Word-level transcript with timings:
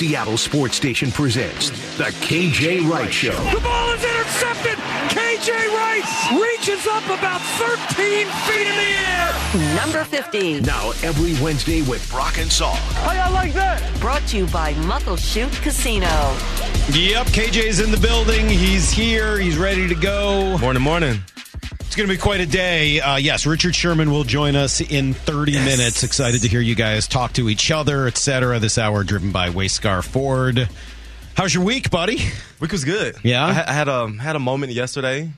Seattle 0.00 0.38
sports 0.38 0.76
station 0.76 1.10
presents 1.10 1.68
The 1.98 2.04
KJ 2.04 2.88
Wright 2.88 3.12
Show. 3.12 3.36
The 3.54 3.60
ball 3.60 3.90
is 3.90 4.02
intercepted. 4.02 4.78
KJ 5.10 5.50
Wright 5.74 6.40
reaches 6.40 6.86
up 6.86 7.04
about 7.04 7.42
13 7.58 8.26
feet 8.26 8.66
in 8.66 8.76
the 8.76 8.94
air. 8.96 9.76
Number 9.76 10.02
50. 10.04 10.62
Now, 10.62 10.92
every 11.02 11.34
Wednesday 11.44 11.82
with 11.82 12.10
Brock 12.10 12.38
and 12.38 12.50
Salk. 12.50 12.78
How 13.04 13.12
y'all 13.12 13.34
like 13.34 13.52
that? 13.52 13.82
Brought 14.00 14.26
to 14.28 14.38
you 14.38 14.46
by 14.46 14.72
Muckleshoot 14.72 15.52
Casino. 15.60 16.06
Yep, 16.98 17.26
KJ's 17.26 17.80
in 17.80 17.90
the 17.90 18.00
building. 18.00 18.48
He's 18.48 18.90
here. 18.90 19.38
He's 19.38 19.58
ready 19.58 19.86
to 19.86 19.94
go. 19.94 20.56
Morning, 20.56 20.82
morning. 20.82 21.20
It's 21.90 21.96
going 21.96 22.08
to 22.08 22.14
be 22.14 22.20
quite 22.20 22.40
a 22.40 22.46
day. 22.46 23.00
Uh, 23.00 23.16
yes, 23.16 23.46
Richard 23.46 23.74
Sherman 23.74 24.12
will 24.12 24.22
join 24.22 24.54
us 24.54 24.80
in 24.80 25.12
30 25.12 25.50
yes. 25.50 25.64
minutes. 25.64 26.04
Excited 26.04 26.42
to 26.42 26.46
hear 26.46 26.60
you 26.60 26.76
guys 26.76 27.08
talk 27.08 27.32
to 27.32 27.48
each 27.48 27.72
other, 27.72 28.06
etc. 28.06 28.60
This 28.60 28.78
hour 28.78 29.02
driven 29.02 29.32
by 29.32 29.48
Wayscar 29.48 30.04
Ford. 30.04 30.68
How's 31.34 31.52
your 31.52 31.64
week, 31.64 31.90
buddy? 31.90 32.18
Week 32.60 32.70
was 32.70 32.84
good. 32.84 33.16
Yeah, 33.24 33.44
I, 33.44 33.68
I 33.68 33.72
had 33.72 33.88
a 33.88 34.06
had 34.06 34.36
a 34.36 34.38
moment 34.38 34.72
yesterday. 34.72 35.32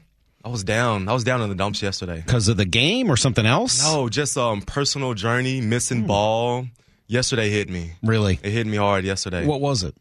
I 0.44 0.48
was 0.50 0.62
down. 0.62 1.08
I 1.08 1.14
was 1.14 1.24
down 1.24 1.40
in 1.40 1.48
the 1.48 1.54
dumps 1.54 1.80
yesterday 1.80 2.22
because 2.22 2.48
of 2.48 2.58
the 2.58 2.66
game 2.66 3.10
or 3.10 3.16
something 3.16 3.46
else. 3.46 3.82
No, 3.82 4.10
just 4.10 4.36
um 4.36 4.60
personal 4.60 5.14
journey, 5.14 5.62
missing 5.62 6.02
hmm. 6.02 6.08
ball. 6.08 6.66
Yesterday 7.06 7.48
hit 7.48 7.70
me. 7.70 7.92
Really, 8.02 8.38
it 8.42 8.50
hit 8.50 8.66
me 8.66 8.76
hard 8.76 9.06
yesterday. 9.06 9.46
What 9.46 9.62
was 9.62 9.84
it? 9.84 9.94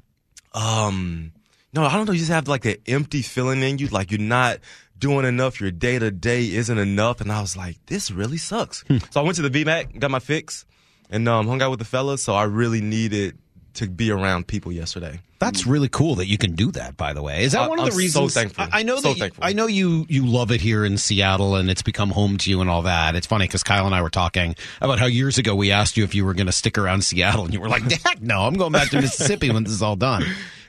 Um, 0.53 1.31
no, 1.73 1.85
I 1.85 1.93
don't 1.93 2.07
know. 2.07 2.11
You 2.11 2.19
just 2.19 2.31
have 2.31 2.49
like 2.49 2.65
an 2.65 2.75
empty 2.87 3.21
feeling 3.21 3.63
in 3.63 3.77
you, 3.77 3.87
like 3.87 4.11
you're 4.11 4.19
not 4.19 4.59
doing 5.01 5.25
enough. 5.25 5.59
Your 5.59 5.71
day 5.71 5.99
to 5.99 6.09
day 6.11 6.49
isn't 6.53 6.77
enough. 6.77 7.19
And 7.19 7.29
I 7.29 7.41
was 7.41 7.57
like, 7.57 7.77
this 7.87 8.09
really 8.09 8.37
sucks. 8.37 8.83
Hmm. 8.87 8.97
so 9.09 9.19
I 9.19 9.23
went 9.23 9.35
to 9.35 9.49
the 9.49 9.49
VMAC, 9.49 9.99
got 9.99 10.11
my 10.11 10.19
fix, 10.19 10.65
and 11.09 11.27
um, 11.27 11.47
hung 11.47 11.61
out 11.61 11.71
with 11.71 11.79
the 11.79 11.85
fellas. 11.85 12.23
So 12.23 12.33
I 12.33 12.43
really 12.43 12.79
needed 12.79 13.37
to 13.73 13.87
be 13.87 14.11
around 14.11 14.47
people 14.47 14.71
yesterday. 14.71 15.19
That's 15.39 15.65
really 15.65 15.89
cool 15.89 16.15
that 16.15 16.27
you 16.27 16.37
can 16.37 16.53
do 16.53 16.71
that. 16.73 16.97
By 16.97 17.13
the 17.13 17.23
way, 17.23 17.43
is 17.43 17.53
that 17.53 17.61
I, 17.61 17.67
one 17.67 17.79
of 17.79 17.85
the 17.85 17.91
I'm 17.91 17.97
reasons? 17.97 18.33
So 18.33 18.39
thankful. 18.39 18.65
I, 18.71 18.81
I 18.81 18.83
know 18.83 18.97
so 18.97 19.09
that. 19.09 19.19
Thankful. 19.19 19.43
I 19.43 19.53
know 19.53 19.65
you. 19.65 20.05
You 20.07 20.27
love 20.27 20.51
it 20.51 20.61
here 20.61 20.85
in 20.85 20.99
Seattle, 20.99 21.55
and 21.55 21.69
it's 21.69 21.81
become 21.81 22.11
home 22.11 22.37
to 22.37 22.49
you 22.49 22.61
and 22.61 22.69
all 22.69 22.83
that. 22.83 23.15
It's 23.15 23.25
funny 23.25 23.47
because 23.47 23.63
Kyle 23.63 23.87
and 23.87 23.95
I 23.95 24.03
were 24.03 24.11
talking 24.11 24.55
about 24.81 24.99
how 24.99 25.07
years 25.07 25.39
ago 25.39 25.55
we 25.55 25.71
asked 25.71 25.97
you 25.97 26.03
if 26.03 26.13
you 26.13 26.25
were 26.25 26.35
going 26.35 26.45
to 26.45 26.51
stick 26.51 26.77
around 26.77 27.03
Seattle, 27.03 27.45
and 27.45 27.53
you 27.53 27.59
were 27.59 27.69
like, 27.69 27.89
"Heck 28.03 28.21
no, 28.21 28.41
I'm 28.43 28.53
going 28.53 28.71
back 28.71 28.89
to 28.91 29.01
Mississippi 29.01 29.49
when 29.49 29.63
this 29.63 29.73
is 29.73 29.81
all 29.81 29.95
done." 29.95 30.23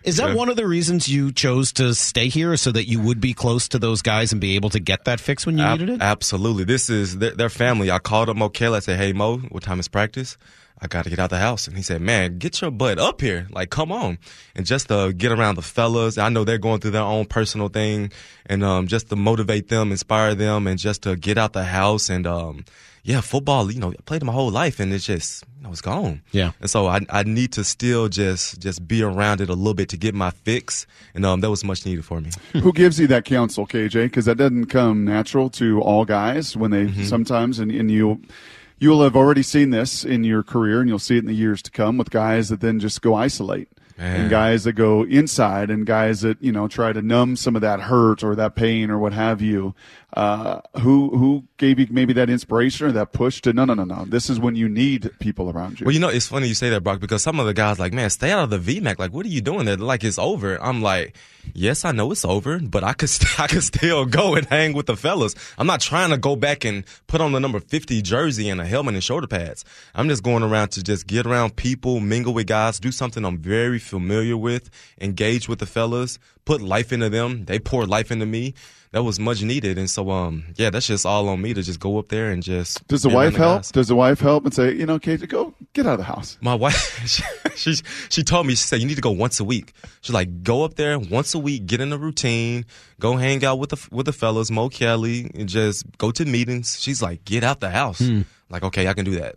Is 0.04 0.16
that 0.16 0.30
yeah. 0.30 0.34
one 0.34 0.48
of 0.48 0.56
the 0.56 0.66
reasons 0.66 1.08
you 1.08 1.32
chose 1.32 1.72
to 1.74 1.94
stay 1.94 2.28
here 2.28 2.56
so 2.56 2.72
that 2.72 2.88
you 2.88 3.00
would 3.00 3.20
be 3.20 3.34
close 3.34 3.68
to 3.68 3.78
those 3.78 4.02
guys 4.02 4.32
and 4.32 4.40
be 4.40 4.56
able 4.56 4.70
to 4.70 4.80
get 4.80 5.04
that 5.04 5.20
fix 5.20 5.46
when 5.46 5.58
you 5.58 5.64
Ab- 5.64 5.78
needed 5.78 5.94
it? 5.94 6.02
Absolutely. 6.02 6.64
This 6.64 6.90
is 6.90 7.18
their, 7.18 7.32
their 7.32 7.48
family. 7.48 7.90
I 7.90 7.98
called 7.98 8.28
up 8.28 8.36
Mo 8.36 8.48
Kelly. 8.48 8.76
I 8.76 8.80
said, 8.80 8.98
Hey, 8.98 9.12
Mo, 9.12 9.38
what 9.38 9.62
time 9.62 9.80
is 9.80 9.88
practice? 9.88 10.36
I 10.82 10.88
got 10.88 11.04
to 11.04 11.10
get 11.10 11.20
out 11.20 11.30
the 11.30 11.38
house. 11.38 11.68
And 11.68 11.76
he 11.76 11.82
said, 11.82 12.00
man, 12.00 12.38
get 12.38 12.60
your 12.60 12.72
butt 12.72 12.98
up 12.98 13.20
here. 13.20 13.46
Like, 13.50 13.70
come 13.70 13.92
on. 13.92 14.18
And 14.56 14.66
just 14.66 14.88
to 14.88 15.12
get 15.12 15.30
around 15.30 15.54
the 15.54 15.62
fellas. 15.62 16.18
I 16.18 16.28
know 16.28 16.42
they're 16.42 16.58
going 16.58 16.80
through 16.80 16.90
their 16.90 17.02
own 17.02 17.26
personal 17.26 17.68
thing 17.68 18.10
and, 18.46 18.64
um, 18.64 18.88
just 18.88 19.08
to 19.10 19.16
motivate 19.16 19.68
them, 19.68 19.92
inspire 19.92 20.34
them 20.34 20.66
and 20.66 20.80
just 20.80 21.02
to 21.02 21.14
get 21.14 21.38
out 21.38 21.52
the 21.52 21.62
house 21.62 22.10
and, 22.10 22.26
um, 22.26 22.64
yeah, 23.04 23.20
football, 23.20 23.70
you 23.70 23.80
know, 23.80 23.90
I 23.90 24.02
played 24.04 24.22
my 24.22 24.32
whole 24.32 24.50
life 24.50 24.78
and 24.78 24.92
it's 24.92 25.04
just, 25.04 25.44
you 25.56 25.64
know, 25.64 25.70
it's 25.70 25.80
gone. 25.80 26.22
Yeah. 26.30 26.52
And 26.60 26.70
so 26.70 26.86
I, 26.86 27.00
I 27.10 27.24
need 27.24 27.52
to 27.54 27.64
still 27.64 28.08
just, 28.08 28.60
just 28.60 28.86
be 28.86 29.02
around 29.02 29.40
it 29.40 29.48
a 29.48 29.54
little 29.54 29.74
bit 29.74 29.88
to 29.88 29.96
get 29.96 30.14
my 30.14 30.30
fix. 30.30 30.86
And, 31.14 31.26
um, 31.26 31.40
that 31.40 31.50
was 31.50 31.64
much 31.64 31.84
needed 31.84 32.04
for 32.04 32.20
me. 32.20 32.30
Who 32.52 32.72
gives 32.72 33.00
you 33.00 33.08
that 33.08 33.24
counsel, 33.24 33.66
KJ? 33.66 34.12
Cause 34.12 34.26
that 34.26 34.36
doesn't 34.36 34.66
come 34.66 35.04
natural 35.04 35.50
to 35.50 35.80
all 35.80 36.04
guys 36.04 36.56
when 36.56 36.70
they 36.70 36.84
mm-hmm. 36.84 37.02
sometimes, 37.02 37.58
and, 37.58 37.72
and 37.72 37.90
you, 37.90 38.22
you'll 38.78 39.02
have 39.02 39.16
already 39.16 39.42
seen 39.42 39.70
this 39.70 40.04
in 40.04 40.22
your 40.22 40.42
career 40.44 40.80
and 40.80 40.88
you'll 40.88 40.98
see 40.98 41.16
it 41.16 41.20
in 41.20 41.26
the 41.26 41.34
years 41.34 41.60
to 41.62 41.70
come 41.70 41.98
with 41.98 42.10
guys 42.10 42.50
that 42.50 42.60
then 42.60 42.78
just 42.78 43.02
go 43.02 43.14
isolate 43.14 43.68
Man. 43.98 44.22
and 44.22 44.30
guys 44.30 44.64
that 44.64 44.72
go 44.72 45.04
inside 45.04 45.70
and 45.70 45.86
guys 45.86 46.22
that 46.22 46.42
you 46.42 46.50
know 46.50 46.66
try 46.66 46.92
to 46.92 47.02
numb 47.02 47.36
some 47.36 47.54
of 47.54 47.62
that 47.62 47.80
hurt 47.80 48.24
or 48.24 48.34
that 48.34 48.54
pain 48.54 48.90
or 48.90 48.98
what 48.98 49.12
have 49.12 49.40
you. 49.40 49.74
Uh, 50.14 50.60
who 50.80 51.08
who 51.16 51.42
gave 51.56 51.78
you 51.78 51.86
maybe 51.90 52.12
that 52.12 52.28
inspiration 52.28 52.86
or 52.86 52.92
that 52.92 53.12
push 53.12 53.40
to 53.40 53.50
no 53.54 53.64
no 53.64 53.72
no 53.72 53.82
no 53.82 54.04
this 54.04 54.28
is 54.28 54.38
when 54.38 54.54
you 54.54 54.68
need 54.68 55.10
people 55.20 55.48
around 55.50 55.80
you. 55.80 55.86
Well, 55.86 55.94
you 55.94 56.00
know 56.00 56.10
it's 56.10 56.26
funny 56.26 56.48
you 56.48 56.54
say 56.54 56.68
that, 56.68 56.82
Brock, 56.82 57.00
because 57.00 57.22
some 57.22 57.40
of 57.40 57.46
the 57.46 57.54
guys 57.54 57.78
like 57.78 57.94
man 57.94 58.10
stay 58.10 58.30
out 58.30 58.44
of 58.44 58.50
the 58.50 58.58
VMAC. 58.58 58.98
Like 58.98 59.14
what 59.14 59.24
are 59.24 59.30
you 59.30 59.40
doing 59.40 59.64
there? 59.64 59.78
Like 59.78 60.04
it's 60.04 60.18
over. 60.18 60.62
I'm 60.62 60.82
like 60.82 61.16
yes 61.54 61.86
I 61.86 61.92
know 61.92 62.12
it's 62.12 62.26
over, 62.26 62.58
but 62.58 62.84
I 62.84 62.92
could 62.92 63.08
st- 63.08 63.40
I 63.40 63.46
could 63.46 63.62
still 63.62 64.04
go 64.04 64.34
and 64.34 64.46
hang 64.46 64.74
with 64.74 64.84
the 64.84 64.98
fellas. 64.98 65.34
I'm 65.56 65.66
not 65.66 65.80
trying 65.80 66.10
to 66.10 66.18
go 66.18 66.36
back 66.36 66.66
and 66.66 66.84
put 67.06 67.22
on 67.22 67.32
the 67.32 67.40
number 67.40 67.58
50 67.58 68.02
jersey 68.02 68.50
and 68.50 68.60
a 68.60 68.66
helmet 68.66 68.92
and 68.92 69.02
shoulder 69.02 69.26
pads. 69.26 69.64
I'm 69.94 70.10
just 70.10 70.22
going 70.22 70.42
around 70.42 70.72
to 70.72 70.82
just 70.82 71.06
get 71.06 71.24
around 71.24 71.56
people, 71.56 72.00
mingle 72.00 72.34
with 72.34 72.48
guys, 72.48 72.78
do 72.78 72.92
something 72.92 73.24
I'm 73.24 73.38
very 73.38 73.78
familiar 73.78 74.36
with, 74.36 74.68
engage 75.00 75.48
with 75.48 75.58
the 75.60 75.66
fellas, 75.66 76.18
put 76.44 76.60
life 76.60 76.92
into 76.92 77.08
them. 77.08 77.46
They 77.46 77.58
pour 77.58 77.86
life 77.86 78.10
into 78.10 78.26
me 78.26 78.52
that 78.92 79.02
was 79.02 79.18
much 79.18 79.42
needed. 79.42 79.78
And 79.78 79.90
so, 79.90 80.10
um, 80.10 80.44
yeah, 80.56 80.70
that's 80.70 80.86
just 80.86 81.04
all 81.04 81.28
on 81.28 81.40
me 81.40 81.54
to 81.54 81.62
just 81.62 81.80
go 81.80 81.98
up 81.98 82.08
there 82.08 82.30
and 82.30 82.42
just. 82.42 82.86
Does 82.88 83.02
the 83.02 83.08
wife 83.08 83.32
the 83.32 83.38
help? 83.38 83.58
Guys. 83.58 83.70
Does 83.72 83.88
the 83.88 83.94
wife 83.94 84.20
help 84.20 84.44
and 84.44 84.54
say, 84.54 84.74
you 84.74 84.86
know, 84.86 84.98
Kate, 84.98 85.26
go 85.28 85.54
get 85.72 85.86
out 85.86 85.94
of 85.94 85.98
the 85.98 86.04
house? 86.04 86.38
My 86.42 86.54
wife, 86.54 86.76
she, 87.06 87.22
she, 87.56 87.82
she 88.10 88.22
told 88.22 88.46
me, 88.46 88.52
she 88.52 88.66
said, 88.66 88.80
you 88.80 88.86
need 88.86 88.96
to 88.96 89.00
go 89.00 89.10
once 89.10 89.40
a 89.40 89.44
week. 89.44 89.72
She's 90.02 90.12
like, 90.12 90.42
go 90.42 90.62
up 90.62 90.74
there 90.74 90.98
once 90.98 91.34
a 91.34 91.38
week, 91.38 91.66
get 91.66 91.80
in 91.80 91.92
a 91.92 91.96
routine, 91.96 92.66
go 93.00 93.16
hang 93.16 93.44
out 93.44 93.58
with 93.58 93.70
the, 93.70 93.88
with 93.90 94.06
the 94.06 94.12
fellas, 94.12 94.50
Mo 94.50 94.68
Kelly, 94.68 95.30
and 95.34 95.48
just 95.48 95.86
go 95.96 96.10
to 96.10 96.24
meetings. 96.26 96.78
She's 96.78 97.02
like, 97.02 97.24
get 97.24 97.42
out 97.42 97.60
the 97.60 97.70
house. 97.70 97.98
Hmm. 97.98 98.22
Like, 98.50 98.62
okay, 98.62 98.88
I 98.88 98.92
can 98.92 99.06
do 99.06 99.18
that. 99.18 99.36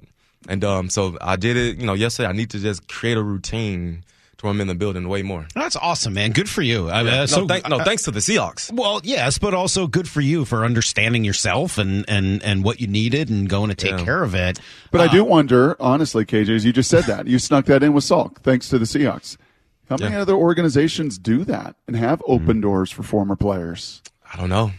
And 0.49 0.63
um, 0.65 0.89
so 0.89 1.17
I 1.21 1.37
did 1.37 1.55
it, 1.55 1.77
you 1.77 1.85
know, 1.85 1.93
yesterday. 1.93 2.27
I 2.27 2.33
need 2.33 2.49
to 2.51 2.59
just 2.59 2.87
create 2.89 3.17
a 3.17 3.23
routine 3.23 4.03
to 4.37 4.47
I'm 4.47 4.61
in 4.61 4.67
the 4.67 4.75
building 4.75 5.07
way 5.07 5.21
more. 5.23 5.47
That's 5.55 5.75
awesome, 5.75 6.13
man. 6.13 6.31
Good 6.31 6.49
for 6.49 6.61
you. 6.61 6.87
Yeah. 6.87 6.93
Uh, 6.93 7.27
so, 7.27 7.41
no, 7.41 7.47
thank, 7.47 7.69
no, 7.69 7.83
thanks 7.83 8.03
to 8.03 8.11
the 8.11 8.19
Seahawks. 8.19 8.71
Well, 8.71 9.01
yes, 9.03 9.37
but 9.37 9.53
also 9.53 9.87
good 9.87 10.07
for 10.07 10.21
you 10.21 10.45
for 10.45 10.65
understanding 10.65 11.23
yourself 11.23 11.77
and 11.77 12.05
and 12.07 12.43
and 12.43 12.63
what 12.63 12.79
you 12.79 12.87
needed 12.87 13.29
and 13.29 13.49
going 13.49 13.69
to 13.69 13.75
take 13.75 13.99
yeah. 13.99 14.05
care 14.05 14.23
of 14.23 14.35
it. 14.35 14.59
But 14.91 15.01
uh, 15.01 15.03
I 15.05 15.07
do 15.07 15.23
wonder, 15.23 15.75
honestly, 15.79 16.25
KJ, 16.25 16.49
as 16.49 16.65
you 16.65 16.73
just 16.73 16.89
said 16.89 17.05
that 17.05 17.27
you 17.27 17.39
snuck 17.39 17.65
that 17.65 17.83
in 17.83 17.93
with 17.93 18.03
Salk, 18.03 18.37
thanks 18.37 18.69
to 18.69 18.79
the 18.79 18.85
Seahawks. 18.85 19.37
How 19.89 19.97
many 19.97 20.15
yeah. 20.15 20.21
other 20.21 20.33
organizations 20.33 21.17
do 21.17 21.43
that 21.45 21.75
and 21.87 21.95
have 21.95 22.21
open 22.25 22.47
mm-hmm. 22.47 22.61
doors 22.61 22.91
for 22.91 23.03
former 23.03 23.35
players? 23.35 24.01
I 24.31 24.37
don't 24.37 24.49
know. 24.49 24.71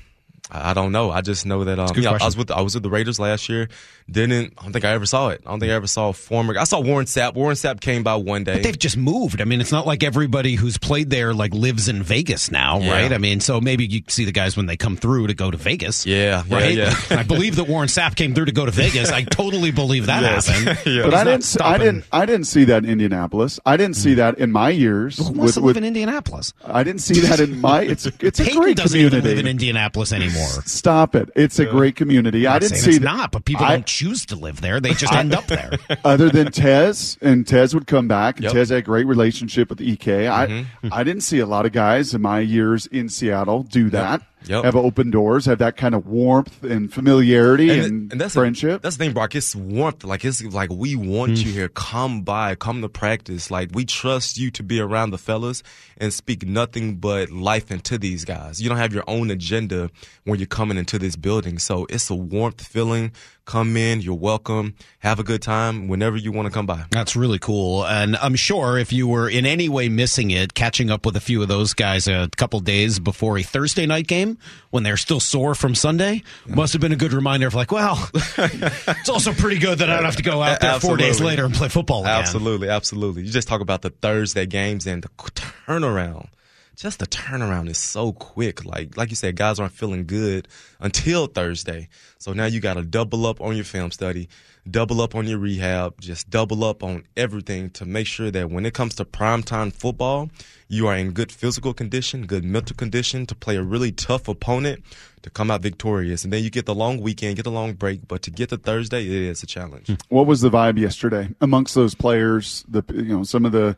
I 0.51 0.75
don't 0.75 0.93
know. 0.93 1.11
I 1.11 1.23
just 1.23 1.45
know 1.45 1.65
that 1.65 1.79
um, 1.79 1.89
yeah, 1.97 2.17
I 2.21 2.25
was 2.25 2.37
with 2.37 2.51
I 2.51 2.61
was 2.61 2.75
with 2.75 2.83
the 2.83 2.91
Raiders 2.91 3.19
last 3.19 3.49
year. 3.49 3.69
Didn't 4.09 4.55
I 4.59 4.63
don't 4.63 4.73
think 4.73 4.85
I 4.85 4.91
ever 4.91 5.07
saw 5.07 5.31
it. 5.31 5.43
I 5.45 5.51
don't 5.51 5.59
think 5.59 5.73
I 5.73 5.75
ever 5.75 5.89
saw 5.89 6.11
a 6.11 6.13
former. 6.13 6.57
I 6.57 6.65
saw 6.65 6.81
Warren 6.81 7.07
Sapp. 7.07 7.35
Warren 7.35 7.57
Sapp 7.57 7.81
came 7.81 8.05
by 8.05 8.15
one 8.15 8.45
day. 8.45 8.55
But 8.55 8.63
they've 8.63 8.79
just 8.79 8.97
moved. 8.97 9.41
I 9.41 9.45
mean, 9.45 9.61
it's 9.61 9.73
not 9.73 9.87
like 9.87 10.05
everybody 10.05 10.55
who's 10.55 10.79
played 10.79 11.11
there 11.11 11.35
like 11.35 11.53
lives 11.53 11.89
in 11.89 12.03
Vegas 12.05 12.53
now, 12.53 12.79
yeah. 12.79 12.93
right? 12.93 13.13
I 13.13 13.19
mean, 13.19 13.41
so 13.41 13.61
maybe 13.61 13.87
you 13.87 14.03
see 14.07 14.25
the 14.25 14.33
guys 14.33 14.57
when 14.57 14.67
they 14.67 14.77
come 14.77 14.97
through 14.97 15.27
to 15.27 15.35
go 15.35 15.51
to 15.51 15.57
Vegas. 15.57 16.07
Yeah, 16.07 16.45
right. 16.49 16.77
Yeah, 16.77 16.95
yeah. 17.11 17.19
I 17.19 17.23
believe 17.25 17.57
that 17.57 17.65
Warren 17.65 17.89
Sapp 17.89 18.15
came 18.15 18.33
through 18.33 18.45
to 18.45 18.53
go 18.53 18.65
to 18.65 18.71
Vegas. 18.71 19.11
I 19.11 19.25
totally 19.25 19.73
believe 19.73 20.07
that 20.07 20.23
yes. 20.23 20.47
happened. 20.47 20.87
yeah. 20.87 21.03
But, 21.03 21.11
but 21.11 21.15
I 21.15 21.25
didn't. 21.25 21.61
I 21.61 21.79
didn't. 21.79 22.05
I 22.13 22.27
didn't 22.27 22.47
see 22.47 22.65
that 22.65 22.85
in 22.85 22.91
Indianapolis. 22.91 23.59
I 23.67 23.77
didn't 23.77 23.97
see 23.97 24.13
mm. 24.13 24.17
that 24.17 24.39
in 24.39 24.53
my 24.53 24.71
years. 24.71 25.19
Who 25.19 25.25
wants 25.25 25.39
with, 25.39 25.55
to 25.55 25.61
live 25.61 25.67
with, 25.67 25.77
in 25.79 25.85
Indianapolis? 25.85 26.53
I 26.65 26.85
didn't 26.85 27.01
see 27.01 27.21
that 27.21 27.41
in 27.41 27.61
my. 27.61 27.83
It's 27.83 28.07
it's 28.07 28.39
a 28.39 28.45
Peyton 28.45 28.61
great 28.61 28.77
doesn't 28.77 28.97
community. 28.97 29.17
Even 29.17 29.31
live 29.31 29.39
in 29.39 29.47
Indianapolis 29.49 30.13
anymore. 30.13 30.36
Stop 30.67 31.15
it! 31.15 31.31
It's 31.35 31.59
a 31.59 31.67
great 31.67 31.97
community. 31.97 32.47
I 32.47 32.59
didn't 32.59 32.79
see 32.79 32.91
it's 32.91 32.99
that. 32.99 33.05
not, 33.05 33.33
but 33.33 33.45
people 33.45 33.65
I, 33.65 33.73
don't 33.73 33.87
choose 33.87 34.27
to 34.27 34.37
live 34.37 34.61
there. 34.61 34.81
They 34.81 34.93
just 34.93 35.13
end 35.13 35.35
up 35.35 35.47
there. 35.47 35.73
Other 36.05 36.29
than 36.29 36.53
Tez, 36.53 37.19
and 37.21 37.47
Tez 37.47 37.75
would 37.75 37.87
come 37.87 38.09
back, 38.09 38.37
and 38.37 38.45
yep. 38.45 38.53
Tez 38.53 38.69
had 38.71 38.79
a 38.79 38.83
great 38.83 39.07
relationship 39.07 39.71
with 39.71 39.81
EK. 39.81 40.29
I 40.29 40.47
mm-hmm. 40.47 40.89
I 40.93 41.05
didn't 41.05 41.23
see 41.23 41.39
a 41.39 41.47
lot 41.47 41.67
of 41.67 41.73
guys 41.73 42.15
in 42.15 42.23
my 42.23 42.41
years 42.41 42.87
in 42.87 43.09
Seattle 43.09 43.63
do 43.65 43.91
that. 43.91 44.21
Yep. 44.21 44.31
Yep. 44.45 44.65
Have 44.65 44.77
open 44.77 45.11
doors, 45.11 45.47
have 45.47 45.59
that 45.59 45.77
kind 45.77 45.95
of 45.95 46.07
warmth 46.07 46.63
and 46.63 46.93
familiarity 46.93 47.71
and, 47.71 47.83
and, 47.83 48.13
and 48.13 48.21
that's 48.21 48.35
friendship. 48.35 48.79
A, 48.79 48.83
that's 48.83 48.97
the 48.97 49.05
thing, 49.05 49.13
Brock. 49.13 49.35
It's 49.35 49.57
warmth. 49.57 50.05
Like 50.05 50.25
it's 50.25 50.43
like 50.45 50.71
we 50.71 50.95
want 50.95 51.33
mm. 51.33 51.45
you 51.45 51.53
here. 51.53 51.69
Come 51.69 52.23
by, 52.23 52.55
come 52.55 52.81
to 52.83 52.89
practice. 52.89 53.51
Like 53.51 53.71
we 53.73 53.85
trust 53.85 54.39
you 54.39 54.51
to 54.53 54.63
be 54.63 54.79
around 54.79 55.11
the 55.11 55.19
fellas 55.19 55.65
and 55.97 56.13
speak 56.13 56.47
nothing 56.47 56.97
but 56.97 57.31
life 57.31 57.73
into 57.73 57.99
these 57.99 58.25
guys. 58.25 58.63
You 58.63 58.69
don't 58.69 58.79
have 58.79 58.93
your 58.93 59.05
own 59.09 59.31
agenda 59.31 59.91
when 60.25 60.39
you're 60.39 60.47
coming 60.47 60.77
into 60.77 60.99
this 60.99 61.17
building. 61.17 61.59
So 61.59 61.87
it's 61.91 62.09
a 62.11 62.15
warmth 62.15 62.65
feeling. 62.65 63.13
Come 63.47 63.77
in, 63.77 64.01
you're 64.01 64.17
welcome. 64.17 64.75
Have 64.99 65.21
a 65.21 65.23
good 65.23 65.41
time 65.41 65.87
whenever 65.87 66.17
you 66.17 66.33
want 66.33 66.47
to 66.47 66.53
come 66.53 66.67
by. 66.67 66.85
That's 66.91 67.15
really 67.15 67.39
cool. 67.39 67.87
And 67.87 68.17
I'm 68.17 68.35
sure 68.35 68.77
if 68.77 68.93
you 68.93 69.07
were 69.07 69.29
in 69.29 69.47
any 69.47 69.69
way 69.69 69.89
missing 69.89 70.33
it, 70.33 70.53
catching 70.55 70.91
up 70.91 71.07
with 71.07 71.15
a 71.15 71.21
few 71.21 71.41
of 71.43 71.47
those 71.47 71.73
guys 71.73 72.09
a 72.09 72.29
couple 72.37 72.59
days 72.59 72.99
before 72.99 73.39
a 73.39 73.45
Thursday 73.45 73.87
night 73.87 74.09
game 74.09 74.39
when 74.71 74.83
they're 74.83 74.97
still 74.97 75.21
sore 75.21 75.55
from 75.55 75.77
Sunday 75.77 76.25
must 76.49 76.73
have 76.73 76.83
been 76.83 76.91
a 76.91 76.97
good 76.97 77.13
reminder 77.13 77.47
of 77.47 77.55
like, 77.55 77.71
well, 77.71 78.11
it's 78.15 79.09
also 79.09 79.33
pretty 79.33 79.61
good 79.61 79.79
that 79.79 79.91
I 79.91 79.95
don't 79.95 80.07
have 80.07 80.17
to 80.17 80.25
go 80.25 80.43
out 80.43 80.61
there 80.61 80.81
four 80.81 80.97
days 80.97 81.21
later 81.21 81.45
and 81.45 81.55
play 81.55 81.69
football 81.69 82.01
again. 82.01 82.19
Absolutely, 82.19 82.69
absolutely. 82.69 83.23
You 83.23 83.31
just 83.31 83.47
talk 83.47 83.61
about 83.61 83.83
the 83.83 83.91
Thursday 83.91 84.47
games 84.47 84.89
and 84.89 85.05
the 85.05 85.09
turnaround 85.09 86.31
just 86.77 86.99
the 86.99 87.07
turnaround 87.07 87.69
is 87.69 87.79
so 87.79 88.13
quick. 88.13 88.65
Like 88.65 88.97
like 88.97 89.11
you 89.11 89.17
said, 89.17 89.35
guys 89.35 89.59
aren't 89.59 89.73
feeling 89.73 90.07
good 90.07 90.47
until 90.79 91.27
Thursday. 91.27 91.89
So 92.19 92.33
now 92.33 92.45
you 92.45 92.61
got 92.61 92.75
to 92.75 92.83
double 92.83 93.27
up 93.27 93.41
on 93.41 93.57
your 93.57 93.65
film 93.65 93.91
study, 93.91 94.29
double 94.71 95.01
up 95.01 95.15
on 95.15 95.27
your 95.27 95.39
rehab, 95.39 96.01
just 96.01 96.29
double 96.29 96.65
up 96.65 96.83
on 96.83 97.05
everything 97.17 97.71
to 97.71 97.87
make 97.87 98.07
sure 98.07 98.31
that 98.31 98.51
when 98.51 98.67
it 98.67 98.75
comes 98.75 98.95
to 98.97 99.05
primetime 99.05 99.73
football, 99.73 100.29
you 100.69 100.87
are 100.87 100.97
in 100.97 101.13
good 101.13 101.33
physical 101.33 101.73
condition, 101.73 102.27
good 102.27 102.45
mental 102.45 102.77
condition 102.77 103.27
to 103.27 103.35
play 103.35 103.57
a 103.57 103.63
really 103.63 103.93
tough 103.93 104.29
opponent 104.29 104.83
to 105.23 105.31
come 105.31 105.51
out 105.51 105.63
victorious. 105.63 106.25
And 106.25 106.33
then 106.33 106.45
you 106.45 106.51
get 106.51 106.67
the 106.67 106.75
long 106.75 107.01
weekend, 107.01 107.37
get 107.37 107.45
the 107.45 107.51
long 107.51 107.73
break, 107.73 108.07
but 108.07 108.23
to 108.23 108.31
get 108.31 108.51
to 108.51 108.59
Thursday, 108.59 109.05
it 109.05 109.11
is 109.11 109.43
a 109.43 109.47
challenge. 109.47 109.87
Hmm. 109.87 109.95
What 110.09 110.27
was 110.27 110.41
the 110.43 110.51
vibe 110.51 110.79
yesterday 110.79 111.31
amongst 111.41 111.75
those 111.75 111.95
players? 111.95 112.65
The 112.69 112.83
you 112.93 113.17
know 113.17 113.23
some 113.23 113.47
of 113.47 113.53
the 113.53 113.77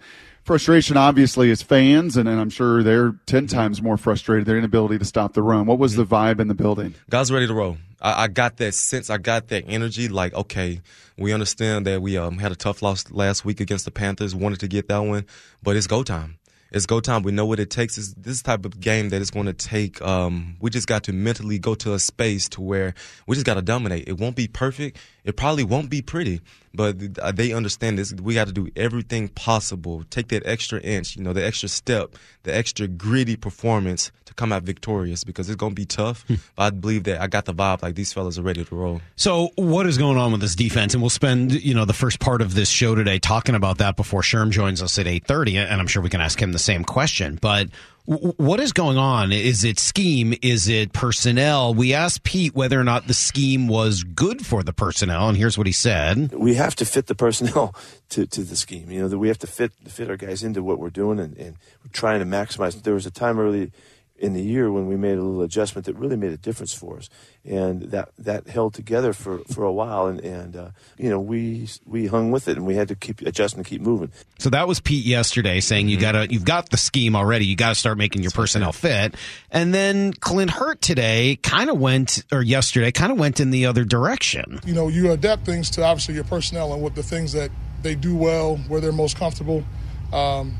frustration 0.48 0.96
obviously 0.96 1.50
as 1.52 1.62
fans, 1.62 2.16
and, 2.16 2.28
and 2.28 2.40
I'm 2.40 2.50
sure 2.50 2.82
they're 2.82 3.14
ten 3.26 3.46
times 3.46 3.80
more 3.80 3.96
frustrated 3.96 4.46
their 4.46 4.58
inability 4.58 4.98
to 4.98 5.04
stop 5.04 5.34
the 5.34 5.42
run. 5.42 5.66
What 5.66 5.78
was 5.78 5.94
the 5.94 6.04
vibe 6.04 6.40
in 6.40 6.48
the 6.48 6.54
building? 6.54 6.94
Guys 7.08 7.30
ready 7.30 7.46
to 7.46 7.54
roll. 7.54 7.76
I, 8.00 8.24
I 8.24 8.28
got 8.28 8.56
that 8.56 8.74
sense. 8.74 9.10
I 9.10 9.18
got 9.18 9.48
that 9.48 9.64
energy. 9.68 10.08
Like, 10.08 10.34
okay, 10.34 10.80
we 11.16 11.32
understand 11.32 11.86
that 11.86 12.00
we 12.00 12.16
um, 12.16 12.38
had 12.38 12.50
a 12.50 12.56
tough 12.56 12.82
loss 12.82 13.10
last 13.10 13.44
week 13.44 13.60
against 13.60 13.84
the 13.84 13.90
Panthers. 13.90 14.34
Wanted 14.34 14.60
to 14.60 14.68
get 14.68 14.88
that 14.88 14.98
one, 14.98 15.26
but 15.62 15.76
it's 15.76 15.86
go 15.86 16.02
time 16.02 16.37
it's 16.70 16.86
go 16.86 17.00
time. 17.00 17.22
We 17.22 17.32
know 17.32 17.46
what 17.46 17.60
it 17.60 17.70
takes. 17.70 17.96
It's 17.96 18.12
this 18.14 18.42
type 18.42 18.64
of 18.64 18.78
game 18.80 19.08
that 19.08 19.22
is 19.22 19.30
going 19.30 19.46
to 19.46 19.52
take. 19.52 20.02
Um, 20.02 20.56
we 20.60 20.70
just 20.70 20.86
got 20.86 21.04
to 21.04 21.12
mentally 21.12 21.58
go 21.58 21.74
to 21.76 21.94
a 21.94 21.98
space 21.98 22.48
to 22.50 22.60
where 22.60 22.94
we 23.26 23.36
just 23.36 23.46
got 23.46 23.54
to 23.54 23.62
dominate. 23.62 24.08
It 24.08 24.18
won't 24.18 24.36
be 24.36 24.48
perfect. 24.48 24.98
It 25.24 25.36
probably 25.36 25.64
won't 25.64 25.90
be 25.90 26.02
pretty, 26.02 26.40
but 26.74 26.98
they 27.36 27.52
understand 27.52 27.98
this. 27.98 28.12
We 28.12 28.34
got 28.34 28.46
to 28.48 28.52
do 28.52 28.68
everything 28.76 29.28
possible. 29.28 30.04
Take 30.10 30.28
that 30.28 30.46
extra 30.46 30.80
inch, 30.80 31.16
you 31.16 31.22
know, 31.22 31.32
the 31.32 31.44
extra 31.44 31.68
step, 31.68 32.16
the 32.42 32.54
extra 32.54 32.86
gritty 32.86 33.36
performance 33.36 34.10
come 34.38 34.52
out 34.52 34.62
victorious 34.62 35.24
because 35.24 35.50
it's 35.50 35.56
going 35.56 35.72
to 35.72 35.76
be 35.76 35.84
tough. 35.84 36.24
Hmm. 36.28 36.34
but 36.56 36.62
I 36.62 36.70
believe 36.70 37.04
that 37.04 37.20
I 37.20 37.26
got 37.26 37.44
the 37.44 37.52
vibe 37.52 37.82
like 37.82 37.94
these 37.94 38.12
fellas 38.12 38.38
are 38.38 38.42
ready 38.42 38.64
to 38.64 38.74
roll. 38.74 39.02
So, 39.16 39.50
what 39.56 39.86
is 39.86 39.98
going 39.98 40.16
on 40.16 40.32
with 40.32 40.40
this 40.40 40.54
defense? 40.54 40.94
And 40.94 41.02
we'll 41.02 41.10
spend 41.10 41.52
you 41.52 41.74
know 41.74 41.84
the 41.84 41.92
first 41.92 42.20
part 42.20 42.40
of 42.40 42.54
this 42.54 42.70
show 42.70 42.94
today 42.94 43.18
talking 43.18 43.54
about 43.54 43.78
that 43.78 43.96
before 43.96 44.22
Sherm 44.22 44.50
joins 44.50 44.82
us 44.82 44.98
at 44.98 45.06
eight 45.06 45.26
thirty, 45.26 45.58
and 45.58 45.80
I'm 45.80 45.86
sure 45.86 46.02
we 46.02 46.08
can 46.08 46.20
ask 46.20 46.40
him 46.40 46.52
the 46.52 46.58
same 46.58 46.84
question. 46.84 47.38
But 47.40 47.68
what 48.08 48.58
is 48.58 48.72
going 48.72 48.96
on? 48.96 49.32
Is 49.32 49.64
it 49.64 49.78
scheme? 49.78 50.32
Is 50.40 50.66
it 50.66 50.94
personnel? 50.94 51.74
We 51.74 51.92
asked 51.92 52.22
Pete 52.22 52.54
whether 52.54 52.80
or 52.80 52.84
not 52.84 53.06
the 53.06 53.12
scheme 53.12 53.68
was 53.68 54.02
good 54.02 54.46
for 54.46 54.62
the 54.62 54.72
personnel, 54.72 55.28
and 55.28 55.36
here's 55.36 55.58
what 55.58 55.66
he 55.66 55.74
said: 55.74 56.32
We 56.32 56.54
have 56.54 56.74
to 56.76 56.86
fit 56.86 57.06
the 57.06 57.14
personnel 57.14 57.74
to, 58.10 58.26
to 58.26 58.44
the 58.44 58.56
scheme. 58.56 58.90
You 58.90 59.02
know 59.02 59.08
that 59.08 59.18
we 59.18 59.28
have 59.28 59.38
to 59.40 59.46
fit 59.46 59.72
fit 59.88 60.08
our 60.08 60.16
guys 60.16 60.42
into 60.42 60.62
what 60.62 60.78
we're 60.78 60.88
doing, 60.88 61.18
and, 61.18 61.36
and 61.36 61.56
we're 61.84 61.92
trying 61.92 62.20
to 62.20 62.26
maximize. 62.26 62.82
There 62.82 62.94
was 62.94 63.04
a 63.04 63.10
time 63.10 63.38
early 63.38 63.72
in 64.18 64.32
the 64.32 64.42
year 64.42 64.70
when 64.70 64.86
we 64.86 64.96
made 64.96 65.16
a 65.16 65.22
little 65.22 65.42
adjustment 65.42 65.86
that 65.86 65.94
really 65.96 66.16
made 66.16 66.32
a 66.32 66.36
difference 66.36 66.74
for 66.74 66.98
us, 66.98 67.08
and 67.44 67.82
that 67.82 68.10
that 68.18 68.48
held 68.48 68.74
together 68.74 69.12
for, 69.12 69.38
for 69.50 69.64
a 69.64 69.72
while, 69.72 70.06
and 70.06 70.20
and 70.20 70.56
uh, 70.56 70.70
you 70.96 71.08
know 71.08 71.20
we 71.20 71.68
we 71.84 72.06
hung 72.06 72.30
with 72.30 72.48
it, 72.48 72.56
and 72.56 72.66
we 72.66 72.74
had 72.74 72.88
to 72.88 72.94
keep 72.94 73.20
adjusting, 73.22 73.62
keep 73.64 73.80
moving. 73.80 74.10
So 74.38 74.50
that 74.50 74.66
was 74.66 74.80
Pete 74.80 75.04
yesterday 75.04 75.60
saying 75.60 75.88
you 75.88 75.96
mm-hmm. 75.96 76.02
gotta 76.02 76.32
you've 76.32 76.44
got 76.44 76.70
the 76.70 76.76
scheme 76.76 77.14
already, 77.14 77.46
you 77.46 77.56
got 77.56 77.70
to 77.70 77.74
start 77.74 77.98
making 77.98 78.22
your 78.22 78.32
personnel 78.32 78.72
fit, 78.72 79.14
and 79.50 79.72
then 79.72 80.12
Clint 80.12 80.50
Hurtt 80.50 80.80
today 80.80 81.36
kind 81.42 81.70
of 81.70 81.78
went 81.78 82.24
or 82.32 82.42
yesterday 82.42 82.90
kind 82.90 83.12
of 83.12 83.18
went 83.18 83.40
in 83.40 83.50
the 83.50 83.66
other 83.66 83.84
direction. 83.84 84.60
You 84.66 84.74
know, 84.74 84.88
you 84.88 85.10
adapt 85.12 85.46
things 85.46 85.70
to 85.70 85.84
obviously 85.84 86.14
your 86.14 86.24
personnel 86.24 86.72
and 86.72 86.82
what 86.82 86.94
the 86.94 87.02
things 87.02 87.32
that 87.32 87.50
they 87.82 87.94
do 87.94 88.16
well, 88.16 88.56
where 88.68 88.80
they're 88.80 88.92
most 88.92 89.16
comfortable. 89.16 89.64
Um, 90.12 90.56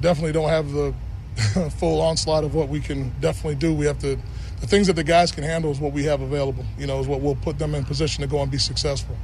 definitely 0.00 0.32
don't 0.32 0.48
have 0.48 0.70
the 0.72 0.94
full 1.78 2.00
onslaught 2.00 2.44
of 2.44 2.54
what 2.54 2.68
we 2.68 2.80
can 2.80 3.12
definitely 3.20 3.54
do. 3.56 3.74
We 3.74 3.86
have 3.86 3.98
to, 4.00 4.16
the 4.60 4.66
things 4.66 4.86
that 4.86 4.94
the 4.94 5.04
guys 5.04 5.32
can 5.32 5.44
handle 5.44 5.70
is 5.70 5.80
what 5.80 5.92
we 5.92 6.04
have 6.04 6.20
available. 6.20 6.64
You 6.78 6.86
know, 6.86 7.00
is 7.00 7.06
what 7.06 7.20
will 7.20 7.36
put 7.36 7.58
them 7.58 7.74
in 7.74 7.84
position 7.84 8.22
to 8.22 8.28
go 8.28 8.42
and 8.42 8.50
be 8.50 8.58
successful. 8.58 9.16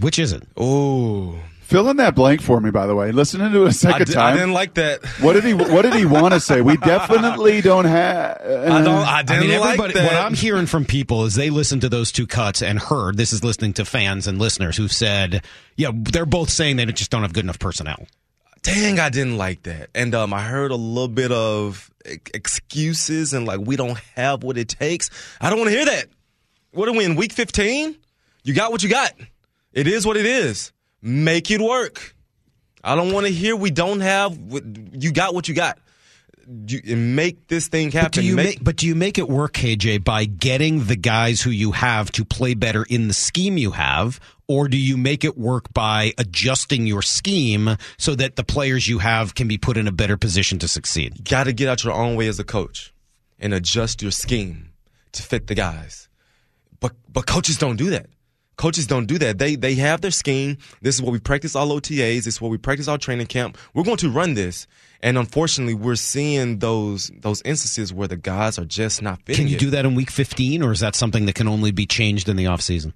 Which 0.00 0.18
is 0.18 0.32
it? 0.32 0.44
Oh. 0.56 1.38
Fill 1.68 1.90
in 1.90 1.98
that 1.98 2.14
blank 2.14 2.40
for 2.40 2.62
me, 2.62 2.70
by 2.70 2.86
the 2.86 2.94
way. 2.94 3.12
Listening 3.12 3.52
to 3.52 3.64
it 3.64 3.68
a 3.68 3.72
second 3.72 4.08
I 4.08 4.12
time. 4.14 4.32
I 4.32 4.36
didn't 4.38 4.54
like 4.54 4.72
that. 4.74 5.04
What 5.20 5.34
did 5.34 5.44
he 5.44 5.52
What 5.52 5.82
did 5.82 5.92
he 5.92 6.06
want 6.06 6.32
to 6.32 6.40
say? 6.40 6.62
We 6.62 6.78
definitely 6.78 7.60
don't 7.60 7.84
have. 7.84 8.40
Uh, 8.40 8.72
I 8.72 8.82
don't. 8.82 9.06
I 9.06 9.22
didn't 9.22 9.42
I 9.42 9.46
mean, 9.46 9.60
like 9.60 9.92
that. 9.92 10.04
What 10.04 10.14
I'm 10.14 10.32
hearing 10.32 10.64
from 10.64 10.86
people 10.86 11.26
is 11.26 11.34
they 11.34 11.50
listened 11.50 11.82
to 11.82 11.90
those 11.90 12.10
two 12.10 12.26
cuts 12.26 12.62
and 12.62 12.78
heard. 12.78 13.18
This 13.18 13.34
is 13.34 13.44
listening 13.44 13.74
to 13.74 13.84
fans 13.84 14.26
and 14.26 14.38
listeners 14.38 14.78
who've 14.78 14.90
said, 14.90 15.44
"Yeah, 15.76 15.90
they're 15.92 16.24
both 16.24 16.48
saying 16.48 16.76
they 16.76 16.86
just 16.86 17.10
don't 17.10 17.20
have 17.20 17.34
good 17.34 17.44
enough 17.44 17.58
personnel." 17.58 18.06
Dang, 18.68 19.00
I 19.00 19.08
didn't 19.08 19.38
like 19.38 19.62
that. 19.64 19.90
And 19.94 20.14
um, 20.14 20.32
I 20.34 20.42
heard 20.42 20.70
a 20.70 20.76
little 20.76 21.08
bit 21.08 21.32
of 21.32 21.90
excuses 22.04 23.32
and 23.32 23.46
like 23.46 23.60
we 23.60 23.76
don't 23.76 23.98
have 24.14 24.42
what 24.42 24.58
it 24.58 24.68
takes. 24.68 25.10
I 25.40 25.50
don't 25.50 25.58
want 25.58 25.70
to 25.70 25.76
hear 25.76 25.86
that. 25.86 26.06
What 26.72 26.88
are 26.88 26.92
we 26.92 27.04
in 27.04 27.16
week 27.16 27.32
15? 27.32 27.96
You 28.44 28.54
got 28.54 28.70
what 28.70 28.82
you 28.82 28.88
got. 28.88 29.12
It 29.72 29.86
is 29.86 30.06
what 30.06 30.16
it 30.16 30.26
is. 30.26 30.72
Make 31.00 31.50
it 31.50 31.60
work. 31.60 32.14
I 32.84 32.94
don't 32.94 33.12
want 33.12 33.26
to 33.26 33.32
hear 33.32 33.56
we 33.56 33.70
don't 33.70 34.00
have. 34.00 34.38
You 34.92 35.12
got 35.12 35.34
what 35.34 35.48
you 35.48 35.54
got 35.54 35.78
you, 36.66 36.96
make 36.96 37.48
this 37.48 37.68
thing 37.68 37.90
happen. 37.90 38.06
But 38.06 38.12
do, 38.12 38.22
you 38.22 38.36
make, 38.36 38.46
make, 38.46 38.64
but 38.64 38.76
do 38.76 38.86
you 38.86 38.94
make 38.94 39.18
it 39.18 39.28
work, 39.28 39.54
KJ, 39.54 40.04
by 40.04 40.24
getting 40.24 40.84
the 40.84 40.96
guys 40.96 41.42
who 41.42 41.50
you 41.50 41.72
have 41.72 42.10
to 42.12 42.24
play 42.24 42.54
better 42.54 42.84
in 42.84 43.08
the 43.08 43.14
scheme 43.14 43.58
you 43.58 43.72
have, 43.72 44.18
or 44.46 44.68
do 44.68 44.78
you 44.78 44.96
make 44.96 45.24
it 45.24 45.36
work 45.36 45.72
by 45.74 46.12
adjusting 46.16 46.86
your 46.86 47.02
scheme 47.02 47.76
so 47.98 48.14
that 48.14 48.36
the 48.36 48.44
players 48.44 48.88
you 48.88 48.98
have 48.98 49.34
can 49.34 49.46
be 49.46 49.58
put 49.58 49.76
in 49.76 49.86
a 49.86 49.92
better 49.92 50.16
position 50.16 50.58
to 50.60 50.68
succeed? 50.68 51.28
Got 51.28 51.44
to 51.44 51.52
get 51.52 51.68
out 51.68 51.84
your 51.84 51.92
own 51.92 52.16
way 52.16 52.28
as 52.28 52.38
a 52.38 52.44
coach 52.44 52.94
and 53.38 53.52
adjust 53.52 54.00
your 54.00 54.10
scheme 54.10 54.70
to 55.12 55.22
fit 55.22 55.48
the 55.48 55.54
guys. 55.54 56.08
But 56.80 56.92
but 57.12 57.26
coaches 57.26 57.58
don't 57.58 57.76
do 57.76 57.90
that. 57.90 58.06
Coaches 58.58 58.88
don't 58.88 59.06
do 59.06 59.18
that. 59.18 59.38
They 59.38 59.54
they 59.54 59.76
have 59.76 60.00
their 60.00 60.10
scheme. 60.10 60.58
This 60.82 60.96
is 60.96 61.00
what 61.00 61.12
we 61.12 61.20
practice 61.20 61.54
all 61.54 61.68
OTAs. 61.68 62.24
This 62.24 62.26
is 62.26 62.40
what 62.40 62.50
we 62.50 62.58
practice 62.58 62.88
our 62.88 62.98
training 62.98 63.28
camp. 63.28 63.56
We're 63.72 63.84
going 63.84 63.96
to 63.98 64.10
run 64.10 64.34
this. 64.34 64.66
And 65.00 65.16
unfortunately, 65.16 65.74
we're 65.74 65.94
seeing 65.94 66.58
those 66.58 67.12
those 67.20 67.40
instances 67.42 67.94
where 67.94 68.08
the 68.08 68.16
guys 68.16 68.58
are 68.58 68.64
just 68.64 69.00
not 69.00 69.22
fitting. 69.22 69.44
Can 69.44 69.48
you 69.48 69.56
it. 69.56 69.60
do 69.60 69.70
that 69.70 69.86
in 69.86 69.94
week 69.94 70.10
15 70.10 70.64
or 70.64 70.72
is 70.72 70.80
that 70.80 70.96
something 70.96 71.26
that 71.26 71.36
can 71.36 71.46
only 71.46 71.70
be 71.70 71.86
changed 71.86 72.28
in 72.28 72.34
the 72.34 72.46
offseason? 72.46 72.94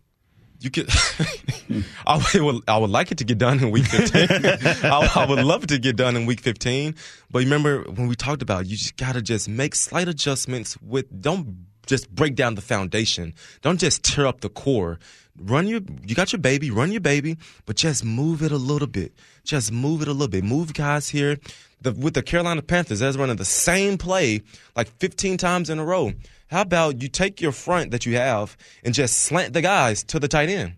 You 0.58 0.70
could. 0.70 0.88
I 2.06 2.24
would. 2.40 2.62
I 2.68 2.78
would 2.78 2.90
like 2.90 3.12
it 3.12 3.18
to 3.18 3.24
get 3.24 3.38
done 3.38 3.60
in 3.60 3.70
week 3.72 3.86
fifteen. 3.86 4.28
I, 4.84 5.10
I, 5.16 5.26
would 5.26 5.44
love 5.44 5.64
it 5.64 5.68
to 5.68 5.78
get 5.78 5.96
done 5.96 6.14
in 6.14 6.24
week 6.24 6.40
fifteen. 6.40 6.94
But 7.32 7.40
remember 7.40 7.82
when 7.82 8.06
we 8.06 8.14
talked 8.14 8.42
about, 8.42 8.62
it, 8.62 8.66
you 8.68 8.76
just 8.76 8.96
gotta 8.96 9.22
just 9.22 9.48
make 9.48 9.74
slight 9.74 10.06
adjustments. 10.06 10.76
With 10.80 11.20
don't 11.20 11.66
just 11.86 12.14
break 12.14 12.36
down 12.36 12.54
the 12.54 12.60
foundation. 12.60 13.34
Don't 13.60 13.80
just 13.80 14.04
tear 14.04 14.26
up 14.26 14.40
the 14.40 14.48
core 14.48 15.00
run 15.38 15.66
your 15.66 15.80
you 16.04 16.14
got 16.14 16.32
your 16.32 16.40
baby, 16.40 16.70
run 16.70 16.92
your 16.92 17.00
baby, 17.00 17.36
but 17.66 17.76
just 17.76 18.04
move 18.04 18.42
it 18.42 18.52
a 18.52 18.56
little 18.56 18.88
bit. 18.88 19.12
Just 19.44 19.72
move 19.72 20.02
it 20.02 20.08
a 20.08 20.12
little 20.12 20.28
bit. 20.28 20.44
Move 20.44 20.74
guys 20.74 21.08
here. 21.08 21.38
The, 21.80 21.92
with 21.92 22.14
the 22.14 22.22
Carolina 22.22 22.62
Panthers, 22.62 23.00
they're 23.00 23.12
running 23.12 23.36
the 23.36 23.44
same 23.44 23.98
play 23.98 24.42
like 24.76 24.88
15 24.98 25.36
times 25.36 25.68
in 25.68 25.80
a 25.80 25.84
row. 25.84 26.12
How 26.48 26.60
about 26.60 27.02
you 27.02 27.08
take 27.08 27.40
your 27.40 27.50
front 27.50 27.90
that 27.90 28.06
you 28.06 28.16
have 28.16 28.56
and 28.84 28.94
just 28.94 29.18
slant 29.18 29.52
the 29.52 29.62
guys 29.62 30.04
to 30.04 30.20
the 30.20 30.28
tight 30.28 30.48
end? 30.48 30.74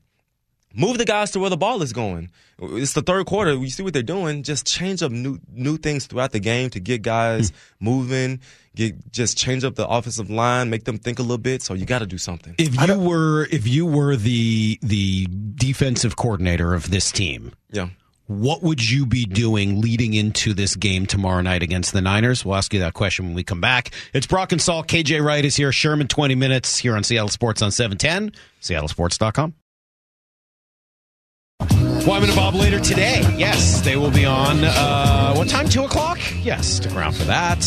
Move 0.77 0.99
the 0.99 1.05
guys 1.05 1.31
to 1.33 1.41
where 1.41 1.51
the 1.51 1.57
ball 1.57 1.83
is 1.83 1.93
going. 1.93 2.31
It's 2.59 2.95
the 2.95 3.03
third 3.03 3.27
quarter. 3.27 3.55
You 3.55 3.71
see 3.71 3.83
what 3.83 3.93
they're 3.93 4.03
doing. 4.03 4.43
Just 4.43 4.67
change 4.67 5.03
up 5.03 5.13
new 5.13 5.39
new 5.53 5.77
things 5.77 6.07
throughout 6.07 6.33
the 6.33 6.41
game 6.41 6.71
to 6.71 6.81
get 6.81 7.03
guys 7.03 7.51
hmm. 7.51 7.85
moving. 7.85 8.41
Get 8.75 9.13
just 9.13 9.39
change 9.39 9.65
up 9.65 9.77
the 9.77 9.87
offensive 9.87 10.31
line, 10.31 10.71
make 10.71 10.85
them 10.85 10.99
think 10.99 11.19
a 11.19 11.23
little 11.23 11.39
bit. 11.39 11.63
So 11.63 11.75
you 11.75 11.87
got 11.87 12.01
to 12.01 12.07
do 12.07 12.19
something. 12.19 12.55
If 12.59 12.75
you 12.81 12.99
were 12.99 13.47
if 13.51 13.69
you 13.69 13.87
were 13.87 14.17
the 14.17 14.79
the 14.83 15.29
defensive 15.55 16.17
coordinator 16.17 16.75
of 16.75 16.91
this 16.91 17.13
team, 17.13 17.53
yeah. 17.71 17.89
What 18.27 18.63
would 18.63 18.89
you 18.89 19.05
be 19.05 19.27
doing 19.27 19.83
leading 19.83 20.15
into 20.15 20.55
this 20.55 20.77
game 20.77 21.05
tomorrow 21.05 21.43
night 21.43 21.63
against 21.63 21.93
the 21.93 22.01
Niners? 22.01 22.43
We'll 22.43 22.57
ask 22.57 22.73
you 22.73 22.81
that 22.81 22.95
question 22.95 23.27
when 23.27 23.35
we 23.35 23.45
come 23.45 23.61
back. 23.61 23.91
It's 24.15 24.27
Brock 24.27 24.51
and 24.53 24.61
Salk. 24.63 24.87
KJ 24.87 25.23
Wright 25.23 25.45
is 25.45 25.57
here. 25.57 25.71
Sherman, 25.73 26.09
20 26.09 26.35
minutes 26.35 26.79
here 26.79 26.97
on 26.97 27.05
Seattle 27.05 27.29
Sports 27.29 27.61
on 27.61 27.71
710, 27.71 28.33
seattlesports.com. 28.63 29.55
Wyman 32.07 32.29
and 32.29 32.37
Bob 32.37 32.55
later 32.55 32.79
today. 32.79 33.23
Yes, 33.39 33.81
they 33.81 33.97
will 33.97 34.11
be 34.11 34.27
on. 34.27 34.63
Uh, 34.63 35.33
what 35.35 35.49
time? 35.49 35.69
Two 35.71 35.85
o'clock. 35.85 36.19
Yes, 36.43 36.67
stick 36.67 36.95
around 36.95 37.15
for 37.17 37.25
that. 37.25 37.65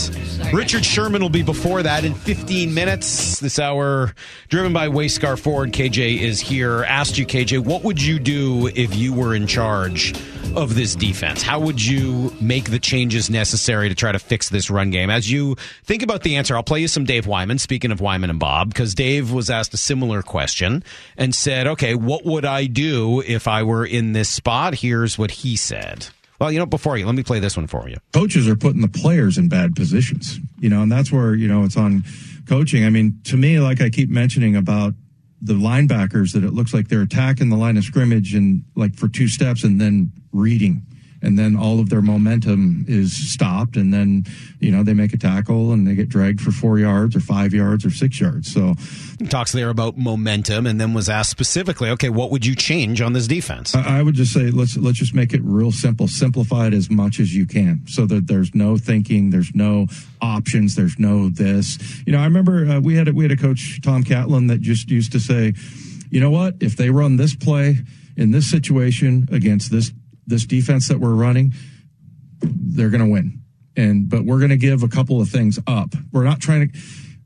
Richard 0.53 0.85
Sherman 0.85 1.23
will 1.23 1.29
be 1.29 1.41
before 1.41 1.81
that 1.81 2.05
in 2.05 2.13
15 2.13 2.71
minutes. 2.71 3.39
This 3.39 3.57
hour, 3.57 4.13
driven 4.49 4.73
by 4.73 4.89
Wayscar 4.89 5.39
Ford. 5.39 5.71
KJ 5.73 6.19
is 6.19 6.39
here. 6.39 6.83
Asked 6.83 7.17
you, 7.17 7.25
KJ, 7.25 7.65
what 7.65 7.83
would 7.83 7.99
you 8.01 8.19
do 8.19 8.67
if 8.67 8.95
you 8.95 9.11
were 9.11 9.33
in 9.33 9.47
charge 9.47 10.13
of 10.55 10.75
this 10.75 10.95
defense? 10.95 11.41
How 11.41 11.59
would 11.59 11.83
you 11.83 12.31
make 12.39 12.69
the 12.69 12.79
changes 12.79 13.31
necessary 13.31 13.89
to 13.89 13.95
try 13.95 14.11
to 14.11 14.19
fix 14.19 14.49
this 14.49 14.69
run 14.69 14.91
game? 14.91 15.09
As 15.09 15.31
you 15.31 15.55
think 15.83 16.03
about 16.03 16.21
the 16.21 16.35
answer, 16.35 16.55
I'll 16.55 16.63
play 16.63 16.81
you 16.81 16.87
some 16.87 17.05
Dave 17.05 17.25
Wyman. 17.25 17.57
Speaking 17.57 17.91
of 17.91 17.99
Wyman 18.01 18.29
and 18.29 18.39
Bob, 18.39 18.69
because 18.69 18.93
Dave 18.93 19.31
was 19.31 19.49
asked 19.49 19.73
a 19.73 19.77
similar 19.77 20.21
question 20.21 20.83
and 21.17 21.33
said, 21.33 21.65
"Okay, 21.65 21.95
what 21.95 22.23
would 22.23 22.45
I 22.45 22.65
do 22.65 23.21
if 23.21 23.47
I 23.47 23.63
were 23.63 23.85
in 23.85 24.13
this 24.13 24.26
spot?" 24.27 24.75
Here's 24.75 25.17
what 25.17 25.31
he 25.31 25.55
said. 25.55 26.07
Well, 26.39 26.51
you 26.51 26.59
know, 26.59 26.65
before 26.67 26.97
you, 26.97 27.05
let 27.05 27.15
me 27.15 27.23
play 27.23 27.39
this 27.39 27.57
one 27.57 27.67
for 27.67 27.89
you. 27.89 27.97
coaches 28.13 28.47
are 28.47 28.55
putting 28.55 28.81
the 28.81 28.87
players 28.87 29.37
in 29.37 29.49
bad 29.49 29.75
positions, 29.75 30.39
you 30.59 30.69
know, 30.69 30.83
and 30.83 30.91
that's 30.91 31.11
where, 31.11 31.33
you 31.33 31.47
know, 31.47 31.63
it's 31.63 31.77
on 31.77 32.03
coaching. 32.47 32.85
I 32.85 32.89
mean, 32.89 33.19
to 33.25 33.37
me, 33.37 33.59
like 33.59 33.81
I 33.81 33.89
keep 33.89 34.09
mentioning 34.09 34.55
about 34.55 34.93
the 35.41 35.53
linebackers, 35.53 36.33
that 36.33 36.43
it 36.43 36.53
looks 36.53 36.73
like 36.73 36.89
they're 36.89 37.01
attacking 37.01 37.49
the 37.49 37.55
line 37.55 37.77
of 37.77 37.83
scrimmage 37.83 38.33
and 38.35 38.63
like 38.75 38.95
for 38.95 39.07
two 39.07 39.27
steps 39.27 39.63
and 39.63 39.81
then 39.81 40.11
reading. 40.31 40.83
And 41.21 41.37
then 41.37 41.57
all 41.57 41.79
of 41.79 41.89
their 41.89 42.01
momentum 42.01 42.85
is 42.87 43.31
stopped. 43.33 43.75
And 43.75 43.93
then, 43.93 44.25
you 44.59 44.71
know, 44.71 44.83
they 44.83 44.93
make 44.93 45.13
a 45.13 45.17
tackle 45.17 45.73
and 45.73 45.85
they 45.85 45.95
get 45.95 46.07
dragged 46.07 46.39
for 46.39 46.51
four 46.51 46.79
yards 46.79 47.15
or 47.15 47.19
five 47.19 47.53
yards 47.53 47.85
or 47.85 47.89
six 47.89 48.21
yards. 48.21 48.53
So 48.53 48.75
talks 49.29 49.51
there 49.51 49.69
about 49.69 49.97
momentum 49.97 50.65
and 50.65 50.79
then 50.79 50.93
was 50.93 51.09
asked 51.09 51.31
specifically, 51.31 51.89
okay, 51.89 52.09
what 52.09 52.31
would 52.31 52.45
you 52.45 52.55
change 52.55 53.01
on 53.01 53.13
this 53.13 53.27
defense? 53.27 53.75
I 53.75 53.97
I 53.97 54.03
would 54.03 54.13
just 54.13 54.31
say 54.31 54.51
let's 54.51 54.77
let's 54.77 54.99
just 54.99 55.15
make 55.15 55.33
it 55.33 55.41
real 55.43 55.71
simple. 55.71 56.07
Simplify 56.07 56.67
it 56.67 56.73
as 56.73 56.87
much 56.89 57.19
as 57.19 57.33
you 57.33 57.47
can, 57.47 57.81
so 57.87 58.05
that 58.05 58.27
there's 58.27 58.53
no 58.53 58.77
thinking, 58.77 59.31
there's 59.31 59.55
no 59.55 59.87
options, 60.21 60.75
there's 60.75 60.99
no 60.99 61.29
this. 61.29 61.79
You 62.05 62.13
know, 62.13 62.19
I 62.19 62.25
remember 62.25 62.65
uh, 62.69 62.79
we 62.79 62.95
had 62.95 63.07
a, 63.07 63.13
we 63.13 63.23
had 63.23 63.31
a 63.31 63.37
coach 63.37 63.81
Tom 63.81 64.03
Catlin 64.03 64.47
that 64.47 64.61
just 64.61 64.91
used 64.91 65.11
to 65.13 65.19
say, 65.19 65.53
you 66.11 66.19
know 66.19 66.29
what, 66.29 66.55
if 66.59 66.77
they 66.77 66.91
run 66.91 67.15
this 67.17 67.35
play 67.35 67.77
in 68.15 68.29
this 68.29 68.49
situation 68.49 69.27
against 69.31 69.71
this 69.71 69.91
this 70.27 70.45
defense 70.45 70.87
that 70.89 70.99
we're 70.99 71.15
running, 71.15 71.53
they're 72.41 72.89
going 72.89 73.03
to 73.03 73.11
win. 73.11 73.41
And 73.75 74.09
but 74.09 74.25
we're 74.25 74.39
going 74.39 74.49
to 74.49 74.57
give 74.57 74.83
a 74.83 74.87
couple 74.87 75.21
of 75.21 75.29
things 75.29 75.59
up. 75.67 75.93
We're 76.11 76.23
not 76.23 76.39
trying 76.39 76.71
to 76.71 76.79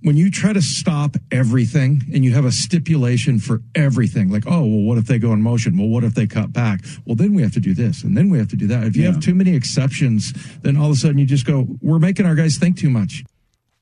when 0.03 0.17
you 0.17 0.31
try 0.31 0.51
to 0.51 0.61
stop 0.61 1.15
everything 1.31 2.01
and 2.13 2.25
you 2.25 2.33
have 2.33 2.45
a 2.45 2.51
stipulation 2.51 3.39
for 3.39 3.61
everything, 3.75 4.29
like, 4.29 4.45
oh, 4.47 4.61
well, 4.61 4.81
what 4.81 4.97
if 4.97 5.05
they 5.05 5.19
go 5.19 5.31
in 5.31 5.41
motion? 5.41 5.77
Well, 5.77 5.89
what 5.89 6.03
if 6.03 6.15
they 6.15 6.25
cut 6.25 6.51
back? 6.51 6.81
Well, 7.05 7.15
then 7.15 7.33
we 7.33 7.41
have 7.43 7.53
to 7.53 7.59
do 7.59 7.73
this 7.73 8.03
and 8.03 8.17
then 8.17 8.29
we 8.29 8.37
have 8.39 8.47
to 8.49 8.55
do 8.55 8.67
that. 8.67 8.83
If 8.83 8.95
you 8.95 9.05
have 9.05 9.19
too 9.19 9.35
many 9.35 9.55
exceptions, 9.55 10.33
then 10.61 10.75
all 10.75 10.87
of 10.87 10.93
a 10.93 10.95
sudden 10.95 11.17
you 11.17 11.25
just 11.25 11.45
go, 11.45 11.67
we're 11.81 11.99
making 11.99 12.25
our 12.25 12.35
guys 12.35 12.57
think 12.57 12.77
too 12.77 12.89
much. 12.89 13.23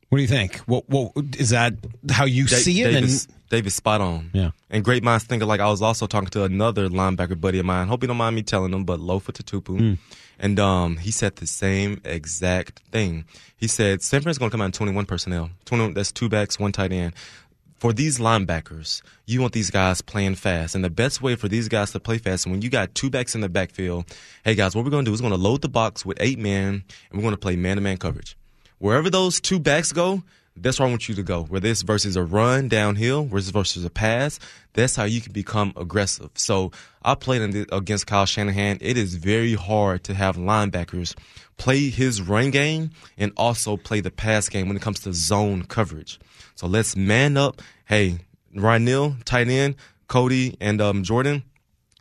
What 0.09 0.17
do 0.17 0.21
you 0.23 0.27
think? 0.27 0.57
What, 0.59 0.89
what 0.89 1.11
is 1.37 1.51
that 1.51 1.73
how 2.09 2.25
you 2.25 2.45
Da- 2.45 2.57
see 2.57 2.81
it? 2.81 2.91
Davis, 2.91 3.27
Dave's 3.49 3.75
spot 3.75 4.01
on. 4.01 4.31
Yeah. 4.33 4.51
And 4.69 4.83
great 4.83 5.03
minds 5.03 5.23
think 5.23 5.43
alike. 5.43 5.59
I 5.59 5.69
was 5.69 5.81
also 5.81 6.07
talking 6.07 6.29
to 6.29 6.43
another 6.43 6.89
linebacker 6.89 7.39
buddy 7.39 7.59
of 7.59 7.65
mine. 7.65 7.87
Hope 7.87 8.03
you 8.03 8.07
don't 8.07 8.17
mind 8.17 8.35
me 8.35 8.41
telling 8.43 8.73
him, 8.73 8.85
but 8.85 8.99
Lofa 8.99 9.31
Tatupu. 9.31 9.97
And 10.39 10.59
um, 10.59 10.97
he 10.97 11.11
said 11.11 11.35
the 11.35 11.45
same 11.47 12.01
exact 12.05 12.79
thing. 12.91 13.25
He 13.57 13.67
said 13.67 14.01
San 14.01 14.21
Francisco's 14.21 14.39
going 14.39 14.49
to 14.51 14.53
come 14.53 14.61
out 14.61 14.65
in 14.67 14.71
21 14.71 15.05
personnel. 15.05 15.49
21, 15.65 15.93
that's 15.93 16.11
two 16.11 16.29
backs, 16.29 16.57
one 16.59 16.71
tight 16.71 16.91
end. 16.91 17.13
For 17.77 17.93
these 17.93 18.19
linebackers, 18.19 19.01
you 19.25 19.39
want 19.41 19.53
these 19.53 19.69
guys 19.69 20.01
playing 20.01 20.35
fast. 20.35 20.75
And 20.75 20.83
the 20.83 20.89
best 20.89 21.21
way 21.21 21.35
for 21.35 21.47
these 21.47 21.67
guys 21.67 21.91
to 21.91 21.99
play 21.99 22.17
fast, 22.17 22.45
when 22.47 22.61
you 22.61 22.69
got 22.69 22.93
two 22.95 23.09
backs 23.09 23.35
in 23.35 23.41
the 23.41 23.49
backfield, 23.49 24.05
hey 24.43 24.55
guys, 24.55 24.75
what 24.75 24.83
we're 24.85 24.91
going 24.91 25.05
to 25.05 25.11
do 25.11 25.13
is 25.13 25.21
we're 25.21 25.29
going 25.29 25.39
to 25.39 25.47
load 25.47 25.61
the 25.61 25.69
box 25.69 26.05
with 26.05 26.17
eight 26.19 26.39
men, 26.39 26.83
and 27.09 27.13
we're 27.13 27.21
going 27.21 27.33
to 27.33 27.37
play 27.39 27.55
man-to-man 27.55 27.97
coverage. 27.97 28.35
Wherever 28.79 29.09
those 29.09 29.39
two 29.39 29.59
backs 29.59 29.91
go, 29.91 30.23
that's 30.55 30.79
where 30.79 30.87
I 30.87 30.91
want 30.91 31.07
you 31.07 31.15
to 31.15 31.23
go. 31.23 31.43
Where 31.43 31.61
this 31.61 31.83
versus 31.83 32.15
a 32.15 32.23
run 32.23 32.67
downhill, 32.67 33.25
versus 33.25 33.51
versus 33.51 33.85
a 33.85 33.89
pass, 33.89 34.39
that's 34.73 34.95
how 34.95 35.05
you 35.05 35.21
can 35.21 35.31
become 35.31 35.73
aggressive. 35.77 36.31
So 36.33 36.71
I 37.03 37.15
played 37.15 37.67
against 37.71 38.07
Kyle 38.07 38.25
Shanahan. 38.25 38.77
It 38.81 38.97
is 38.97 39.15
very 39.15 39.53
hard 39.53 40.03
to 40.05 40.13
have 40.13 40.35
linebackers 40.35 41.15
play 41.59 41.89
his 41.89 42.21
run 42.21 42.49
game 42.49 42.89
and 43.17 43.31
also 43.37 43.77
play 43.77 43.99
the 44.01 44.09
pass 44.09 44.49
game 44.49 44.67
when 44.67 44.77
it 44.77 44.81
comes 44.81 45.01
to 45.01 45.13
zone 45.13 45.63
coverage. 45.65 46.19
So 46.55 46.65
let's 46.65 46.95
man 46.95 47.37
up. 47.37 47.61
Hey, 47.85 48.19
Ryan 48.55 48.85
Neal, 48.85 49.15
tight 49.25 49.49
end, 49.49 49.75
Cody, 50.07 50.57
and 50.59 50.81
um, 50.81 51.03
Jordan, 51.03 51.43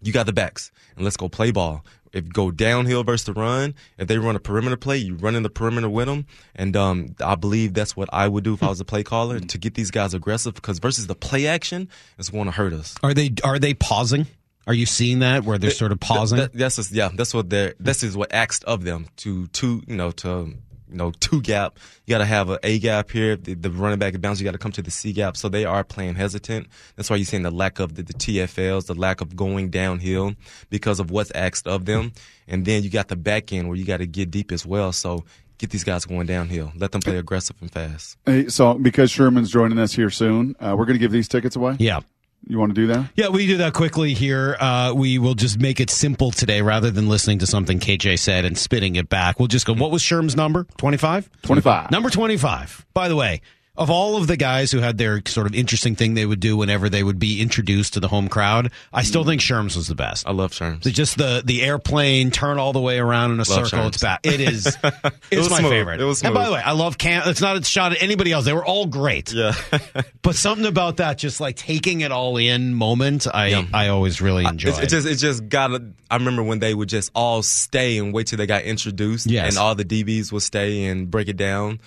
you 0.01 0.13
got 0.13 0.27
the 0.27 0.33
backs, 0.33 0.71
and 0.97 1.05
let's 1.05 1.17
go 1.17 1.29
play 1.29 1.51
ball. 1.51 1.85
If 2.13 2.33
go 2.33 2.51
downhill 2.51 3.05
versus 3.05 3.27
the 3.27 3.33
run, 3.33 3.75
if 3.99 4.09
they 4.09 4.19
run 4.19 4.37
a 4.37 4.41
perimeter 4.41 4.77
play, 4.77 4.99
you 4.99 5.15
run 5.15 5.35
in 5.35 5.43
the 5.43 5.51
perimeter 5.51 5.89
with 5.89 6.07
them. 6.07 6.27
And 6.55 6.77
um, 6.77 7.15
I 7.25 7.35
believe 7.35 7.75
that's 7.75 7.97
what 7.97 8.09
I 8.13 8.29
would 8.29 8.45
do 8.45 8.55
if 8.55 8.63
I 8.63 8.69
was 8.69 8.81
a 8.81 8.85
play 8.85 9.03
caller 9.03 9.41
to 9.41 9.59
get 9.59 9.75
these 9.75 9.91
guys 9.91 10.15
aggressive 10.15 10.55
because 10.55 10.79
versus 10.79 11.07
the 11.07 11.15
play 11.15 11.47
action, 11.47 11.89
it's 12.19 12.31
going 12.31 12.47
to 12.47 12.51
hurt 12.51 12.73
us. 12.73 12.95
Are 13.03 13.15
they 13.15 13.33
are 13.45 13.59
they 13.59 13.75
pausing? 13.75 14.27
Are 14.67 14.75
you 14.75 14.85
seeing 14.85 15.21
that 15.21 15.45
where 15.45 15.57
they're 15.57 15.71
sort 15.71 15.93
of 15.93 16.01
pausing? 16.01 16.39
That, 16.39 16.53
that's 16.53 16.77
just, 16.77 16.93
yeah, 16.93 17.09
that's 17.15 17.33
what 17.33 17.49
they're. 17.49 17.75
This 17.81 18.03
is 18.03 18.15
what 18.17 18.35
asked 18.35 18.65
of 18.65 18.85
them 18.85 19.07
to 19.19 19.47
to 19.47 19.83
you 19.87 19.97
know 19.97 20.11
to 20.11 20.55
you 20.91 20.97
know 20.97 21.13
two 21.21 21.41
gap. 21.41 21.79
You 22.07 22.13
got 22.13 22.19
to 22.19 22.25
have 22.25 22.51
a 22.51 22.59
A 22.63 22.79
gap 22.79 23.11
here. 23.11 23.37
The, 23.37 23.55
the 23.55 23.71
running 23.71 23.99
back 23.99 24.21
bounce. 24.21 24.41
You 24.41 24.45
got 24.45 24.53
to 24.53 24.59
come 24.59 24.73
to 24.73 24.83
the 24.83 24.91
C 24.91 25.13
gap. 25.13 25.37
So 25.37 25.49
they 25.49 25.65
are 25.65 25.85
playing 25.85 26.15
hesitant. 26.17 26.67
That's 26.97 27.11
why 27.11 27.17
you're 27.17 27.27
seeing 27.27 27.43
the 27.43 27.51
lack 27.51 27.79
of 27.79 27.95
the, 27.95 28.03
the 28.03 28.15
TFLs, 28.15 28.87
the 28.87 28.95
lack 28.95 29.21
of 29.21 29.37
going 29.37 29.71
downhill 29.71 30.35
because 30.71 31.01
of 31.01 31.11
what's 31.11 31.31
asked 31.33 31.67
of 31.67 31.85
them. 31.85 32.13
And 32.47 32.65
then 32.65 32.83
you 32.83 32.91
got 32.91 33.09
the 33.09 33.17
back 33.17 33.53
end 33.53 33.69
where 33.69 33.77
you 33.77 33.85
got 33.85 33.99
to 33.99 34.07
get 34.07 34.31
deep 34.31 34.53
as 34.53 34.65
well. 34.65 34.93
So 34.93 35.25
get 35.59 35.71
these 35.71 35.85
guys 35.85 36.05
going 36.05 36.27
downhill. 36.27 36.73
Let 36.77 36.93
them 36.93 37.01
play 37.01 37.19
aggressive 37.19 37.57
and 37.61 37.71
fast. 37.71 38.17
Hey, 38.25 38.49
so 38.49 38.75
because 38.75 39.11
Sherman's 39.11 39.51
joining 39.51 39.79
us 39.79 39.93
here 39.93 40.11
soon, 40.11 40.55
uh, 40.61 40.75
we're 40.79 40.87
going 40.87 40.95
to 40.95 41.01
give 41.01 41.13
these 41.13 41.29
tickets 41.29 41.57
away. 41.57 41.77
yeah. 41.79 42.01
You 42.47 42.59
want 42.59 42.75
to 42.75 42.81
do 42.81 42.87
that? 42.89 43.11
Yeah, 43.15 43.29
we 43.29 43.47
do 43.47 43.59
that 43.59 43.75
quickly 43.75 44.15
here. 44.15 44.57
Uh, 44.59 44.93
we 44.97 45.19
will 45.19 45.35
just 45.35 45.59
make 45.61 45.81
it 45.81 45.91
simple 45.91 46.31
today 46.31 46.63
rather 46.63 46.91
than 46.91 47.09
listening 47.09 47.41
to 47.41 47.47
something 47.47 47.79
KJ 47.79 48.19
said 48.19 48.45
and 48.45 48.57
spitting 48.57 48.97
it 48.97 49.09
back. 49.09 49.39
We'll 49.39 49.49
just 49.49 49.67
go, 49.67 49.75
what 49.75 49.91
was 49.91 50.03
Sherm's 50.03 50.35
number? 50.35 50.67
25? 50.79 51.31
25. 51.43 51.91
Number 51.91 52.09
25. 52.11 52.87
By 52.95 53.09
the 53.09 53.17
way, 53.17 53.43
of 53.79 53.89
all 53.91 54.17
of 54.17 54.27
the 54.27 54.37
guys 54.37 54.71
who 54.73 54.81
had 54.81 54.99
their 54.99 55.23
sort 55.27 55.47
of 55.47 55.55
interesting 55.55 55.95
thing 55.95 56.15
they 56.15 56.27
would 56.27 56.41
do 56.41 56.57
whenever 56.57 56.89
they 56.89 57.03
would 57.03 57.19
be 57.19 57.41
introduced 57.41 57.95
to 57.95 58.01
the 58.01 58.09
home 58.09 58.29
crowd, 58.29 58.73
I 58.93 59.03
still 59.05 59.25
think 59.25 59.41
Sherm's 59.41 59.77
was 59.77 59.87
the 59.87 59.95
best. 59.95 60.27
I 60.29 60.33
love 60.33 60.53
Sherms. 60.53 60.85
It's 60.85 60.97
just 60.97 61.17
the 61.17 61.43
the 61.45 61.63
airplane 61.63 62.31
turn 62.31 62.59
all 62.59 62.73
the 62.73 62.81
way 62.81 62.99
around 62.99 63.31
in 63.33 63.41
a 63.41 63.45
circle. 63.45 63.79
Sherms. 63.79 63.87
It's 63.89 64.03
bad. 64.03 64.19
It 64.25 64.41
is. 64.41 64.77
It's 65.31 65.41
was 65.43 65.51
my 65.51 65.59
smooth. 65.59 65.71
favorite. 65.71 66.01
It 66.01 66.05
was 66.05 66.23
And 66.23 66.35
by 66.35 66.47
the 66.47 66.53
way, 66.53 66.61
I 66.65 66.73
love 66.73 66.99
Cam. 66.99 67.23
It's 67.29 67.41
not 67.41 67.57
a 67.57 67.63
shot 67.65 67.93
at 67.93 68.03
anybody 68.03 68.33
else. 68.33 68.45
They 68.45 68.53
were 68.53 68.65
all 68.65 68.87
great. 68.87 69.33
Yeah. 69.33 69.55
But 70.23 70.35
something 70.35 70.67
about 70.67 70.99
that, 70.99 71.17
just 71.17 71.41
like 71.41 71.57
taking 71.57 72.03
it 72.03 72.13
all 72.13 72.37
in 72.37 72.75
moment, 72.75 73.27
I 73.33 73.47
Yeah. 73.49 73.65
I 73.73 73.89
always 73.89 74.21
really 74.21 74.45
enjoy. 74.45 74.71
It, 74.71 74.85
it 74.85 74.87
just 74.89 75.07
it 75.07 75.17
just 75.17 75.49
got. 75.49 75.81
I 76.11 76.17
remember 76.17 76.43
when 76.43 76.59
they 76.59 76.75
would 76.75 76.89
just 76.91 77.11
all 77.15 77.43
stay 77.43 77.97
and 77.99 78.13
wait 78.13 78.27
till 78.27 78.37
they 78.37 78.47
got 78.47 78.65
introduced, 78.65 79.27
Yes. 79.27 79.51
and 79.51 79.59
all 79.59 79.75
the 79.75 79.85
DBs 79.87 80.31
would 80.33 80.43
stay 80.43 80.85
and 80.87 81.11
break 81.11 81.29
it 81.29 81.37
down. 81.39 81.81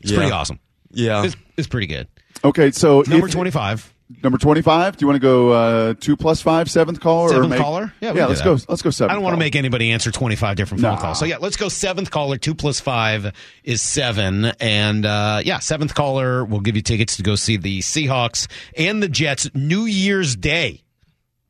it's 0.00 0.12
pretty 0.12 0.30
awesome. 0.30 0.60
Yeah, 0.90 1.24
It's, 1.24 1.36
it's 1.56 1.68
pretty 1.68 1.86
good. 1.86 2.08
Okay, 2.44 2.70
so 2.70 3.02
Number 3.06 3.26
if- 3.26 3.32
twenty 3.32 3.50
five. 3.50 3.92
Number 4.22 4.38
twenty-five. 4.38 4.96
Do 4.96 5.02
you 5.02 5.06
want 5.06 5.16
to 5.16 5.20
go 5.20 5.50
uh, 5.50 5.94
two 6.00 6.16
plus 6.16 6.40
five, 6.40 6.70
seventh 6.70 6.98
caller? 6.98 7.26
or 7.26 7.28
Seventh 7.28 7.50
make- 7.50 7.60
caller? 7.60 7.92
Yeah, 8.00 8.12
we 8.12 8.20
yeah. 8.20 8.22
can 8.24 8.28
Let's 8.30 8.40
do 8.40 8.56
go. 8.56 8.64
Let's 8.66 8.80
go 8.80 8.88
seventh. 8.88 9.10
I 9.10 9.14
don't 9.14 9.22
want 9.22 9.34
to 9.34 9.38
make 9.38 9.54
anybody 9.54 9.90
answer 9.92 10.10
25 10.10 10.56
different 10.56 10.80
phone 10.80 10.94
Nah. 10.94 10.98
calls. 11.00 11.18
So, 11.18 11.26
yeah, 11.26 11.36
let's 11.42 11.56
go 11.58 11.68
seventh 11.68 12.10
caller. 12.10 12.38
Two 12.38 12.54
plus 12.54 12.80
five 12.80 13.34
is 13.64 13.82
seven. 13.82 14.46
And, 14.60 15.04
uh, 15.04 15.42
yeah, 15.44 15.58
seventh 15.58 15.94
caller 15.94 16.42
will 16.42 16.60
give 16.60 16.74
you 16.74 16.80
tickets 16.80 17.18
to 17.18 17.22
go 17.22 17.34
see 17.34 17.58
the 17.58 17.80
Seahawks 17.80 18.46
and 18.78 19.02
the 19.02 19.10
Jets 19.10 19.50
New 19.54 19.84
Year's 19.84 20.36
Day 20.36 20.80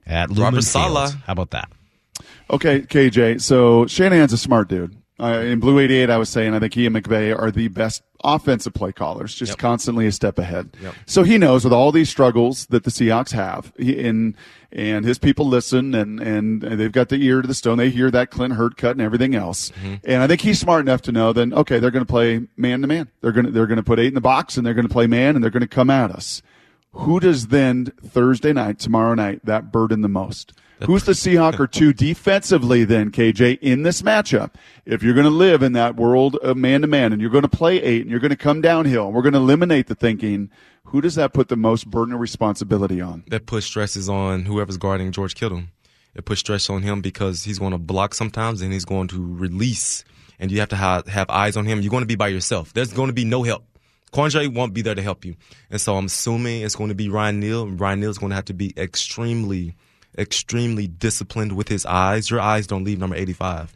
at 0.05 0.29
Lumen 0.29 0.43
Robert 0.57 0.65
Field. 0.65 1.15
How 1.27 1.33
about 1.33 1.51
that? 1.51 1.71
Okay, 2.51 2.81
KJ. 2.81 3.41
So 3.41 3.87
Shanahan's 3.87 4.33
a 4.33 4.39
smart 4.39 4.69
dude. 4.69 4.97
Uh, 5.21 5.41
in 5.41 5.59
Blue 5.59 5.81
88, 5.81 6.11
I 6.11 6.17
was 6.17 6.29
saying 6.29 6.55
I 6.55 6.61
think 6.61 6.75
he 6.75 6.87
and 6.87 6.95
McVay 6.95 7.37
are 7.37 7.51
the 7.51 7.67
best 7.69 8.05
offensive 8.23 8.73
play 8.75 8.93
callers, 8.93 9.35
just 9.35 9.53
constantly 9.59 10.07
a 10.07 10.13
step 10.13 10.39
ahead. 10.39 10.77
So 11.07 11.25
he 11.25 11.39
knows 11.39 11.65
with 11.65 11.73
all 11.73 11.91
these 11.91 12.09
struggles 12.09 12.67
that 12.67 12.85
the 12.85 12.91
Seahawks 12.91 13.33
have, 13.33 13.73
he, 13.79 14.01
and 14.07 14.37
and 14.71 15.05
his 15.05 15.19
people 15.19 15.47
listen, 15.47 15.93
and 15.95 16.21
and 16.21 16.63
they've 16.63 16.93
got 16.93 17.09
the 17.09 17.17
ear 17.25 17.43
to 17.43 17.49
the 17.49 17.55
stone. 17.55 17.79
They 17.79 17.91
hear 17.91 18.11
that 18.13 18.31
Clint 18.31 18.55
Hurtt 18.55 18.77
cut 18.77 18.93
and 18.93 19.01
everything 19.01 19.35
else. 19.35 19.73
And 20.05 20.23
I 20.23 20.27
think 20.29 20.41
he's 20.43 20.61
smart 20.61 20.83
enough 20.83 21.03
to 21.03 21.13
know 21.13 21.33
then 21.33 21.53
okay, 21.53 21.79
they're 21.81 21.91
going 21.91 22.05
to 22.07 22.11
play 22.11 22.47
man 22.57 22.81
to 22.83 22.87
man. 22.87 23.09
They're 23.21 23.33
going 23.33 23.47
to 23.47 23.51
they're 23.53 23.67
going 23.67 23.79
to 23.79 23.83
put 23.83 23.99
eight 23.99 24.09
in 24.09 24.15
the 24.15 24.21
box, 24.21 24.57
and 24.57 24.65
they're 24.65 24.75
going 24.75 24.87
to 24.87 24.93
play 24.93 25.09
man, 25.09 25.35
and 25.35 25.43
they're 25.43 25.51
going 25.51 25.63
to 25.63 25.67
come 25.67 25.91
at 25.91 26.13
us. 26.13 26.43
Who 26.93 27.19
does 27.19 27.49
then 27.49 27.87
Thursday 28.05 28.53
night, 28.53 28.79
tomorrow 28.79 29.15
night, 29.15 29.45
that 29.45 29.73
burden 29.73 30.01
the 30.03 30.09
most? 30.09 30.53
Who's 30.85 31.05
the 31.05 31.13
Seahawk 31.13 31.59
or 31.59 31.67
two 31.67 31.93
defensively 31.93 32.85
then, 32.85 33.11
KJ, 33.11 33.59
in 33.61 33.83
this 33.83 34.03
matchup? 34.03 34.55
If 34.87 35.03
you're 35.03 35.15
going 35.15 35.25
to 35.25 35.31
live 35.31 35.63
in 35.63 35.73
that 35.73 35.97
world 35.97 36.37
of 36.37 36.57
man 36.57 36.83
to 36.83 36.87
man 36.87 37.13
and 37.13 37.21
you're 37.21 37.31
going 37.31 37.43
to 37.43 37.49
play 37.49 37.83
eight 37.83 38.03
and 38.03 38.11
you're 38.11 38.21
going 38.21 38.31
to 38.31 38.37
come 38.37 38.61
downhill 38.61 39.07
and 39.07 39.15
we're 39.15 39.23
going 39.23 39.33
to 39.33 39.41
eliminate 39.41 39.89
the 39.89 39.95
thinking, 39.95 40.51
who 40.85 41.01
does 41.01 41.17
that 41.17 41.33
put 41.33 41.49
the 41.49 41.57
most 41.57 41.91
burden 41.91 42.15
of 42.15 42.21
responsibility 42.21 43.01
on? 43.01 43.25
that 43.29 43.47
puts 43.47 43.67
stresses 43.67 44.09
on 44.09 44.45
whoever's 44.45 44.77
guarding 44.77 45.13
George 45.13 45.35
Kittle. 45.35 45.65
It 46.15 46.25
puts 46.25 46.41
stress 46.41 46.69
on 46.71 46.83
him 46.83 47.01
because 47.01 47.45
he's 47.45 47.59
going 47.59 47.73
to 47.73 47.79
block 47.79 48.15
sometimes 48.15 48.63
and 48.63 48.73
he's 48.73 48.85
going 48.85 49.09
to 49.09 49.35
release, 49.35 50.05
and 50.39 50.51
you 50.51 50.61
have 50.61 50.71
to 50.71 50.77
have, 50.77 51.07
have 51.07 51.29
eyes 51.31 51.57
on 51.57 51.65
him. 51.67 51.81
You're 51.81 51.91
going 51.91 52.03
to 52.03 52.09
be 52.09 52.17
by 52.17 52.29
yourself. 52.29 52.73
There's 52.73 52.93
going 52.93 53.09
to 53.09 53.13
be 53.13 53.25
no 53.25 53.43
help. 53.43 53.65
Quandre 54.13 54.53
won't 54.53 54.73
be 54.73 54.83
there 54.83 54.95
to 54.95 55.03
help 55.03 55.25
you, 55.25 55.37
and 55.71 55.81
so 55.81 55.97
I'm 55.97 56.07
assuming 56.07 56.63
it's 56.63 56.75
going 56.75 56.89
to 56.89 56.95
be 56.95 57.11
Ryan 57.11 57.41
Neal. 57.41 57.69
Ryan 57.69 58.01
Neal's 58.01 58.17
going 58.19 58.31
to 58.31 58.37
have 58.37 58.47
to 58.47 58.55
be 58.55 58.73
extremely, 58.79 59.77
extremely 60.17 60.87
disciplined 60.87 61.53
with 61.57 61.69
his 61.69 61.85
eyes. 61.87 62.31
Your 62.31 62.41
eyes 62.41 62.67
don't 62.67 62.85
leave 62.85 62.99
number 62.99 63.17
85. 63.17 63.75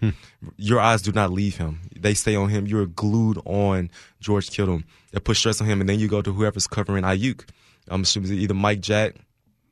Your 0.56 0.80
eyes 0.80 1.02
do 1.02 1.12
not 1.12 1.30
leave 1.30 1.56
him. 1.56 1.80
They 1.96 2.14
stay 2.14 2.34
on 2.34 2.48
him. 2.48 2.66
You're 2.66 2.86
glued 2.86 3.38
on 3.44 3.90
George 4.20 4.50
Kittle. 4.50 4.82
It 5.12 5.24
puts 5.24 5.38
stress 5.40 5.60
on 5.60 5.66
him, 5.68 5.80
and 5.80 5.88
then 5.88 5.98
you 6.00 6.08
go 6.08 6.22
to 6.22 6.32
whoever's 6.32 6.66
covering 6.66 7.04
Aiyuk. 7.04 7.48
I'm 7.88 8.02
assuming 8.02 8.32
it's 8.32 8.40
either 8.40 8.54
Mike 8.54 8.80
Jack 8.80 9.16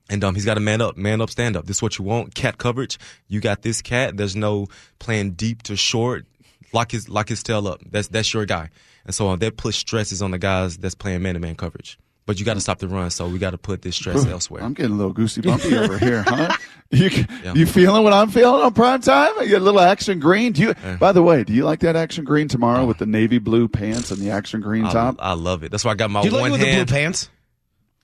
And 0.08 0.22
um, 0.24 0.34
he's 0.34 0.44
got 0.44 0.54
to 0.54 0.60
man 0.60 0.80
up, 0.80 0.96
man 0.96 1.20
up, 1.20 1.30
stand 1.30 1.56
up. 1.56 1.66
This 1.66 1.76
is 1.76 1.82
what 1.82 1.98
you 1.98 2.04
want. 2.04 2.34
Cat 2.34 2.58
coverage. 2.58 2.98
You 3.28 3.40
got 3.40 3.62
this 3.62 3.80
cat. 3.80 4.16
There's 4.16 4.34
no 4.36 4.66
playing 4.98 5.32
deep 5.32 5.62
to 5.64 5.76
short. 5.76 6.26
Lock 6.72 6.92
his 6.92 7.08
lock 7.08 7.28
his 7.28 7.42
tail 7.42 7.66
up. 7.66 7.80
That's 7.88 8.08
that's 8.08 8.32
your 8.34 8.46
guy. 8.46 8.70
And 9.04 9.14
so 9.14 9.28
uh, 9.30 9.36
that 9.36 9.56
puts 9.56 9.76
stresses 9.76 10.20
on 10.22 10.30
the 10.30 10.38
guys 10.38 10.76
that's 10.78 10.94
playing 10.94 11.22
man 11.22 11.34
to 11.34 11.40
man 11.40 11.54
coverage. 11.56 11.98
But 12.26 12.38
you 12.38 12.44
got 12.44 12.54
to 12.54 12.60
stop 12.60 12.78
the 12.78 12.88
run. 12.88 13.10
So 13.10 13.28
we 13.28 13.38
got 13.38 13.50
to 13.50 13.58
put 13.58 13.82
this 13.82 13.96
stress 13.96 14.24
elsewhere. 14.26 14.62
I'm 14.62 14.74
getting 14.74 14.92
a 14.92 14.96
little 14.96 15.12
goosey 15.12 15.40
bumpy 15.40 15.76
over 15.76 15.98
here, 15.98 16.22
huh? 16.26 16.56
You 16.92 17.08
you 17.54 17.66
feeling 17.66 18.02
what 18.02 18.12
I'm 18.12 18.30
feeling 18.30 18.62
on 18.62 18.74
prime 18.74 19.00
time? 19.00 19.32
You 19.42 19.46
get 19.46 19.62
a 19.62 19.64
little 19.64 19.78
action 19.78 20.18
green. 20.18 20.50
Do 20.50 20.62
you? 20.62 20.74
By 20.98 21.12
the 21.12 21.22
way, 21.22 21.44
do 21.44 21.52
you 21.52 21.64
like 21.64 21.78
that 21.80 21.94
action 21.94 22.24
green 22.24 22.48
tomorrow 22.48 22.78
uh-huh. 22.78 22.86
with 22.86 22.98
the 22.98 23.06
navy 23.06 23.38
blue 23.38 23.68
pants 23.68 24.10
and 24.10 24.20
the 24.20 24.30
action 24.32 24.60
green 24.60 24.84
I, 24.84 24.92
top? 24.92 25.16
I 25.20 25.34
love 25.34 25.62
it. 25.62 25.70
That's 25.70 25.84
why 25.84 25.92
I 25.92 25.94
got 25.94 26.10
my 26.10 26.22
Do 26.22 26.30
you 26.30 26.32
like 26.32 26.40
one 26.40 26.50
it 26.50 26.52
with 26.54 26.60
hand. 26.62 26.80
the 26.80 26.84
blue 26.86 26.92
pants? 26.92 27.30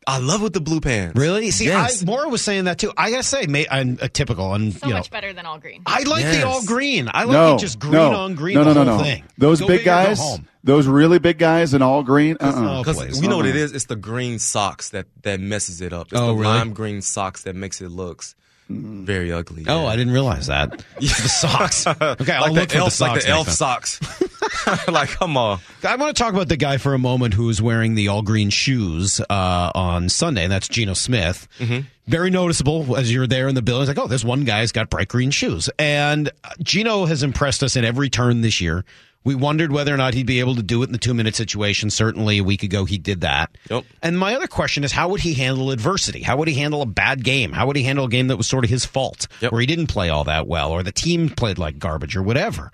I 0.06 0.18
love 0.18 0.40
with 0.40 0.52
the 0.52 0.60
blue 0.60 0.80
pants. 0.80 1.18
Really? 1.18 1.50
See, 1.50 1.64
Yes. 1.66 2.02
I, 2.02 2.06
Maura 2.06 2.28
was 2.28 2.40
saying 2.40 2.64
that 2.64 2.78
too. 2.78 2.92
I 2.96 3.10
gotta 3.10 3.24
say, 3.24 3.46
may, 3.46 3.66
I'm 3.68 3.98
a 4.00 4.04
uh, 4.04 4.08
typical, 4.08 4.54
and 4.54 4.72
So 4.72 4.86
you 4.86 4.92
know, 4.92 5.00
much 5.00 5.10
better 5.10 5.32
than 5.32 5.46
all 5.46 5.58
green. 5.58 5.82
I 5.84 6.04
like 6.04 6.22
Yes. 6.22 6.36
the 6.36 6.46
all 6.46 6.64
green. 6.64 7.10
I 7.12 7.24
like 7.24 7.32
no, 7.32 7.54
it 7.56 7.58
just 7.58 7.80
green 7.80 7.92
no, 7.94 8.12
on 8.12 8.34
green. 8.36 8.54
No, 8.54 8.62
no, 8.62 8.72
the 8.72 8.84
no, 8.84 8.90
whole 8.92 8.98
no. 8.98 9.04
thing. 9.04 9.24
Those 9.36 9.60
Go 9.60 9.66
big 9.66 9.78
big 9.78 9.86
go 9.86 9.90
guys, 9.90 10.20
home. 10.20 10.46
Those 10.66 10.86
really 10.86 11.18
big 11.18 11.38
guys 11.38 11.72
in 11.74 11.80
all 11.80 12.02
green. 12.02 12.36
Uh-uh. 12.40 12.52
Oh, 12.80 12.82
Because 12.84 13.20
we 13.20 13.28
know 13.28 13.38
what 13.38 13.46
it 13.46 13.54
Uh-uh. 13.54 13.64
is. 13.64 13.72
It's 13.72 13.86
the 13.86 13.96
green 13.96 14.38
socks 14.38 14.90
that 14.90 15.06
that 15.22 15.40
messes 15.40 15.80
it 15.80 15.92
up. 15.92 16.08
It's 16.12 16.20
Oh, 16.20 16.26
the 16.28 16.34
really? 16.34 16.44
lime 16.54 16.72
green 16.74 17.00
socks 17.00 17.44
that 17.44 17.56
makes 17.56 17.80
it 17.80 17.88
looks 17.90 18.34
very 18.68 19.32
ugly. 19.32 19.64
Oh. 19.68 19.86
I 19.86 19.94
didn't 19.94 20.12
realize 20.12 20.48
that. 20.48 20.70
the 21.00 21.06
socks. 21.06 21.86
Okay, 22.20 22.32
I'll 22.32 22.42
like 22.42 22.52
look 22.52 22.68
the 22.68 22.74
for 22.74 22.78
elf, 22.80 22.90
the 22.90 22.96
socks. 22.96 23.12
like 23.14 23.22
the 23.22 23.28
elf 23.30 23.46
next 23.46 23.58
socks. 23.58 24.88
like, 24.88 25.08
come 25.10 25.36
on. 25.36 25.60
I 25.84 25.94
want 25.96 26.16
to 26.16 26.20
talk 26.22 26.34
about 26.34 26.48
the 26.48 26.56
guy 26.56 26.76
for 26.78 26.92
a 26.94 26.98
moment 26.98 27.32
who's 27.34 27.62
wearing 27.62 27.94
the 27.94 28.08
all 28.08 28.22
green 28.22 28.50
shoes 28.50 29.20
uh, 29.20 29.70
on 29.74 30.08
Sunday, 30.08 30.42
and 30.42 30.50
that's 30.52 30.66
Geno 30.68 30.94
Smith. 30.94 31.46
Mm-hmm. 31.60 31.86
Very 32.08 32.30
noticeable 32.30 32.96
as 32.96 33.12
you're 33.12 33.26
there 33.28 33.46
in 33.46 33.54
the 33.54 33.62
building. 33.62 33.88
It's 33.88 33.96
like, 33.96 34.04
oh, 34.04 34.08
there's 34.08 34.24
one 34.24 34.42
guy's 34.44 34.72
got 34.72 34.90
bright 34.90 35.08
green 35.08 35.30
shoes, 35.30 35.70
and 35.78 36.28
uh, 36.42 36.48
Geno 36.60 37.04
has 37.06 37.22
impressed 37.22 37.62
us 37.62 37.76
in 37.76 37.84
every 37.84 38.10
turn 38.10 38.40
this 38.40 38.60
year. 38.60 38.84
We 39.26 39.34
wondered 39.34 39.72
whether 39.72 39.92
or 39.92 39.96
not 39.96 40.14
he'd 40.14 40.24
be 40.26 40.38
able 40.38 40.54
to 40.54 40.62
do 40.62 40.82
it 40.82 40.86
in 40.86 40.92
the 40.92 40.98
two 40.98 41.12
minute 41.12 41.34
situation. 41.34 41.90
Certainly, 41.90 42.38
a 42.38 42.44
week 42.44 42.62
ago 42.62 42.84
he 42.84 42.96
did 42.96 43.22
that. 43.22 43.50
Yep. 43.68 43.84
And 44.00 44.16
my 44.18 44.36
other 44.36 44.46
question 44.46 44.84
is, 44.84 44.92
how 44.92 45.08
would 45.08 45.20
he 45.20 45.34
handle 45.34 45.72
adversity? 45.72 46.22
How 46.22 46.36
would 46.36 46.46
he 46.46 46.54
handle 46.54 46.80
a 46.80 46.86
bad 46.86 47.24
game? 47.24 47.50
How 47.52 47.66
would 47.66 47.74
he 47.74 47.82
handle 47.82 48.04
a 48.04 48.08
game 48.08 48.28
that 48.28 48.36
was 48.36 48.46
sort 48.46 48.62
of 48.62 48.70
his 48.70 48.84
fault, 48.86 49.26
Yep. 49.40 49.50
where 49.50 49.60
he 49.60 49.66
didn't 49.66 49.88
play 49.88 50.10
all 50.10 50.22
that 50.24 50.46
well, 50.46 50.70
or 50.70 50.84
the 50.84 50.92
team 50.92 51.28
played 51.28 51.58
like 51.58 51.78
garbage, 51.80 52.14
or 52.16 52.22
whatever? 52.22 52.70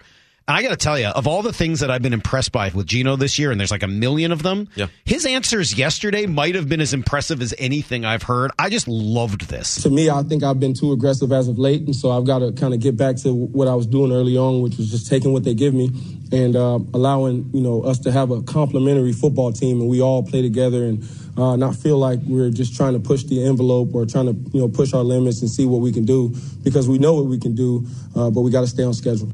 And 0.49 0.57
I 0.57 0.63
got 0.63 0.71
to 0.71 0.77
tell 0.77 0.99
you, 0.99 1.07
of 1.07 1.27
all 1.27 1.43
the 1.43 1.53
things 1.53 1.81
that 1.81 1.91
I've 1.91 2.03
been 2.03 2.13
impressed 2.13 2.51
by 2.53 2.71
with 2.71 2.87
Geno 2.87 3.17
this 3.17 3.39
year, 3.39 3.51
and 3.53 3.61
there's 3.61 3.71
like 3.71 3.83
a 3.85 3.89
million 3.89 4.33
of 4.33 4.43
them, 4.43 4.69
Yeah. 4.75 4.87
his 5.05 5.25
answers 5.25 5.77
yesterday 5.79 6.27
might 6.27 6.55
have 6.57 6.69
been 6.69 6.81
as 6.81 6.93
impressive 6.93 7.41
as 7.41 7.55
anything 7.59 8.05
I've 8.05 8.25
heard. 8.25 8.51
I 8.59 8.69
just 8.69 8.89
loved 8.89 9.43
this. 9.49 9.83
To 9.83 9.91
me, 9.91 10.11
I 10.11 10.23
think 10.25 10.43
I've 10.43 10.59
been 10.59 10.75
too 10.75 10.93
aggressive 10.93 11.31
as 11.33 11.49
of 11.49 11.59
late, 11.59 11.83
and 11.83 11.95
so 11.95 12.11
I've 12.11 12.25
got 12.25 12.41
to 12.41 12.53
kind 12.53 12.75
of 12.75 12.81
get 12.81 12.97
back 12.97 13.17
to 13.19 13.33
what 13.33 13.69
I 13.69 13.75
was 13.75 13.87
doing 13.87 14.11
early 14.13 14.37
on, 14.37 14.63
which 14.63 14.77
was 14.79 14.91
just 14.91 15.09
taking 15.09 15.33
what 15.33 15.45
they 15.45 15.55
give 15.55 15.75
me 15.75 15.91
and 16.33 16.57
uh, 16.57 16.79
allowing 16.95 17.51
you 17.53 17.61
know 17.61 17.83
us 17.83 17.99
to 18.01 18.11
have 18.11 18.31
a 18.31 18.43
complementary 18.43 19.13
football 19.13 19.53
team, 19.53 19.81
and 19.81 19.89
we 19.89 20.01
all 20.01 20.23
play 20.23 20.43
together 20.43 20.85
and 20.87 21.05
uh, 21.37 21.57
not 21.57 21.77
feel 21.77 21.99
like 21.99 22.19
we're 22.27 22.51
just 22.51 22.75
trying 22.75 22.95
to 22.95 23.01
push 23.01 23.23
the 23.25 23.45
envelope 23.45 23.95
or 23.95 24.05
trying 24.07 24.27
to 24.27 24.51
you 24.53 24.61
know 24.61 24.69
push 24.69 24.93
our 24.93 25.05
limits 25.05 25.41
and 25.41 25.51
see 25.51 25.67
what 25.67 25.81
we 25.81 25.93
can 25.93 26.05
do 26.05 26.35
because 26.63 26.89
we 26.89 26.99
know 26.99 27.15
what 27.15 27.27
we 27.27 27.39
can 27.39 27.55
do, 27.55 27.87
uh, 28.17 28.29
but 28.31 28.41
we 28.41 28.51
got 28.51 28.63
to 28.63 28.67
stay 28.67 28.83
on 28.83 28.93
schedule. 28.95 29.31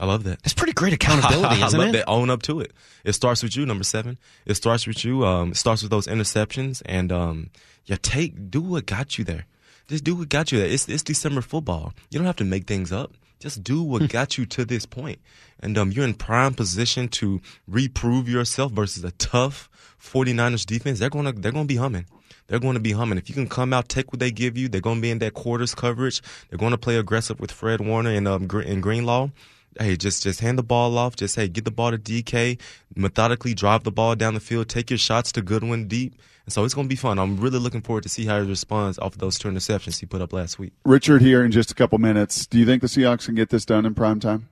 I 0.00 0.06
love 0.06 0.24
that. 0.24 0.38
It's 0.44 0.54
pretty 0.54 0.72
great 0.72 0.92
accountability, 0.94 1.62
I 1.62 1.66
isn't 1.66 1.78
love 1.78 1.88
it? 1.90 1.92
that. 1.92 2.08
Own 2.08 2.30
up 2.30 2.42
to 2.42 2.58
it. 2.60 2.72
It 3.04 3.12
starts 3.12 3.42
with 3.42 3.54
you, 3.56 3.66
number 3.66 3.84
seven. 3.84 4.18
It 4.46 4.54
starts 4.54 4.86
with 4.86 5.04
you. 5.04 5.24
Um, 5.26 5.50
it 5.52 5.56
starts 5.58 5.82
with 5.82 5.90
those 5.90 6.06
interceptions, 6.08 6.82
and 6.86 7.12
um, 7.12 7.50
yeah, 7.84 7.96
take 8.00 8.50
do 8.50 8.60
what 8.62 8.86
got 8.86 9.18
you 9.18 9.24
there. 9.24 9.44
Just 9.88 10.02
do 10.04 10.14
what 10.16 10.28
got 10.28 10.50
you 10.52 10.58
there. 10.58 10.68
It's 10.68 10.88
it's 10.88 11.02
December 11.02 11.42
football. 11.42 11.92
You 12.10 12.18
don't 12.18 12.26
have 12.26 12.36
to 12.36 12.44
make 12.44 12.66
things 12.66 12.90
up. 12.92 13.12
Just 13.40 13.62
do 13.62 13.82
what 13.82 14.08
got 14.08 14.36
you 14.38 14.46
to 14.46 14.64
this 14.64 14.84
point. 14.86 15.18
and 15.60 15.76
um, 15.78 15.90
you're 15.92 16.04
in 16.04 16.14
prime 16.14 16.54
position 16.54 17.08
to 17.08 17.40
reprove 17.68 18.28
yourself 18.28 18.72
versus 18.72 19.02
a 19.04 19.12
tough 19.12 19.68
49ers 20.02 20.66
defense. 20.66 20.98
They're 20.98 21.10
gonna 21.10 21.32
they're 21.32 21.52
gonna 21.52 21.64
be 21.66 21.76
humming. 21.76 22.06
They're 22.46 22.58
going 22.58 22.74
to 22.74 22.80
be 22.80 22.90
humming. 22.92 23.16
If 23.16 23.28
you 23.28 23.34
can 23.36 23.48
come 23.48 23.72
out, 23.72 23.88
take 23.88 24.12
what 24.12 24.18
they 24.18 24.32
give 24.32 24.58
you, 24.58 24.68
they're 24.68 24.80
going 24.80 24.96
to 24.96 25.02
be 25.02 25.12
in 25.12 25.20
that 25.20 25.34
quarters 25.34 25.72
coverage. 25.72 26.20
They're 26.48 26.58
going 26.58 26.72
to 26.72 26.78
play 26.78 26.96
aggressive 26.96 27.38
with 27.38 27.52
Fred 27.52 27.80
Warner 27.80 28.10
and 28.10 28.26
um, 28.26 28.48
and 28.50 28.82
Greenlaw 28.82 29.30
hey, 29.78 29.96
just 29.96 30.22
just 30.22 30.40
hand 30.40 30.58
the 30.58 30.62
ball 30.62 30.96
off. 30.98 31.16
Just 31.16 31.36
hey, 31.36 31.48
get 31.48 31.64
the 31.64 31.70
ball 31.70 31.90
to 31.90 31.98
DK, 31.98 32.58
methodically 32.96 33.54
drive 33.54 33.84
the 33.84 33.92
ball 33.92 34.14
down 34.14 34.34
the 34.34 34.40
field, 34.40 34.68
take 34.68 34.90
your 34.90 34.98
shots 34.98 35.32
to 35.32 35.42
Goodwin 35.42 35.88
deep. 35.88 36.14
And 36.46 36.52
so 36.52 36.64
it's 36.64 36.74
going 36.74 36.86
to 36.86 36.88
be 36.88 36.96
fun. 36.96 37.18
I'm 37.18 37.36
really 37.36 37.58
looking 37.58 37.82
forward 37.82 38.02
to 38.02 38.08
see 38.08 38.24
how 38.24 38.40
he 38.40 38.48
responds 38.48 38.98
off 38.98 39.12
of 39.14 39.18
those 39.18 39.38
two 39.38 39.48
interceptions 39.48 40.00
he 40.00 40.06
put 40.06 40.20
up 40.20 40.32
last 40.32 40.58
week. 40.58 40.72
Richard 40.84 41.22
here 41.22 41.44
in 41.44 41.52
just 41.52 41.70
a 41.70 41.74
couple 41.74 41.98
minutes. 41.98 42.46
Do 42.46 42.58
you 42.58 42.66
think 42.66 42.82
the 42.82 42.88
Seahawks 42.88 43.26
can 43.26 43.34
get 43.34 43.50
this 43.50 43.64
done 43.64 43.84
in 43.84 43.94
prime 43.94 44.20
time? 44.20 44.48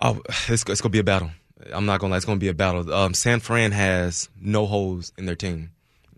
Oh, 0.00 0.22
it's, 0.48 0.62
it's 0.62 0.64
going 0.64 0.76
to 0.76 0.88
be 0.90 1.00
a 1.00 1.04
battle. 1.04 1.30
I'm 1.72 1.86
not 1.86 2.00
going 2.00 2.10
to 2.10 2.12
lie. 2.12 2.16
It's 2.18 2.24
going 2.24 2.38
to 2.38 2.40
be 2.40 2.48
a 2.48 2.54
battle. 2.54 2.92
Um, 2.94 3.14
San 3.14 3.40
Fran 3.40 3.72
has 3.72 4.28
no 4.40 4.66
holes 4.66 5.12
in 5.18 5.26
their 5.26 5.34
team. 5.34 5.70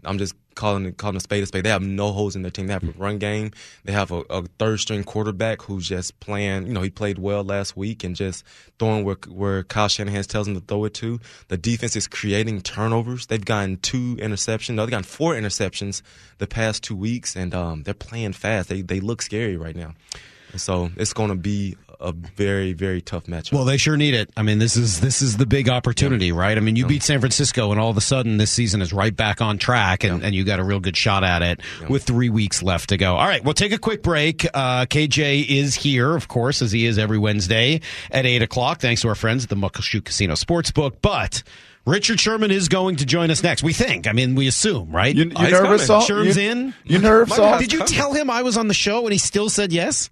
I'm 0.04 0.18
just 0.18 0.34
calling 0.54 0.92
calling 0.94 1.16
a 1.16 1.20
spade 1.20 1.42
a 1.42 1.46
spade. 1.46 1.64
They 1.64 1.70
have 1.70 1.82
no 1.82 2.12
holes 2.12 2.36
in 2.36 2.42
their 2.42 2.50
team. 2.50 2.66
They 2.66 2.72
have 2.72 2.84
a 2.84 2.92
run 2.92 3.18
game. 3.18 3.52
They 3.84 3.92
have 3.92 4.10
a, 4.10 4.20
a 4.30 4.42
third 4.58 4.80
string 4.80 5.04
quarterback 5.04 5.62
who's 5.62 5.88
just 5.88 6.20
playing. 6.20 6.66
You 6.66 6.72
know, 6.72 6.82
he 6.82 6.90
played 6.90 7.18
well 7.18 7.42
last 7.44 7.76
week 7.76 8.04
and 8.04 8.14
just 8.14 8.44
throwing 8.78 9.04
where 9.04 9.16
where 9.28 9.64
Kyle 9.64 9.88
Shanahan 9.88 10.22
tells 10.24 10.48
him 10.48 10.54
to 10.54 10.60
throw 10.60 10.84
it 10.84 10.94
to. 10.94 11.20
The 11.48 11.56
defense 11.56 11.96
is 11.96 12.06
creating 12.06 12.62
turnovers. 12.62 13.26
They've 13.26 13.44
gotten 13.44 13.78
two 13.78 14.16
interceptions. 14.16 14.74
No, 14.74 14.84
they've 14.84 14.90
gotten 14.90 15.04
four 15.04 15.34
interceptions 15.34 16.02
the 16.38 16.46
past 16.46 16.82
two 16.82 16.96
weeks, 16.96 17.36
and 17.36 17.54
um, 17.54 17.82
they're 17.82 17.94
playing 17.94 18.32
fast. 18.32 18.68
They 18.68 18.82
they 18.82 19.00
look 19.00 19.22
scary 19.22 19.56
right 19.56 19.76
now. 19.76 19.94
And 20.52 20.60
so 20.60 20.90
it's 20.96 21.12
going 21.12 21.30
to 21.30 21.36
be 21.36 21.76
a 22.00 22.12
very 22.12 22.72
very 22.72 23.00
tough 23.00 23.26
matchup. 23.26 23.52
Well, 23.52 23.64
they 23.64 23.76
sure 23.76 23.96
need 23.96 24.14
it. 24.14 24.30
I 24.36 24.42
mean, 24.42 24.58
this 24.58 24.76
is 24.76 25.00
this 25.00 25.22
is 25.22 25.36
the 25.36 25.46
big 25.46 25.68
opportunity, 25.68 26.32
right? 26.32 26.56
I 26.56 26.60
mean, 26.60 26.76
you 26.76 26.86
beat 26.86 27.02
San 27.02 27.20
Francisco, 27.20 27.70
and 27.70 27.80
all 27.80 27.90
of 27.90 27.96
a 27.96 28.00
sudden, 28.00 28.36
this 28.36 28.50
season 28.50 28.82
is 28.82 28.92
right 28.92 29.14
back 29.14 29.40
on 29.40 29.58
track, 29.58 30.04
and, 30.04 30.22
and 30.22 30.34
you 30.34 30.44
got 30.44 30.58
a 30.58 30.64
real 30.64 30.80
good 30.80 30.96
shot 30.96 31.24
at 31.24 31.42
it 31.42 31.60
with 31.88 32.04
three 32.04 32.30
weeks 32.30 32.62
left 32.62 32.88
to 32.90 32.96
go. 32.96 33.16
All 33.16 33.26
right, 33.26 33.44
we'll 33.44 33.54
take 33.54 33.72
a 33.72 33.78
quick 33.78 34.02
break. 34.02 34.46
Uh, 34.52 34.86
KJ 34.86 35.46
is 35.48 35.74
here, 35.74 36.16
of 36.16 36.28
course, 36.28 36.62
as 36.62 36.72
he 36.72 36.86
is 36.86 36.98
every 36.98 37.18
Wednesday 37.18 37.80
at 38.10 38.26
eight 38.26 38.42
o'clock. 38.42 38.80
Thanks 38.80 39.02
to 39.02 39.08
our 39.08 39.14
friends 39.14 39.44
at 39.44 39.50
the 39.50 39.56
Muckleshoot 39.56 40.04
Casino 40.04 40.34
Sportsbook, 40.34 40.96
but. 41.02 41.42
Richard 41.86 42.20
Sherman 42.20 42.50
is 42.50 42.68
going 42.68 42.96
to 42.96 43.06
join 43.06 43.30
us 43.30 43.42
next. 43.42 43.62
We 43.62 43.72
think. 43.72 44.06
I 44.06 44.12
mean, 44.12 44.34
we 44.34 44.46
assume, 44.46 44.92
right? 44.92 45.14
You, 45.14 45.24
you 45.24 45.30
nervous, 45.30 45.86
Salt? 45.86 46.04
Sherm's 46.04 46.36
you, 46.36 46.42
in. 46.42 46.74
You 46.84 46.98
nervous, 46.98 47.38
Did 47.58 47.72
you 47.72 47.86
tell 47.86 48.12
him 48.12 48.28
I 48.28 48.42
was 48.42 48.58
on 48.58 48.68
the 48.68 48.74
show 48.74 49.04
and 49.04 49.12
he 49.12 49.18
still 49.18 49.48
said 49.48 49.72
yes? 49.72 50.10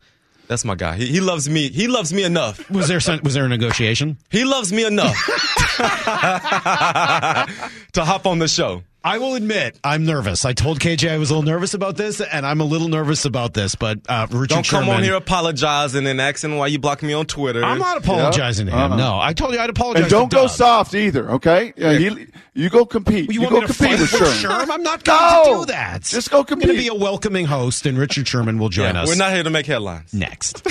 That's 0.49 0.65
my 0.65 0.75
guy. 0.75 0.97
He, 0.97 1.07
he 1.07 1.21
loves 1.21 1.49
me. 1.49 1.69
He 1.69 1.89
loves 1.89 2.13
me 2.13 2.25
enough. 2.25 2.69
Was 2.71 2.89
there 2.89 3.01
some, 3.01 3.21
was 3.23 3.35
there 3.35 3.45
a 3.45 3.49
negotiation? 3.49 4.17
He 4.31 4.45
loves 4.45 4.73
me 4.73 4.85
enough 4.85 5.15
to 7.93 8.05
hop 8.05 8.27
on 8.27 8.39
the 8.39 8.49
show. 8.49 8.83
I 9.09 9.17
will 9.19 9.35
admit, 9.37 9.79
I'm 9.83 10.05
nervous. 10.05 10.45
I 10.45 10.53
told 10.53 10.81
KJ 10.81 11.11
I 11.11 11.17
was 11.19 11.31
a 11.31 11.35
little 11.35 11.51
nervous 11.51 11.73
about 11.73 11.97
this, 11.97 12.21
and 12.21 12.45
I'm 12.45 12.61
a 12.61 12.65
little 12.65 12.89
nervous 12.89 13.25
about 13.25 13.55
this. 13.55 13.75
But 13.75 14.01
uh, 14.09 14.27
Richard 14.31 14.49
Don't 14.55 14.67
come 14.69 14.85
Sherman, 14.85 14.97
on 14.97 15.03
here 15.03 15.15
apologizing 15.15 15.99
and 15.99 16.07
then 16.07 16.21
asking 16.21 16.57
why 16.57 16.67
you 16.67 16.79
blocked 16.79 17.03
me 17.03 17.15
on 17.15 17.25
Twitter. 17.25 17.65
I'm 17.65 17.79
not 17.79 17.97
apologizing 17.97 18.67
to 18.67 18.73
him. 18.73 18.93
Uh-uh. 18.93 18.97
No, 18.97 19.19
I 19.19 19.33
told 19.33 19.55
you 19.55 19.61
I'd 19.61 19.71
apologize. 19.71 20.03
And 20.03 20.11
don't 20.11 20.29
to 20.31 20.37
go 20.37 20.43
Doug. 20.43 20.51
soft 20.51 20.95
either, 20.95 21.31
okay? 21.33 21.73
Yeah, 21.77 21.95
he, 21.95 22.27
you 22.55 22.69
go 22.69 22.85
compete. 22.85 23.33
You, 23.33 23.41
You, 23.41 23.41
want 23.43 23.53
go 23.55 23.61
to 23.63 23.67
compete 23.69 23.89
fight 23.99 24.01
with 24.01 24.13
with 24.13 24.35
Sherman. 24.35 24.67
Sherm? 24.67 24.71
I'm 24.71 24.83
not 24.83 25.05
going 25.05 25.19
No! 25.19 25.45
to 25.61 25.61
do 25.67 25.73
that. 25.73 26.03
Just 26.03 26.31
go 26.31 26.41
I'm 26.41 26.45
going 26.45 26.61
to 26.69 26.75
be 26.75 26.89
a 26.89 26.95
welcoming 26.95 27.47
host, 27.47 27.87
and 27.87 27.97
Richard 27.97 28.29
Sherman 28.29 28.59
will 28.59 28.69
join 28.69 28.95
Yeah, 28.95 29.03
us. 29.03 29.09
We're 29.09 29.15
not 29.17 29.33
here 29.33 29.43
to 29.43 29.51
make 29.51 29.65
headlines. 29.65 30.13
next. 30.13 30.67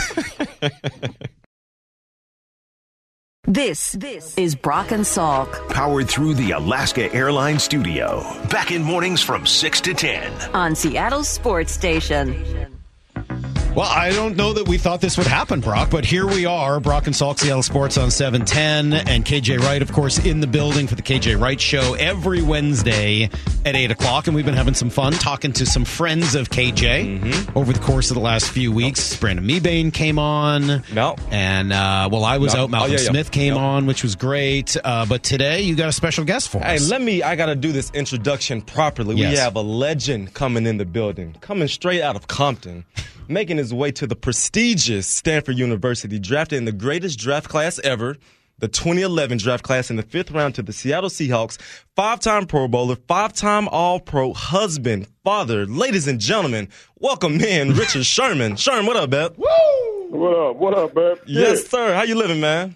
This, 3.50 3.94
this 3.94 4.38
is 4.38 4.56
Brock 4.56 4.92
and 4.92 5.06
Salk 5.06 5.70
Powered 5.70 6.10
through 6.10 6.34
the 6.34 6.52
Alaska 6.52 7.10
Airlines 7.14 7.64
Studio. 7.64 8.22
Back 8.50 8.72
in 8.72 8.84
mornings 8.84 9.22
from 9.22 9.46
6 9.46 9.82
to 9.82 9.94
10. 9.94 10.54
on 10.54 10.76
Seattle's 10.76 11.30
sports 11.30 11.72
station. 11.72 12.77
Well, 13.78 13.88
I 13.88 14.10
don't 14.10 14.36
know 14.36 14.54
that 14.54 14.68
we 14.68 14.80
thought 14.80 15.02
this 15.02 15.20
would 15.20 15.28
happen, 15.28 15.60
Brock, 15.62 15.92
but 15.92 16.04
here 16.04 16.26
we 16.26 16.48
are. 16.48 16.80
Brock 16.80 17.06
and 17.06 17.14
Salk, 17.16 17.38
Seattle 17.38 17.62
Sports 17.62 17.96
on 18.00 18.10
710. 18.10 19.08
And 19.08 19.24
KJ 19.24 19.60
Wright, 19.60 19.84
of 19.84 19.92
course, 19.92 20.18
in 20.26 20.40
the 20.40 20.48
building 20.48 20.88
for 20.88 20.96
the 20.96 21.04
KJ 21.04 21.40
Wright 21.40 21.62
Show 21.62 21.94
every 21.94 22.42
Wednesday 22.42 23.30
at 23.66 23.76
8 23.76 23.92
o'clock. 23.92 24.26
And 24.26 24.36
we've 24.36 24.46
been 24.48 24.56
having 24.56 24.74
some 24.74 24.90
fun 24.90 25.14
talking 25.14 25.54
to 25.54 25.66
some 25.68 25.86
friends 25.86 26.34
of 26.34 26.50
KJ 26.50 27.20
Mm-hmm. 27.20 27.56
over 27.56 27.72
the 27.72 27.78
course 27.80 28.10
of 28.10 28.16
the 28.16 28.20
last 28.22 28.50
few 28.50 28.72
weeks. 28.72 29.16
Brandon 29.18 29.46
Mebane 29.48 29.94
came 29.94 30.18
on. 30.18 30.82
No. 30.92 31.16
And, 31.30 31.72
uh, 31.72 32.10
well, 32.12 32.26
I 32.26 32.40
was 32.40 32.56
No. 32.56 32.64
out. 32.64 32.72
Malcolm 32.72 32.90
Oh, 32.90 32.96
yeah, 32.96 33.00
yeah. 33.00 33.10
Smith 33.12 33.30
came 33.30 33.54
Yep. 33.54 33.62
on, 33.62 33.86
which 33.86 34.02
was 34.02 34.16
great. 34.16 34.76
Uh, 34.84 35.06
but 35.06 35.22
today 35.22 35.62
you 35.62 35.76
got 35.76 35.88
a 35.90 35.94
special 35.94 36.24
guest 36.26 36.50
for 36.50 36.62
Hey, 36.62 36.78
us. 36.78 36.90
let 36.90 37.00
me. 37.04 37.22
I 37.22 37.36
got 37.36 37.46
to 37.46 37.56
do 37.56 37.72
this 37.72 37.92
introduction 37.94 38.62
properly. 38.64 39.14
We 39.14 39.22
have 39.22 39.56
a 39.56 39.62
legend 39.62 40.34
coming 40.34 40.66
in 40.66 40.78
the 40.78 40.86
building, 40.86 41.36
coming 41.42 41.68
straight 41.68 42.02
out 42.02 42.16
of 42.16 42.28
Compton, 42.28 42.84
making 43.30 43.58
his 43.58 43.74
way 43.74 43.92
to 43.92 44.08
the 44.08 44.16
prestigious 44.16 45.08
Stanford 45.08 45.58
University, 45.58 46.20
drafted 46.20 46.58
in 46.58 46.66
the 46.66 46.72
greatest 46.72 47.20
draft 47.20 47.50
class 47.50 47.80
ever. 47.80 48.16
the 48.60 48.68
2011 48.68 49.38
draft 49.38 49.64
class 49.64 49.92
in 49.92 49.98
the 49.98 50.02
fifth 50.04 50.32
round 50.32 50.56
to 50.56 50.64
the 50.64 50.74
Seattle 50.74 51.12
Seahawks, 51.12 51.60
five 51.96 52.20
time 52.20 52.48
Pro 52.48 52.68
Bowler, 52.68 52.96
five 53.08 53.32
time 53.34 53.68
All 53.68 54.00
Pro, 54.00 54.34
husband, 54.34 55.08
father. 55.24 55.66
Ladies 55.68 56.08
and 56.08 56.20
gentlemen, 56.20 56.68
welcome 57.00 57.40
in 57.40 57.74
Richard 57.74 58.06
Sherman. 58.16 58.56
Sherman, 58.56 58.88
what 58.88 58.98
up, 58.98 59.12
Beb? 59.12 59.38
Woo! 59.38 59.48
What 60.10 60.36
up? 60.36 60.56
What 60.56 60.74
up, 60.74 60.94
Beb? 60.94 61.20
Yes, 61.28 61.68
sir. 61.68 61.94
How 61.94 62.02
you 62.04 62.16
living, 62.16 62.40
man? 62.40 62.76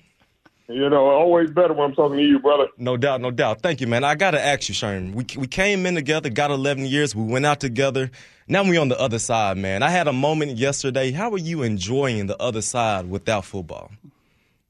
You 0.73 0.89
know, 0.89 1.09
always 1.09 1.49
better 1.51 1.73
when 1.73 1.89
I'm 1.89 1.95
talking 1.95 2.17
to 2.17 2.23
you, 2.23 2.39
brother. 2.39 2.67
No 2.77 2.97
doubt, 2.97 3.21
no 3.21 3.31
doubt. 3.31 3.61
Thank 3.61 3.81
you, 3.81 3.87
man. 3.87 4.03
I 4.03 4.15
got 4.15 4.31
to 4.31 4.41
ask 4.43 4.67
you, 4.69 4.75
Sherman. 4.75 5.13
We, 5.13 5.25
we 5.37 5.47
came 5.47 5.85
in 5.85 5.95
together, 5.95 6.29
got 6.29 6.51
11 6.51 6.85
years. 6.85 7.15
We 7.15 7.23
went 7.23 7.45
out 7.45 7.59
together. 7.59 8.11
Now 8.47 8.63
we 8.63 8.77
on 8.77 8.89
the 8.89 8.99
other 8.99 9.19
side, 9.19 9.57
man. 9.57 9.83
I 9.83 9.89
had 9.89 10.07
a 10.07 10.13
moment 10.13 10.57
yesterday. 10.57 11.11
How 11.11 11.31
are 11.31 11.37
you 11.37 11.63
enjoying 11.63 12.27
the 12.27 12.37
other 12.41 12.61
side 12.61 13.09
without 13.09 13.45
football? 13.45 13.91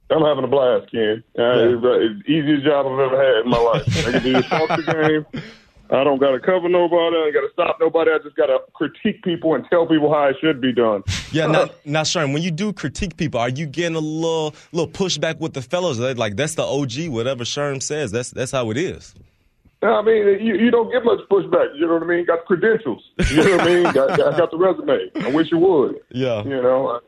I'm 0.10 0.24
having 0.24 0.44
a 0.44 0.48
blast, 0.48 0.92
Ken. 0.92 1.24
Uh, 1.40 1.42
Yeah. 1.42 1.54
it's, 1.76 1.84
uh, 1.84 2.00
it's 2.00 2.26
the 2.28 2.32
easiest 2.32 2.66
job 2.66 2.86
I've 2.86 3.00
ever 3.00 3.18
had 3.18 3.46
in 3.46 3.50
my 3.50 3.58
life. 3.58 4.08
I 4.08 4.12
can 4.12 4.24
do 4.24 4.34
the 4.34 5.26
game. 5.32 5.42
I 5.92 6.06
don't 6.06 6.20
got 6.20 6.32
to 6.32 6.40
cover 6.40 6.70
nobody. 6.70 7.18
I 7.18 7.26
ain't 7.26 7.34
got 7.34 7.42
to 7.42 7.50
stop 7.52 7.78
nobody. 7.82 8.12
I 8.12 8.20
just 8.24 8.36
got 8.38 8.46
to 8.46 8.60
critique 8.74 9.24
people 9.24 9.56
and 9.56 9.66
tell 9.70 9.86
people 9.86 10.12
how 10.12 10.28
it 10.28 10.38
should 10.40 10.62
be 10.62 10.72
done. 10.72 11.04
Yeah, 11.32 11.48
now, 11.48 11.70
now, 11.84 12.04
Sherman, 12.04 12.34
when 12.34 12.44
you 12.44 12.52
do 12.52 12.72
critique 12.72 13.18
people, 13.18 13.42
are 13.42 13.50
you 13.50 13.66
getting 13.66 13.96
a 13.96 14.00
little 14.00 14.56
little 14.72 14.92
pushback 14.92 15.40
with 15.40 15.54
the 15.54 15.62
fellows? 15.62 16.00
Like 16.00 16.38
that's 16.38 16.56
the 16.56 16.64
OG, 16.64 17.10
whatever 17.10 17.44
Sherm 17.44 17.84
says. 17.84 18.12
That's 18.12 18.32
that's 18.32 18.52
how 18.52 18.72
it 18.72 18.78
is. 18.78 19.14
I 19.84 20.02
mean, 20.04 20.46
you, 20.46 20.56
you 20.56 20.70
don't 20.70 20.92
get 20.92 21.04
much 21.04 21.20
pushback. 21.30 21.76
You 21.76 21.88
know 21.88 21.96
what 21.96 22.04
I 22.04 22.06
mean? 22.06 22.26
Got 22.26 22.46
credentials. 22.46 23.04
You 23.32 23.38
know 23.38 23.58
what 23.58 23.62
I 23.62 23.66
mean? 23.66 23.84
Got, 23.84 24.18
got, 24.18 24.38
got 24.38 24.52
the 24.52 24.58
resume. 24.58 25.10
I 25.16 25.30
wish 25.30 25.52
you 25.52 25.58
would. 25.58 26.00
Yeah. 26.12 26.44
You 26.44 26.62
know. 26.62 27.02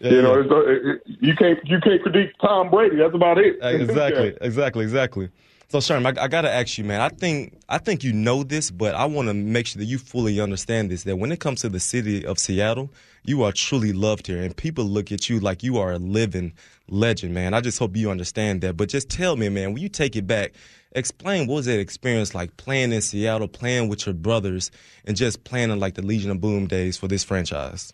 Yeah, 0.00 0.10
you 0.12 0.22
know, 0.22 0.34
yeah. 0.36 0.42
it's, 0.42 0.52
uh, 0.52 0.60
it, 0.60 0.82
it, 0.84 1.02
you 1.20 1.34
can't 1.34 1.58
you 1.66 1.80
can't 1.80 2.00
critique 2.00 2.30
Tom 2.40 2.70
Brady. 2.70 2.96
That's 2.96 3.14
about 3.14 3.38
it. 3.38 3.56
Exactly, 3.60 4.36
exactly, 4.40 4.84
exactly. 4.84 5.28
So, 5.70 5.80
Sherm, 5.80 6.06
I, 6.06 6.24
I 6.24 6.28
got 6.28 6.42
to 6.42 6.50
ask 6.50 6.78
you, 6.78 6.84
man. 6.84 7.02
I 7.02 7.10
think 7.10 7.60
I 7.68 7.76
think 7.76 8.02
you 8.02 8.14
know 8.14 8.42
this, 8.42 8.70
but 8.70 8.94
I 8.94 9.04
want 9.04 9.28
to 9.28 9.34
make 9.34 9.66
sure 9.66 9.78
that 9.80 9.84
you 9.84 9.98
fully 9.98 10.40
understand 10.40 10.90
this. 10.90 11.02
That 11.02 11.16
when 11.16 11.30
it 11.30 11.40
comes 11.40 11.60
to 11.60 11.68
the 11.68 11.78
city 11.78 12.24
of 12.24 12.38
Seattle, 12.38 12.90
you 13.24 13.42
are 13.42 13.52
truly 13.52 13.92
loved 13.92 14.28
here, 14.28 14.42
and 14.42 14.56
people 14.56 14.84
look 14.84 15.12
at 15.12 15.28
you 15.28 15.40
like 15.40 15.62
you 15.62 15.76
are 15.76 15.92
a 15.92 15.98
living 15.98 16.54
legend, 16.88 17.34
man. 17.34 17.52
I 17.52 17.60
just 17.60 17.78
hope 17.78 17.98
you 17.98 18.10
understand 18.10 18.62
that. 18.62 18.78
But 18.78 18.88
just 18.88 19.10
tell 19.10 19.36
me, 19.36 19.50
man, 19.50 19.74
when 19.74 19.82
you 19.82 19.90
take 19.90 20.16
it 20.16 20.26
back, 20.26 20.54
explain 20.92 21.46
what 21.46 21.56
was 21.56 21.66
that 21.66 21.78
experience 21.78 22.34
like 22.34 22.56
playing 22.56 22.92
in 22.92 23.02
Seattle, 23.02 23.46
playing 23.46 23.90
with 23.90 24.06
your 24.06 24.14
brothers, 24.14 24.70
and 25.04 25.18
just 25.18 25.44
playing 25.44 25.70
in 25.70 25.78
like 25.78 25.96
the 25.96 26.02
Legion 26.02 26.30
of 26.30 26.40
Boom 26.40 26.66
days 26.66 26.96
for 26.96 27.08
this 27.08 27.24
franchise. 27.24 27.92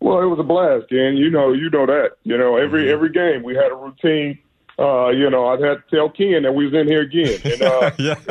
Well, 0.00 0.20
it 0.22 0.26
was 0.26 0.40
a 0.40 0.42
blast, 0.42 0.88
Ken. 0.90 1.16
You 1.16 1.30
know, 1.30 1.52
you 1.52 1.70
know 1.70 1.86
that. 1.86 2.16
You 2.24 2.36
know, 2.36 2.56
every 2.56 2.86
Mm-hmm. 2.86 2.94
every 2.94 3.10
game 3.12 3.44
we 3.44 3.54
had 3.54 3.70
a 3.70 3.76
routine. 3.76 4.40
Uh, 4.78 5.08
you 5.08 5.30
know, 5.30 5.46
I'd 5.48 5.60
had 5.60 5.74
to 5.76 5.82
tell 5.90 6.10
Ken 6.10 6.42
that 6.42 6.52
we 6.52 6.66
was 6.66 6.74
in 6.74 6.86
here 6.86 7.00
again, 7.02 7.40
and 7.44 7.62
uh, 7.62 7.90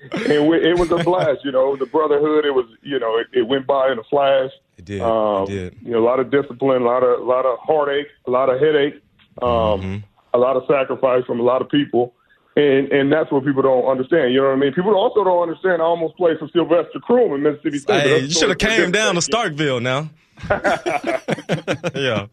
and 0.12 0.48
we, 0.48 0.56
it 0.58 0.78
was 0.78 0.90
a 0.90 0.98
blast. 0.98 1.40
You 1.44 1.52
know, 1.52 1.76
the 1.76 1.86
brotherhood. 1.86 2.44
It 2.44 2.50
was, 2.54 2.66
you 2.82 2.98
know, 2.98 3.16
it, 3.18 3.26
it 3.32 3.42
went 3.42 3.66
by 3.66 3.90
in 3.90 3.98
a 3.98 4.04
flash. 4.04 4.50
It 4.76 4.84
did. 4.84 5.00
Um, 5.00 5.44
it 5.44 5.46
did. 5.48 5.76
You 5.82 5.92
know, 5.92 5.98
a 6.00 6.06
lot 6.06 6.20
of 6.20 6.30
discipline, 6.30 6.82
a 6.82 6.84
lot 6.84 7.02
of 7.02 7.20
a 7.20 7.24
lot 7.24 7.46
of 7.46 7.58
heartache, 7.60 8.08
a 8.26 8.30
lot 8.30 8.48
of 8.50 8.60
headache, 8.60 9.02
um, 9.40 9.48
Mm-hmm. 9.48 9.96
a 10.34 10.38
lot 10.38 10.56
of 10.56 10.64
sacrifice 10.68 11.24
from 11.24 11.40
a 11.40 11.42
lot 11.42 11.62
of 11.62 11.68
people. 11.70 12.14
And 12.56 12.90
and 12.92 13.12
that's 13.12 13.30
what 13.30 13.44
people 13.44 13.62
don't 13.62 13.84
understand. 13.86 14.34
You 14.34 14.40
know 14.40 14.48
what 14.48 14.56
I 14.56 14.58
mean? 14.58 14.72
People 14.74 14.94
also 14.96 15.22
don't 15.24 15.42
understand. 15.48 15.80
I 15.80 15.84
almost 15.84 16.16
played 16.16 16.38
for 16.38 16.48
Sylvester 16.52 16.98
Croom 17.00 17.32
in 17.34 17.42
Mississippi 17.44 17.78
State. 17.78 18.02
Hey, 18.02 18.18
you 18.20 18.30
should 18.30 18.48
have 18.48 18.58
came 18.58 18.90
down 18.90 19.14
to. 19.14 19.20
Starkville 19.20 19.80
now. 19.80 20.10
yeah. 21.94 22.26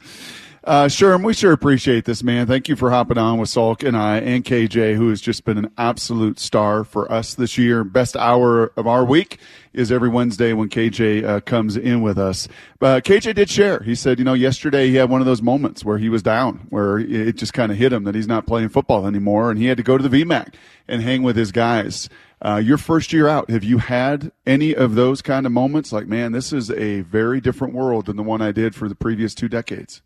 Uh, 0.66 0.86
Sherm, 0.86 1.24
we 1.24 1.32
sure 1.32 1.52
appreciate 1.52 2.06
this, 2.06 2.24
man. 2.24 2.48
Thank 2.48 2.68
you 2.68 2.76
for 2.76 2.90
hopping 2.90 3.20
on 3.20 3.38
with 3.38 3.50
Salk 3.50 3.88
and 3.88 3.96
I 3.96 4.18
and 4.18 4.44
KJ, 4.44 4.96
who 4.96 5.10
has 5.10 5.22
just 5.22 5.44
been 5.44 5.60
an 5.60 5.70
absolute 5.78 6.40
star 6.40 6.84
for 6.84 7.12
us 7.12 7.36
this 7.36 7.56
year. 7.56 7.84
Best 7.84 8.18
hour 8.18 8.72
of 8.76 8.88
our 8.88 9.06
week 9.06 9.38
is 9.74 9.92
every 9.92 10.10
Wednesday 10.10 10.54
when 10.54 10.70
KJ 10.70 11.24
uh, 11.24 11.40
comes 11.42 11.78
in 11.78 12.02
with 12.02 12.18
us. 12.18 12.48
But 12.80 13.06
KJ 13.06 13.36
did 13.36 13.48
share. 13.48 13.84
He 13.84 13.94
said, 13.94 14.18
you 14.18 14.26
know, 14.26 14.34
yesterday 14.34 14.88
he 14.88 14.96
had 14.96 15.08
one 15.08 15.22
of 15.22 15.28
those 15.28 15.44
moments 15.44 15.86
where 15.86 16.00
he 16.00 16.10
was 16.10 16.24
down, 16.24 16.66
where 16.72 16.98
it 16.98 17.36
just 17.36 17.54
kind 17.54 17.72
of 17.72 17.78
hit 17.78 17.94
him 17.94 18.04
that 18.06 18.16
he's 18.16 18.28
not 18.28 18.48
playing 18.48 18.70
football 18.70 19.06
anymore, 19.06 19.52
and 19.52 19.60
he 19.60 19.68
had 19.68 19.78
to 19.78 19.84
go 19.84 20.00
to 20.00 20.10
the 20.10 20.24
VMAC 20.24 20.56
and 20.88 21.04
hang 21.04 21.22
with 21.22 21.36
his 21.36 21.52
guys. 21.52 22.10
Uh, 22.44 22.56
your 22.56 22.80
first 22.80 23.14
year 23.14 23.28
out, 23.28 23.52
have 23.52 23.64
you 23.64 23.78
had 23.78 24.32
any 24.48 24.74
of 24.74 24.96
those 24.96 25.22
kind 25.22 25.46
of 25.46 25.52
moments? 25.52 25.92
Like, 25.92 26.08
man, 26.08 26.32
this 26.32 26.52
is 26.52 26.72
a 26.72 27.02
very 27.02 27.40
different 27.40 27.76
world 27.76 28.08
than 28.08 28.16
the 28.16 28.24
one 28.24 28.42
I 28.42 28.52
did 28.52 28.74
for 28.74 28.90
the 28.90 28.96
previous 28.96 29.36
two 29.36 29.48
decades. 29.48 30.02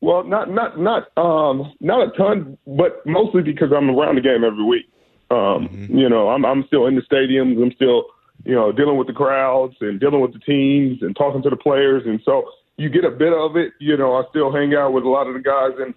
Well, 0.00 0.22
not 0.24 0.50
not 0.50 0.78
not 0.78 1.16
um 1.16 1.72
not 1.80 2.08
a 2.08 2.16
ton, 2.16 2.56
but 2.66 3.04
mostly 3.04 3.42
because 3.42 3.72
I'm 3.72 3.90
around 3.90 4.14
the 4.14 4.20
game 4.20 4.44
every 4.44 4.64
week. 4.64 4.86
Um, 5.30 5.88
You 5.90 6.08
know, 6.08 6.28
I'm 6.30 6.44
I'm 6.44 6.64
still 6.66 6.86
in 6.86 6.94
the 6.94 7.02
stadiums. 7.02 7.60
I'm 7.62 7.72
still 7.72 8.04
you 8.44 8.54
know 8.54 8.70
dealing 8.72 8.96
with 8.96 9.08
the 9.08 9.12
crowds 9.12 9.74
and 9.80 9.98
dealing 9.98 10.20
with 10.20 10.32
the 10.32 10.38
teams 10.38 11.02
and 11.02 11.16
talking 11.16 11.42
to 11.42 11.50
the 11.50 11.56
players, 11.56 12.04
and 12.06 12.20
so 12.24 12.48
you 12.76 12.88
get 12.88 13.04
a 13.04 13.10
bit 13.10 13.32
of 13.32 13.56
it. 13.56 13.72
You 13.80 13.96
know, 13.96 14.14
I 14.14 14.22
still 14.30 14.52
hang 14.52 14.72
out 14.74 14.92
with 14.92 15.04
a 15.04 15.08
lot 15.08 15.26
of 15.26 15.34
the 15.34 15.40
guys 15.40 15.72
and 15.78 15.94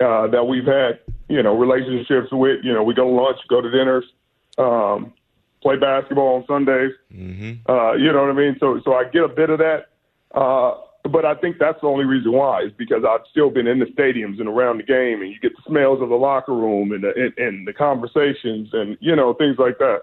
uh, 0.00 0.28
that 0.28 0.44
we've 0.44 0.64
had 0.64 1.00
you 1.28 1.42
know 1.42 1.56
relationships 1.56 2.28
with. 2.30 2.60
You 2.62 2.72
know, 2.72 2.84
we 2.84 2.94
go 2.94 3.04
to 3.04 3.10
lunch, 3.10 3.38
go 3.48 3.60
to 3.60 3.70
dinners, 3.70 4.04
um, 4.56 5.12
play 5.62 5.76
basketball 5.76 6.36
on 6.36 6.46
Sundays. 6.46 6.92
mhm 7.12 7.58
Uh, 7.68 7.94
you 7.94 8.12
know 8.12 8.20
what 8.22 8.30
I 8.30 8.34
mean? 8.34 8.56
So 8.60 8.80
so 8.84 8.94
I 8.94 9.04
get 9.04 9.24
a 9.24 9.28
bit 9.28 9.50
of 9.50 9.58
that. 9.58 9.88
Uh, 10.32 10.74
but 11.10 11.24
I 11.24 11.34
think 11.34 11.58
that's 11.58 11.80
the 11.80 11.88
only 11.88 12.04
reason 12.04 12.32
why 12.32 12.62
is 12.62 12.72
because 12.76 13.02
I've 13.08 13.26
still 13.30 13.50
been 13.50 13.66
in 13.66 13.80
the 13.80 13.86
stadiums 13.86 14.38
and 14.38 14.48
around 14.48 14.78
the 14.78 14.84
game, 14.84 15.20
and 15.20 15.32
you 15.32 15.38
get 15.40 15.56
the 15.56 15.62
smells 15.66 16.00
of 16.00 16.08
the 16.08 16.14
locker 16.14 16.54
room 16.54 16.92
and 16.92 17.02
the, 17.02 17.12
and, 17.16 17.38
and 17.38 17.66
the 17.66 17.72
conversations 17.72 18.68
and 18.72 18.96
you 19.00 19.16
know 19.16 19.34
things 19.34 19.56
like 19.58 19.78
that. 19.78 20.02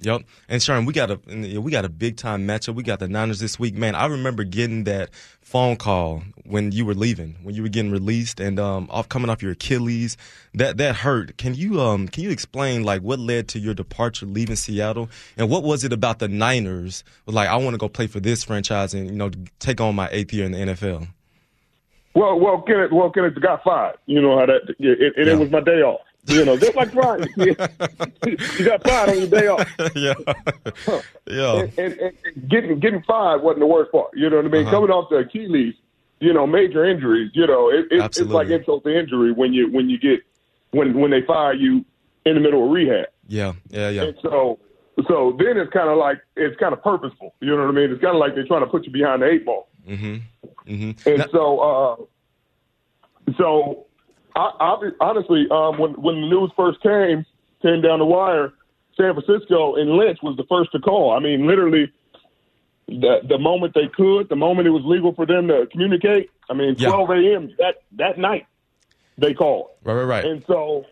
Yep. 0.00 0.22
And 0.48 0.62
Sharon, 0.62 0.84
we 0.84 0.92
got 0.92 1.10
a 1.10 1.18
we 1.58 1.70
got 1.70 1.86
a 1.86 1.88
big 1.88 2.18
time 2.18 2.46
matchup. 2.46 2.74
We 2.74 2.82
got 2.82 2.98
the 2.98 3.08
Niners 3.08 3.40
this 3.40 3.58
week, 3.58 3.74
man. 3.74 3.94
I 3.94 4.06
remember 4.06 4.44
getting 4.44 4.84
that 4.84 5.10
phone 5.40 5.76
call 5.76 6.22
when 6.44 6.70
you 6.70 6.84
were 6.84 6.94
leaving, 6.94 7.36
when 7.42 7.54
you 7.54 7.62
were 7.62 7.70
getting 7.70 7.90
released, 7.90 8.38
and 8.38 8.60
um, 8.60 8.88
off 8.90 9.08
coming 9.08 9.30
off 9.30 9.42
your 9.42 9.52
Achilles. 9.52 10.18
That 10.52 10.76
that 10.76 10.96
hurt. 10.96 11.38
Can 11.38 11.54
you 11.54 11.80
um 11.80 12.08
can 12.08 12.24
you 12.24 12.30
explain 12.30 12.84
like 12.84 13.00
what 13.00 13.18
led 13.18 13.48
to 13.48 13.58
your 13.58 13.72
departure, 13.72 14.26
leaving 14.26 14.56
Seattle, 14.56 15.08
and 15.38 15.48
what 15.48 15.62
was 15.62 15.82
it 15.82 15.94
about 15.94 16.18
the 16.18 16.28
Niners? 16.28 17.02
Like 17.24 17.48
I 17.48 17.56
want 17.56 17.72
to 17.72 17.78
go 17.78 17.88
play 17.88 18.06
for 18.06 18.20
this 18.20 18.44
franchise 18.44 18.92
and 18.92 19.06
you 19.06 19.16
know 19.16 19.30
take 19.60 19.80
on 19.80 19.94
my 19.94 20.08
eighth 20.12 20.32
year 20.32 20.44
in 20.44 20.52
the 20.52 20.58
NFL. 20.58 21.08
Well, 22.14 22.40
well, 22.40 22.62
Kenneth, 22.62 22.92
well, 22.92 23.10
Kenneth 23.10 23.38
got 23.42 23.62
fired. 23.62 23.98
You 24.06 24.22
know 24.22 24.38
how 24.38 24.46
that, 24.46 24.74
it, 24.78 25.14
it, 25.18 25.28
it 25.28 25.38
was 25.38 25.50
my 25.50 25.60
day 25.60 25.82
off. 25.82 26.00
You 26.26 26.44
know, 26.44 26.56
just 26.56 26.74
like 26.74 26.92
Friday. 26.92 27.28
you 27.36 27.54
got 28.64 28.82
fired 28.82 29.10
on 29.10 29.18
your 29.18 29.26
day 29.28 29.46
off. 29.46 29.74
yeah, 29.94 30.14
yeah. 31.26 31.60
And, 31.60 31.78
and, 31.78 32.00
and 32.00 32.48
getting 32.48 32.80
getting 32.80 33.02
fired 33.02 33.42
wasn't 33.42 33.60
the 33.60 33.66
worst 33.66 33.92
part. 33.92 34.10
You 34.14 34.28
know 34.28 34.36
what 34.36 34.46
I 34.46 34.48
mean? 34.48 34.62
Uh-huh. 34.62 34.70
Coming 34.72 34.90
off 34.90 35.08
the 35.08 35.16
Achilles, 35.16 35.74
you 36.20 36.32
know, 36.32 36.46
major 36.46 36.84
injuries. 36.84 37.30
You 37.34 37.46
know, 37.46 37.70
it, 37.70 37.86
it, 37.90 38.04
it's 38.04 38.20
like 38.20 38.48
insult 38.48 38.84
to 38.84 38.98
injury 38.98 39.32
when 39.32 39.52
you 39.52 39.70
when 39.70 39.88
you 39.88 39.98
get 39.98 40.20
when 40.70 40.98
when 40.98 41.10
they 41.10 41.22
fire 41.22 41.54
you 41.54 41.84
in 42.24 42.34
the 42.34 42.40
middle 42.40 42.64
of 42.64 42.70
rehab. 42.70 43.06
Yeah, 43.28 43.52
yeah, 43.70 43.90
yeah. 43.90 44.02
And 44.02 44.16
so 44.22 44.58
so 45.08 45.36
then 45.38 45.58
it's 45.58 45.72
kind 45.72 45.90
of 45.90 45.98
like 45.98 46.18
it's 46.36 46.58
kind 46.58 46.72
of 46.72 46.82
purposeful. 46.82 47.34
You 47.40 47.54
know 47.54 47.62
what 47.62 47.68
I 47.68 47.72
mean? 47.72 47.90
It's 47.90 48.00
kind 48.00 48.16
of 48.16 48.20
like 48.20 48.34
they're 48.34 48.46
trying 48.46 48.64
to 48.64 48.66
put 48.66 48.84
you 48.84 48.92
behind 48.92 49.22
the 49.22 49.26
eight 49.26 49.44
ball. 49.44 49.68
Mm-hmm. 49.86 50.16
Mm-hmm. 50.72 51.08
And 51.08 51.30
so, 51.30 51.58
uh, 51.60 53.32
so 53.36 53.86
I, 54.36 54.90
honestly, 55.00 55.46
um, 55.50 55.78
when 55.78 55.92
when 55.94 56.20
the 56.20 56.28
news 56.28 56.50
first 56.56 56.80
came 56.82 57.24
came 57.62 57.80
down 57.80 57.98
the 57.98 58.04
wire, 58.04 58.52
San 58.96 59.14
Francisco 59.14 59.76
and 59.76 59.90
Lynch 59.90 60.18
was 60.22 60.36
the 60.36 60.44
first 60.44 60.72
to 60.72 60.78
call. 60.78 61.12
I 61.12 61.20
mean, 61.20 61.46
literally, 61.46 61.90
the 62.88 63.20
the 63.28 63.38
moment 63.38 63.74
they 63.74 63.88
could, 63.88 64.28
the 64.28 64.36
moment 64.36 64.68
it 64.68 64.72
was 64.72 64.82
legal 64.84 65.14
for 65.14 65.26
them 65.26 65.48
to 65.48 65.66
communicate. 65.70 66.30
I 66.50 66.54
mean, 66.54 66.76
Yeah. 66.78 66.90
12 66.90 67.10
a.m. 67.10 67.54
that 67.58 67.82
that 67.92 68.18
night 68.18 68.46
they 69.18 69.34
called. 69.34 69.70
Right, 69.84 69.94
right, 69.94 70.04
right. 70.04 70.24
And 70.24 70.44
so, 70.46 70.84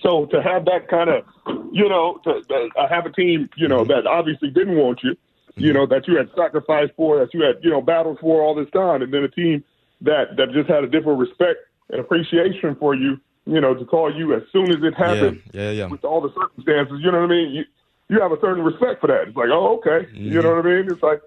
so 0.00 0.26
to 0.26 0.42
have 0.42 0.66
that 0.66 0.88
kind 0.88 1.08
of, 1.08 1.24
you 1.72 1.88
know, 1.88 2.20
to, 2.24 2.42
to 2.42 2.68
uh, 2.78 2.88
have 2.88 3.06
a 3.06 3.12
team, 3.12 3.48
you 3.56 3.68
know, 3.68 3.84
that 3.84 4.06
obviously 4.06 4.50
didn't 4.50 4.76
want 4.76 5.00
you, 5.02 5.16
you 5.56 5.72
know, 5.72 5.86
that 5.86 6.06
you 6.06 6.16
had 6.16 6.28
sacrificed 6.36 6.92
for, 6.96 7.18
that 7.18 7.32
you 7.32 7.42
had, 7.42 7.56
you 7.62 7.70
know, 7.70 7.80
battled 7.80 8.18
for 8.20 8.42
all 8.42 8.54
this 8.54 8.70
time, 8.70 9.02
and 9.02 9.12
then 9.12 9.24
a 9.24 9.28
team 9.28 9.64
that 10.02 10.36
that 10.36 10.52
just 10.52 10.68
had 10.68 10.84
a 10.84 10.88
different 10.88 11.18
respect 11.18 11.60
and 11.90 12.00
appreciation 12.00 12.76
for 12.76 12.94
you, 12.94 13.18
you 13.44 13.60
know, 13.60 13.74
to 13.74 13.84
call 13.84 14.14
you 14.14 14.34
as 14.34 14.42
soon 14.52 14.70
as 14.70 14.82
it 14.82 14.94
happened 14.94 15.42
yeah, 15.52 15.62
yeah. 15.62 15.70
yeah. 15.70 15.86
with 15.86 16.04
all 16.04 16.20
the 16.20 16.32
circumstances, 16.34 17.00
you 17.02 17.10
know 17.10 17.20
what 17.20 17.30
I 17.30 17.34
mean? 17.34 17.50
You 17.54 17.64
you 18.08 18.20
have 18.20 18.30
a 18.30 18.40
certain 18.40 18.62
respect 18.62 19.00
for 19.00 19.08
that. 19.08 19.28
It's 19.28 19.36
like, 19.36 19.48
oh, 19.50 19.78
okay, 19.78 20.06
you 20.12 20.30
mm-hmm. 20.30 20.40
know 20.40 20.54
what 20.56 20.66
I 20.66 20.68
mean? 20.68 20.92
It's 20.92 21.02
like, 21.02 21.20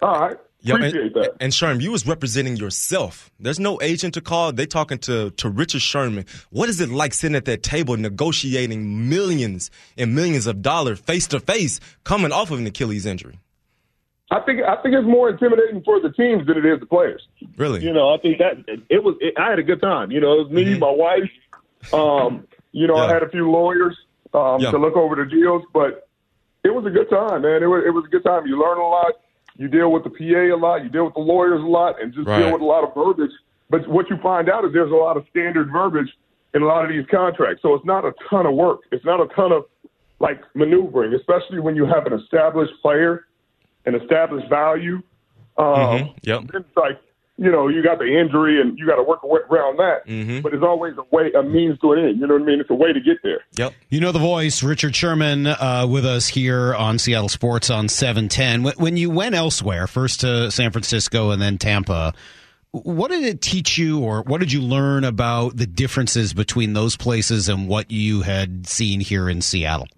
all 0.00 0.20
right, 0.20 0.36
Yep, 0.64 0.76
and, 0.76 0.84
appreciate 0.84 1.14
that. 1.14 1.36
and 1.40 1.52
Sherman, 1.52 1.80
you 1.80 1.90
was 1.90 2.06
representing 2.06 2.56
yourself. 2.56 3.32
There's 3.40 3.58
no 3.58 3.80
agent 3.82 4.14
to 4.14 4.20
call. 4.20 4.52
They 4.52 4.66
talking 4.66 4.98
to 4.98 5.30
to 5.30 5.48
Richard 5.48 5.82
Sherman. 5.82 6.24
What 6.50 6.68
is 6.68 6.80
it 6.80 6.88
like 6.88 7.14
sitting 7.14 7.34
at 7.34 7.46
that 7.46 7.64
table 7.64 7.96
negotiating 7.96 9.08
millions 9.08 9.72
and 9.98 10.14
millions 10.14 10.46
of 10.46 10.62
dollars 10.62 11.00
face 11.00 11.26
to 11.28 11.40
face, 11.40 11.80
coming 12.04 12.30
off 12.30 12.52
of 12.52 12.60
an 12.60 12.66
Achilles 12.66 13.06
injury? 13.06 13.40
I 14.32 14.40
think 14.46 14.60
I 14.62 14.76
think 14.82 14.94
it's 14.94 15.06
more 15.06 15.28
intimidating 15.28 15.82
for 15.84 16.00
the 16.00 16.10
teams 16.10 16.46
than 16.46 16.56
it 16.56 16.64
is 16.64 16.80
the 16.80 16.86
players. 16.86 17.22
Really? 17.56 17.80
You 17.82 17.92
know, 17.92 18.14
I 18.14 18.18
think 18.18 18.38
that 18.38 18.54
it 18.88 19.02
was. 19.04 19.14
It, 19.20 19.34
I 19.38 19.50
had 19.50 19.58
a 19.58 19.62
good 19.62 19.80
time. 19.80 20.10
You 20.10 20.20
know, 20.20 20.32
it 20.40 20.44
was 20.44 20.50
me, 20.50 20.74
my 20.78 20.90
wife, 20.90 21.28
Um, 21.92 22.46
you 22.72 22.86
know, 22.86 22.96
I 22.96 23.12
had 23.12 23.22
a 23.22 23.28
few 23.28 23.50
lawyers 23.50 23.96
um, 24.32 24.60
Yeah. 24.60 24.70
to 24.70 24.78
look 24.78 24.96
over 24.96 25.14
the 25.16 25.26
deals, 25.30 25.62
but 25.74 26.08
it 26.64 26.74
was 26.74 26.86
a 26.86 26.90
good 26.90 27.10
time, 27.10 27.42
man. 27.42 27.62
It 27.62 27.66
was 27.66 27.84
it 27.86 27.90
was 27.90 28.04
a 28.06 28.08
good 28.08 28.24
time. 28.24 28.46
You 28.46 28.58
learn 28.58 28.78
a 28.78 28.86
lot. 28.88 29.12
You 29.56 29.68
deal 29.68 29.92
with 29.92 30.04
the 30.04 30.10
PA 30.10 30.54
a 30.54 30.56
lot. 30.56 30.82
You 30.82 30.88
deal 30.88 31.04
with 31.04 31.14
the 31.14 31.20
lawyers 31.20 31.60
a 31.62 31.66
lot, 31.66 32.00
and 32.00 32.14
just 32.14 32.26
Right. 32.26 32.38
deal 32.40 32.52
with 32.52 32.62
a 32.62 32.64
lot 32.64 32.84
of 32.84 32.94
verbiage. 32.94 33.30
But 33.68 33.86
what 33.88 34.08
you 34.08 34.16
find 34.22 34.48
out 34.48 34.64
is 34.64 34.72
there's 34.72 34.90
a 34.92 34.94
lot 34.94 35.16
of 35.16 35.26
standard 35.30 35.70
verbiage 35.70 36.10
in 36.54 36.62
a 36.62 36.66
lot 36.66 36.84
of 36.84 36.90
these 36.90 37.04
contracts. 37.10 37.60
So 37.62 37.74
it's 37.74 37.84
not 37.84 38.04
a 38.04 38.12
ton 38.30 38.46
of 38.46 38.54
work. 38.54 38.80
It's 38.92 39.04
not 39.04 39.20
a 39.20 39.26
ton 39.34 39.52
of 39.52 39.64
like 40.20 40.40
maneuvering, 40.54 41.12
especially 41.14 41.60
when 41.60 41.74
you 41.76 41.84
have 41.84 42.06
an 42.06 42.12
established 42.12 42.72
player, 42.80 43.26
an 43.86 43.94
established 43.94 44.48
value. 44.48 45.02
Um, 45.56 45.64
Mhm. 45.66 46.14
Yep. 46.22 46.42
It's 46.54 46.76
like 46.76 46.98
you 47.38 47.50
know 47.50 47.68
you 47.68 47.82
got 47.82 47.98
the 47.98 48.04
injury 48.06 48.60
and 48.60 48.78
you 48.78 48.86
got 48.86 48.96
to 48.96 49.02
work 49.02 49.20
around 49.50 49.76
that. 49.78 50.06
Mhm. 50.06 50.42
But 50.42 50.54
it's 50.54 50.62
always 50.62 50.94
a 50.98 51.14
way, 51.14 51.32
a 51.32 51.42
means 51.42 51.78
to 51.80 51.92
an 51.92 51.98
end. 51.98 52.20
You 52.20 52.26
know 52.26 52.34
what 52.34 52.42
I 52.42 52.46
mean? 52.46 52.60
It's 52.60 52.70
a 52.70 52.74
way 52.74 52.92
to 52.92 53.00
get 53.00 53.22
there. 53.22 53.40
Yep. 53.56 53.72
You 53.90 54.00
know 54.00 54.12
the 54.12 54.18
voice, 54.18 54.62
Richard 54.62 54.94
Sherman, 54.94 55.46
uh, 55.46 55.86
with 55.88 56.04
us 56.06 56.28
here 56.28 56.74
on 56.74 56.98
Seattle 56.98 57.28
Sports 57.28 57.70
on 57.70 57.88
710. 57.88 58.62
When, 58.62 58.74
when 58.76 58.96
you 58.96 59.10
went 59.10 59.34
elsewhere, 59.34 59.86
first 59.86 60.20
to 60.20 60.50
San 60.50 60.70
Francisco 60.70 61.30
and 61.30 61.40
then 61.42 61.58
Tampa, 61.58 62.12
what 62.70 63.10
did 63.10 63.22
it 63.24 63.42
teach 63.42 63.76
you 63.76 63.98
or 64.00 64.22
what 64.22 64.40
did 64.40 64.52
you 64.52 64.60
learn 64.62 65.04
about 65.04 65.56
the 65.56 65.66
differences 65.66 66.32
between 66.32 66.72
those 66.74 66.96
places 66.96 67.48
and 67.48 67.66
what 67.68 67.90
you 67.90 68.22
had 68.22 68.66
seen 68.66 69.00
here 69.00 69.28
in 69.28 69.40
Seattle? 69.42 69.88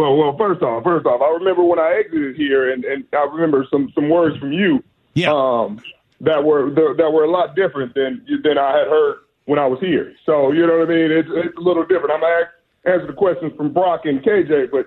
Well, 0.00 0.16
well, 0.16 0.34
first 0.38 0.62
off, 0.62 0.82
first 0.82 1.04
off, 1.04 1.20
I 1.20 1.28
remember 1.28 1.62
when 1.62 1.78
I 1.78 2.02
exited 2.02 2.34
here, 2.34 2.72
and, 2.72 2.86
and 2.86 3.04
I 3.12 3.28
remember 3.30 3.66
some 3.70 3.92
some 3.94 4.08
words 4.08 4.34
from 4.38 4.50
you, 4.50 4.82
yeah, 5.12 5.30
um, 5.30 5.78
that 6.22 6.42
were 6.42 6.70
that 6.70 7.10
were 7.12 7.24
a 7.24 7.30
lot 7.30 7.54
different 7.54 7.92
than 7.94 8.24
than 8.42 8.56
I 8.56 8.78
had 8.78 8.86
heard 8.86 9.18
when 9.44 9.58
I 9.58 9.66
was 9.66 9.78
here. 9.80 10.14
So 10.24 10.52
you 10.52 10.66
know 10.66 10.78
what 10.78 10.88
I 10.88 10.94
mean? 10.94 11.10
It's 11.10 11.28
it's 11.30 11.54
a 11.54 11.60
little 11.60 11.82
different. 11.82 12.12
I'm 12.12 12.20
gonna 12.20 12.32
ask, 12.32 12.48
answer 12.86 13.06
the 13.08 13.12
questions 13.12 13.52
from 13.58 13.74
Brock 13.74 14.02
and 14.04 14.22
KJ, 14.22 14.70
but 14.70 14.86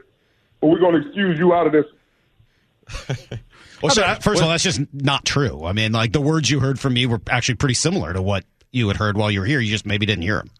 but 0.59 0.67
we're 0.67 0.79
gonna 0.79 1.05
excuse 1.05 1.37
you 1.37 1.53
out 1.53 1.67
of 1.67 1.73
this. 1.73 1.85
Well, 3.83 3.89
so, 3.89 4.01
first 4.21 4.39
of 4.39 4.45
all, 4.45 4.49
that's 4.49 4.63
just 4.63 4.79
not 4.93 5.25
true. 5.25 5.65
I 5.65 5.73
mean, 5.73 5.91
like 5.91 6.13
the 6.13 6.21
words 6.21 6.49
you 6.49 6.61
heard 6.61 6.79
from 6.79 6.93
me 6.93 7.05
were 7.05 7.19
actually 7.29 7.55
pretty 7.55 7.73
similar 7.73 8.13
to 8.13 8.21
what 8.21 8.45
you 8.71 8.87
had 8.87 8.95
heard 8.95 9.17
while 9.17 9.29
you 9.29 9.41
were 9.41 9.45
here. 9.45 9.59
You 9.59 9.69
just 9.69 9.85
maybe 9.85 10.05
didn't 10.05 10.21
hear 10.21 10.37
them. 10.37 10.51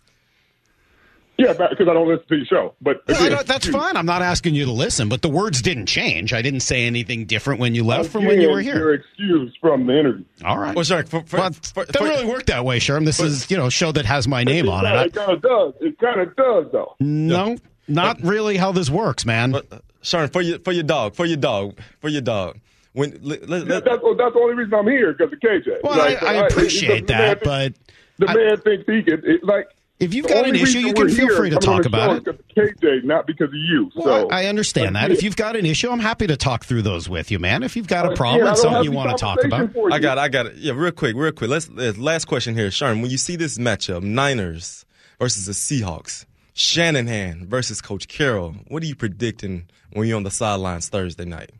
Yeah, 1.37 1.53
because 1.53 1.87
I 1.87 1.93
don't 1.93 2.07
listen 2.07 2.27
to 2.27 2.35
your 2.35 2.45
show. 2.45 2.75
But 2.79 3.01
again, 3.07 3.31
no, 3.31 3.41
that's 3.43 3.67
fine. 3.67 3.97
I'm 3.97 4.05
not 4.05 4.21
asking 4.21 4.53
you 4.53 4.65
to 4.65 4.71
listen, 4.71 5.09
but 5.09 5.23
the 5.23 5.29
words 5.29 5.61
didn't 5.63 5.87
change. 5.87 6.31
I 6.31 6.43
didn't 6.43 6.59
say 6.59 6.85
anything 6.85 7.25
different 7.25 7.59
when 7.59 7.73
you 7.73 7.83
left 7.83 8.11
from 8.11 8.25
when 8.25 8.39
you 8.39 8.51
were 8.51 8.61
here. 8.61 8.77
You're 8.77 8.93
excused 8.93 9.57
from 9.59 9.87
the 9.87 9.99
interview. 9.99 10.25
All 10.45 10.59
right. 10.59 10.75
Well, 10.75 10.83
Shark, 10.85 11.07
for, 11.07 11.23
for, 11.23 11.37
Well, 11.37 11.51
for- 11.51 11.85
doesn't 11.85 11.95
for- 12.01 12.03
really 12.07 12.25
work 12.27 12.45
that 12.45 12.63
way, 12.65 12.77
Sherm. 12.79 13.03
This 13.05 13.19
is 13.19 13.49
you 13.49 13.57
know 13.57 13.65
a 13.65 13.71
show 13.71 13.91
that 13.91 14.05
has 14.05 14.27
my 14.27 14.43
name 14.43 14.69
on 14.69 14.85
it. 14.85 14.89
I, 14.89 15.03
It 15.05 15.13
kind 15.15 15.31
of 15.31 15.41
does. 15.41 15.73
It 15.81 15.97
kind 15.97 16.21
of 16.21 16.35
does, 16.35 16.65
though. 16.71 16.95
no, 16.99 17.57
not 17.87 18.21
really 18.21 18.57
how 18.57 18.71
this 18.71 18.89
works, 18.91 19.25
man. 19.25 19.51
But, 19.53 19.73
uh, 19.73 19.79
Sharon, 20.03 20.29
for 20.29 20.41
your 20.41 20.59
for 20.59 20.71
your 20.71 20.83
dog, 20.83 21.15
for 21.15 21.25
your 21.25 21.37
dog, 21.37 21.79
for 21.99 22.09
your 22.09 22.21
dog. 22.21 22.59
When 22.93 23.17
let, 23.23 23.49
let, 23.49 23.61
Yeah, 23.61 23.79
that's 23.79 23.85
that's 23.85 24.01
the 24.03 24.39
only 24.39 24.53
reason 24.53 24.75
I'm 24.75 24.85
here 24.87 25.13
because 25.13 25.33
of 25.33 25.39
KJ. 25.39 25.81
Well, 25.83 25.97
Like, 25.97 26.21
I, 26.21 26.35
I 26.43 26.45
appreciate 26.47 27.07
the 27.07 27.13
man 27.13 27.21
that, 27.21 27.43
thinks- 27.43 27.79
but 28.19 28.27
the 28.27 28.31
I- 28.31 28.35
man 28.35 28.57
thinks 28.61 28.85
he 28.85 29.01
can. 29.01 29.21
It, 29.25 29.43
like 29.43 29.65
if 29.99 30.13
you've 30.13 30.27
the 30.27 30.33
got 30.33 30.47
an 30.47 30.55
issue, 30.55 30.79
you 30.79 30.93
can 30.93 31.09
feel 31.09 31.27
here 31.27 31.35
free 31.37 31.49
to 31.49 31.57
coming 31.57 31.69
on 31.69 31.75
talk 31.75 31.83
the 31.83 31.89
about 31.89 32.09
show 32.09 32.15
it. 32.15 32.17
is 32.17 32.23
'cause 32.25 32.67
of 32.73 32.81
KJ, 32.81 33.03
not 33.05 33.27
because 33.27 33.47
of 33.49 33.53
you. 33.53 33.91
Well, 33.95 34.27
so 34.27 34.29
I 34.29 34.45
understand 34.47 34.95
that. 34.95 35.11
If 35.11 35.23
you've 35.23 35.35
got 35.35 35.55
an 35.55 35.65
issue, 35.65 35.89
I'm 35.89 35.99
happy 35.99 36.27
to 36.27 36.35
talk 36.35 36.65
through 36.65 36.81
those 36.81 37.07
with 37.07 37.31
you, 37.31 37.39
man. 37.39 37.63
If 37.63 37.75
you've 37.75 37.87
got 37.87 38.05
a 38.05 38.09
uh, 38.09 38.15
problem, 38.15 38.47
I 38.47 38.51
it's 38.51 38.61
something 38.61 38.83
you 38.83 38.91
want 38.91 39.11
to 39.11 39.17
talk 39.17 39.43
about. 39.43 39.69
I 39.91 39.99
got, 39.99 40.17
it, 40.17 40.21
I 40.21 40.27
got 40.29 40.47
it. 40.47 40.55
Yeah, 40.57 40.73
real 40.75 40.91
quick, 40.91 41.15
real 41.15 41.31
quick. 41.31 41.49
Let's, 41.49 41.69
let's 41.69 41.97
last 41.97 42.25
question 42.25 42.55
here, 42.55 42.69
Sharon. 42.71 43.01
When 43.01 43.11
you 43.11 43.17
see 43.17 43.35
this 43.35 43.57
matchup, 43.57 44.01
Niners 44.03 44.85
versus 45.19 45.45
the 45.45 45.53
Seahawks, 45.53 46.25
Shanahan 46.53 47.47
versus 47.47 47.81
Coach 47.81 48.07
Carroll, 48.07 48.55
what 48.67 48.83
are 48.83 48.85
you 48.85 48.95
predicting 48.95 49.65
when 49.93 50.07
you're 50.07 50.17
on 50.17 50.23
the 50.23 50.31
sidelines 50.31 50.89
Thursday 50.89 51.25
night? 51.25 51.51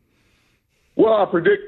Well, 0.96 1.14
I 1.14 1.26
predict 1.26 1.62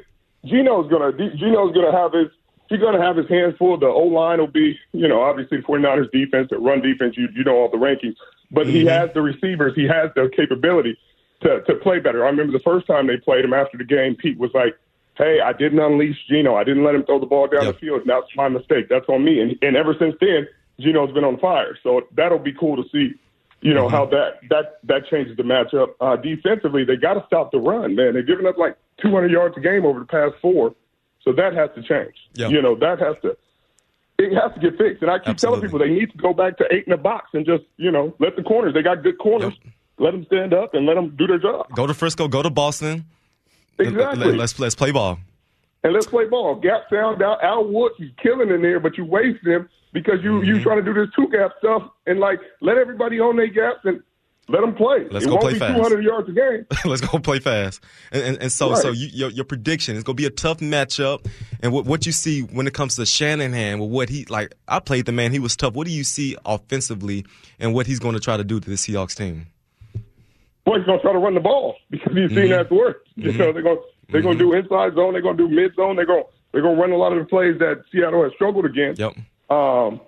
Geno's 0.45 0.89
gonna 0.91 1.12
Geno's 1.13 1.73
gonna 1.73 1.91
have 1.91 2.13
his 2.13 2.28
he's 2.69 2.80
gonna 2.80 3.01
have 3.01 3.17
his 3.17 3.28
hands 3.30 3.56
full. 3.58 3.78
The 3.78 3.88
O 3.88 4.04
line 4.04 4.39
will 4.39 4.47
be, 4.47 4.78
you 4.91 5.08
know, 5.08 5.21
obviously 5.21 5.58
the 5.58 5.63
49ers 5.63 6.12
defense, 6.12 6.49
the 6.49 6.58
run 6.58 6.82
defense, 6.82 7.15
you 7.17 7.28
you 7.36 7.43
know 7.43 7.56
all 7.56 7.69
the 7.69 7.78
rankings. 7.78 8.15
But 8.51 8.67
he 8.67 8.86
has 8.86 9.10
the 9.13 9.21
receivers, 9.21 9.73
he 9.75 9.84
has 9.88 10.12
the 10.15 10.30
capability 10.36 10.97
to 11.41 11.62
to 11.63 11.75
play 11.75 11.99
better. 11.99 12.25
I 12.25 12.30
remember 12.30 12.54
the 12.54 12.63
first 12.63 12.88
time 12.88 13.08
they 13.08 13.17
played 13.17 13.45
him 13.45 13.54
after 13.54 13.78
the 13.78 13.84
game, 13.84 14.15
Pete 14.15 14.38
was 14.38 14.51
like, 14.54 14.75
Hey, 15.17 15.39
I 15.39 15.54
didn't 15.54 15.80
unleash 15.80 16.17
Geno. 16.30 16.56
I 16.56 16.63
didn't 16.63 16.84
let 16.84 16.93
him 16.95 17.04
throw 17.06 17.19
the 17.19 17.25
ball 17.25 17.47
down 17.47 17.65
Yep. 17.65 17.73
the 17.75 17.80
field. 17.80 18.01
That's 18.06 18.28
my 18.36 18.49
mistake. 18.49 18.89
That's 18.89 19.08
on 19.10 19.23
me. 19.23 19.39
And 19.41 19.56
and 19.62 19.75
ever 19.75 19.95
since 19.99 20.15
then, 20.19 20.47
Geno's 20.80 21.12
been 21.13 21.23
on 21.23 21.38
fire. 21.39 21.78
So 21.84 22.01
that'll 22.15 22.39
be 22.39 22.54
cool 22.54 22.75
to 22.75 22.84
see 22.89 23.13
you 23.62 23.73
know 23.73 23.89
how 23.89 24.06
that 24.06 24.41
that 24.49 24.78
that 24.84 25.08
changes 25.10 25.36
the 25.38 25.43
matchup. 25.43 25.95
Uh, 25.99 26.15
defensively, 26.17 26.84
they 26.84 26.97
got 26.97 27.15
to 27.15 27.23
stop 27.25 27.51
the 27.51 27.58
run, 27.58 27.95
man. 27.95 28.13
They're 28.13 28.21
giving 28.21 28.45
up 28.45 28.58
like 28.58 28.78
200 29.01 29.32
yards 29.32 29.58
a 29.58 29.60
game 29.60 29.86
over 29.86 29.99
the 29.99 30.06
past 30.06 30.36
four, 30.41 30.75
so 31.26 31.34
that 31.34 31.54
has 31.54 31.70
to 31.76 31.82
change. 31.84 32.16
Yeah. 32.36 32.48
You 32.48 32.62
know 32.62 32.76
that 32.76 33.00
has 33.00 33.16
to 33.24 33.36
it 34.18 34.32
has 34.34 34.54
to 34.54 34.60
get 34.62 34.78
fixed. 34.78 35.02
And 35.02 35.12
I 35.12 35.20
keep 35.20 35.28
Absolutely. 35.30 35.38
telling 35.38 35.62
people 35.62 35.80
they 35.80 35.94
need 35.94 36.10
to 36.14 36.18
go 36.18 36.34
back 36.34 36.58
to 36.60 36.66
eight 36.74 36.86
in 36.88 36.92
the 36.92 36.98
box 36.98 37.32
and 37.34 37.46
just 37.46 37.64
you 37.76 37.92
know 37.92 38.16
let 38.20 38.38
the 38.38 38.44
corners. 38.44 38.74
They 38.74 38.82
got 38.82 39.04
good 39.04 39.18
corners. 39.18 39.54
Let 39.98 40.12
them 40.12 40.26
stand 40.28 40.54
up 40.54 40.74
and 40.74 40.86
let 40.86 40.94
them 40.96 41.16
do 41.18 41.28
their 41.28 41.40
job. 41.40 41.68
Go 41.76 41.86
to 41.88 41.94
Frisco, 41.94 42.28
go 42.30 42.42
to 42.42 42.50
Boston. 42.50 43.06
Exactly. 43.80 44.32
Let, 44.32 44.40
us 44.40 44.58
let's 44.60 44.76
play 44.76 44.92
ball. 44.92 45.20
and 45.84 45.94
let's 45.94 46.06
play 46.08 46.26
ball. 46.26 46.56
Gap 46.56 46.84
sound 46.90 47.22
out. 47.22 47.44
Al 47.44 47.66
Woods 47.68 47.96
is 48.00 48.10
killing 48.22 48.50
in 48.50 48.62
there, 48.62 48.80
but 48.80 48.98
you 48.98 49.04
waste 49.06 49.46
him 49.46 49.68
because 49.94 50.24
you 50.24 50.32
Mm-hmm. 50.40 50.48
you 50.48 50.62
trying 50.62 50.78
to 50.78 50.84
do 50.84 50.94
this 50.94 51.14
two 51.16 51.28
gap 51.30 51.52
stuff 51.60 51.84
and 52.06 52.20
like 52.20 52.40
let 52.62 52.78
everybody 52.78 53.20
own 53.20 53.36
their 53.38 53.48
gaps 53.48 53.80
and 53.84 54.02
let 54.48 54.62
them 54.62 54.76
play. 54.76 55.08
Let's 55.10 55.26
it 55.26 55.30
go 55.30 55.38
play 55.38 55.58
fast. 55.58 55.76
200 55.76 56.04
yards 56.04 56.30
a 56.30 56.32
game. 56.32 56.66
let's 56.86 57.02
go 57.02 57.18
play 57.20 57.40
fast. 57.40 57.82
And 58.12 58.22
and, 58.24 58.38
and 58.44 58.52
so 58.52 58.72
Right. 58.72 58.78
so 58.82 58.92
you, 58.92 59.08
your 59.12 59.30
your 59.32 59.46
prediction 59.46 59.96
is 59.96 60.04
gonna 60.04 60.16
be 60.16 60.26
a 60.26 60.30
tough 60.30 60.60
matchup. 60.60 61.26
And 61.62 61.72
what 61.74 61.86
what 61.86 62.06
you 62.06 62.12
see 62.12 62.42
when 62.42 62.68
it 62.68 62.74
comes 62.74 62.96
to 62.98 63.06
Shanahan, 63.06 63.80
with 63.80 63.90
what 63.90 64.10
he 64.10 64.26
like, 64.26 64.54
I 64.68 64.80
played 64.80 65.06
the 65.06 65.12
man. 65.12 65.32
He 65.32 65.40
was 65.40 65.56
tough. 65.56 65.74
What 65.74 65.88
do 65.88 65.94
you 65.94 66.04
see 66.04 66.36
offensively, 66.46 67.26
and 67.60 67.74
what 67.74 67.88
he's 67.88 68.00
going 68.00 68.14
to 68.14 68.20
try 68.22 68.38
to 68.38 68.44
do 68.44 68.60
to 68.60 68.70
the 68.70 68.76
Seahawks 68.76 69.16
team? 69.16 69.48
Boy, 70.66 70.78
he's 70.78 70.86
gonna 70.86 71.02
try 71.02 71.14
to 71.14 71.20
run 71.20 71.34
the 71.36 71.40
ball 71.40 71.76
because 71.90 72.14
he's 72.14 72.30
seen 72.32 72.50
that's 72.50 72.70
work. 72.72 73.04
You 73.16 73.32
know, 73.34 73.54
they're 73.54 73.62
gonna 73.64 73.80
they're 74.10 74.22
gonna 74.22 74.38
do 74.38 74.54
inside 74.54 74.94
zone. 74.96 75.14
They're 75.14 75.22
gonna 75.22 75.38
do 75.38 75.48
mid 75.48 75.74
zone. 75.76 75.96
They're 75.96 76.06
gonna 76.06 76.24
they're 76.52 76.62
gonna 76.62 76.80
run 76.80 76.92
a 76.92 76.98
lot 76.98 77.14
of 77.14 77.20
the 77.20 77.26
plays 77.26 77.58
that 77.60 77.84
Seattle 77.92 78.24
has 78.24 78.32
struggled 78.36 78.66
against. 78.66 79.00
Yep. 79.00 79.14
Um, 79.50 80.02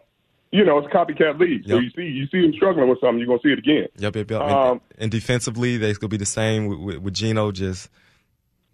you 0.51 0.63
know, 0.65 0.77
it's 0.77 0.87
a 0.87 0.95
copycat 0.95 1.39
league. 1.39 1.63
So 1.67 1.77
you 1.79 1.89
see 1.91 2.03
you 2.03 2.27
see 2.27 2.45
him 2.45 2.53
struggling 2.53 2.87
with 2.89 2.99
something, 3.01 3.19
you're 3.19 3.27
gonna 3.27 3.39
see 3.43 3.49
it 3.51 3.59
again. 3.59 3.87
Yep, 3.97 4.15
yep, 4.15 4.31
yep. 4.31 4.41
Um, 4.41 4.71
and, 4.71 4.81
and 4.99 5.11
defensively, 5.11 5.77
they're 5.77 5.93
gonna 5.95 6.09
be 6.09 6.17
the 6.17 6.25
same 6.25 6.67
with, 6.67 6.79
with, 6.79 6.97
with 6.97 7.13
Geno. 7.13 7.51
Just 7.51 7.89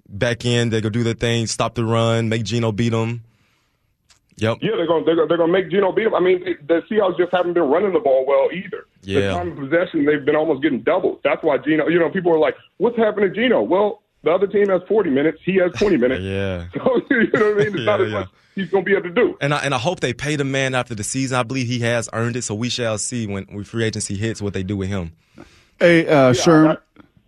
back 0.08 0.46
in, 0.46 0.70
they're 0.70 0.82
gonna 0.82 0.92
do 0.92 1.04
their 1.04 1.14
thing, 1.14 1.48
stop 1.48 1.76
the 1.76 1.84
run, 1.86 2.30
make 2.30 2.44
Geno 2.44 2.72
beat 2.72 2.90
them. 2.90 3.24
Yep. 4.38 4.58
Yeah, 4.62 4.72
they're 4.78 4.88
gonna 4.88 5.06
they're, 5.06 5.16
gonna- 5.16 5.28
they're 5.28 5.38
gonna 5.38 5.52
make 5.52 5.70
Geno 5.72 5.92
beat 5.92 6.08
him. 6.08 6.16
I 6.16 6.20
mean, 6.20 6.44
they, 6.44 6.54
the 6.66 6.82
Seahawks 6.90 7.18
just 7.18 7.32
haven't 7.32 7.54
been 7.54 7.64
running 7.70 7.94
the 7.94 8.00
ball 8.00 8.26
well 8.28 8.50
either. 8.52 8.86
Yeah. 9.04 9.20
The 9.22 9.32
time 9.34 9.52
of 9.52 9.58
possession, 9.58 10.06
they've 10.06 10.24
been 10.26 10.36
almost 10.36 10.62
getting 10.62 10.82
doubled. 10.82 11.20
That's 11.24 11.44
why 11.44 11.58
Geno. 11.58 11.88
You 11.88 12.00
know, 12.00 12.10
people 12.10 12.32
are 12.34 12.40
like, 12.40 12.56
"What's 12.78 12.98
happening 12.98 13.30
to 13.34 13.36
Geno?" 13.36 13.62
Well, 13.62 14.02
the 14.24 14.32
other 14.32 14.48
team 14.48 14.70
has 14.70 14.82
40 14.88 15.10
minutes. 15.10 15.40
He 15.44 15.56
has 15.58 15.72
20 15.74 15.98
minutes. 15.98 16.22
Yeah. 16.24 16.66
So 16.74 17.02
you 17.12 17.30
know 17.34 17.54
what 17.54 17.62
I 17.62 17.66
mean? 17.66 17.76
It's 17.76 17.86
not 17.86 18.02
as 18.02 18.12
yeah. 18.12 18.20
much 18.20 18.30
he's 18.56 18.70
gonna 18.70 18.84
be 18.84 18.94
able 18.94 19.04
to 19.04 19.10
do. 19.12 19.38
And 19.42 19.54
I, 19.54 19.60
and 19.60 19.74
I 19.74 19.78
hope 19.78 20.00
they 20.00 20.14
pay 20.14 20.36
the 20.36 20.44
man 20.44 20.76
after 20.76 20.96
the 20.96 21.04
season. 21.04 21.38
I 21.38 21.44
believe 21.44 21.68
he 21.68 21.80
has 21.80 22.10
earned 22.14 22.36
it. 22.36 22.44
So 22.44 22.56
we 22.56 22.70
shall 22.70 22.98
see 22.98 23.28
when, 23.28 23.46
when 23.46 23.64
free 23.64 23.84
agency 23.84 24.16
hits 24.16 24.42
what 24.42 24.54
they 24.54 24.64
do 24.64 24.78
with 24.78 24.90
him. 24.90 25.14
Hey, 25.80 26.08
uh, 26.08 26.34
Sherm. 26.34 26.68
that- 26.68 26.82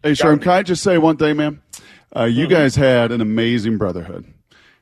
Hey, 0.03 0.11
Sherm. 0.11 0.39
Can 0.39 0.51
I 0.51 0.61
just 0.61 0.83
say 0.83 0.99
one 0.99 1.17
thing, 1.17 1.37
man? 1.37 1.61
Uh, 2.15 2.25
you 2.25 2.45
guys 2.47 2.75
had 2.75 3.11
an 3.11 3.21
amazing 3.21 3.79
brotherhood, 3.79 4.23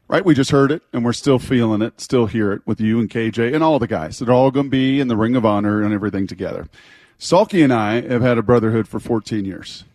right? 0.09 0.23
We 0.25 0.35
just 0.35 0.51
heard 0.51 0.69
it, 0.69 0.83
and 0.91 1.05
we're 1.05 1.13
still 1.13 1.39
feeling 1.39 1.81
it, 1.81 2.01
still 2.01 2.25
hear 2.25 2.51
it 2.51 2.61
with 2.65 2.81
you 2.81 2.99
and 2.99 3.09
KJ 3.09 3.55
and 3.55 3.63
all 3.63 3.79
the 3.79 3.87
guys. 3.87 4.19
They're 4.19 4.33
all 4.33 4.51
going 4.51 4.65
to 4.65 4.69
be 4.69 4.99
in 4.99 5.07
the 5.07 5.15
Ring 5.15 5.37
of 5.37 5.45
Honor 5.45 5.81
and 5.81 5.93
everything 5.93 6.27
together. 6.27 6.67
Sulky 7.17 7.61
and 7.61 7.71
I 7.71 8.01
have 8.01 8.21
had 8.21 8.37
a 8.37 8.43
brotherhood 8.43 8.85
for 8.85 8.99
14 8.99 9.45
years. 9.45 9.85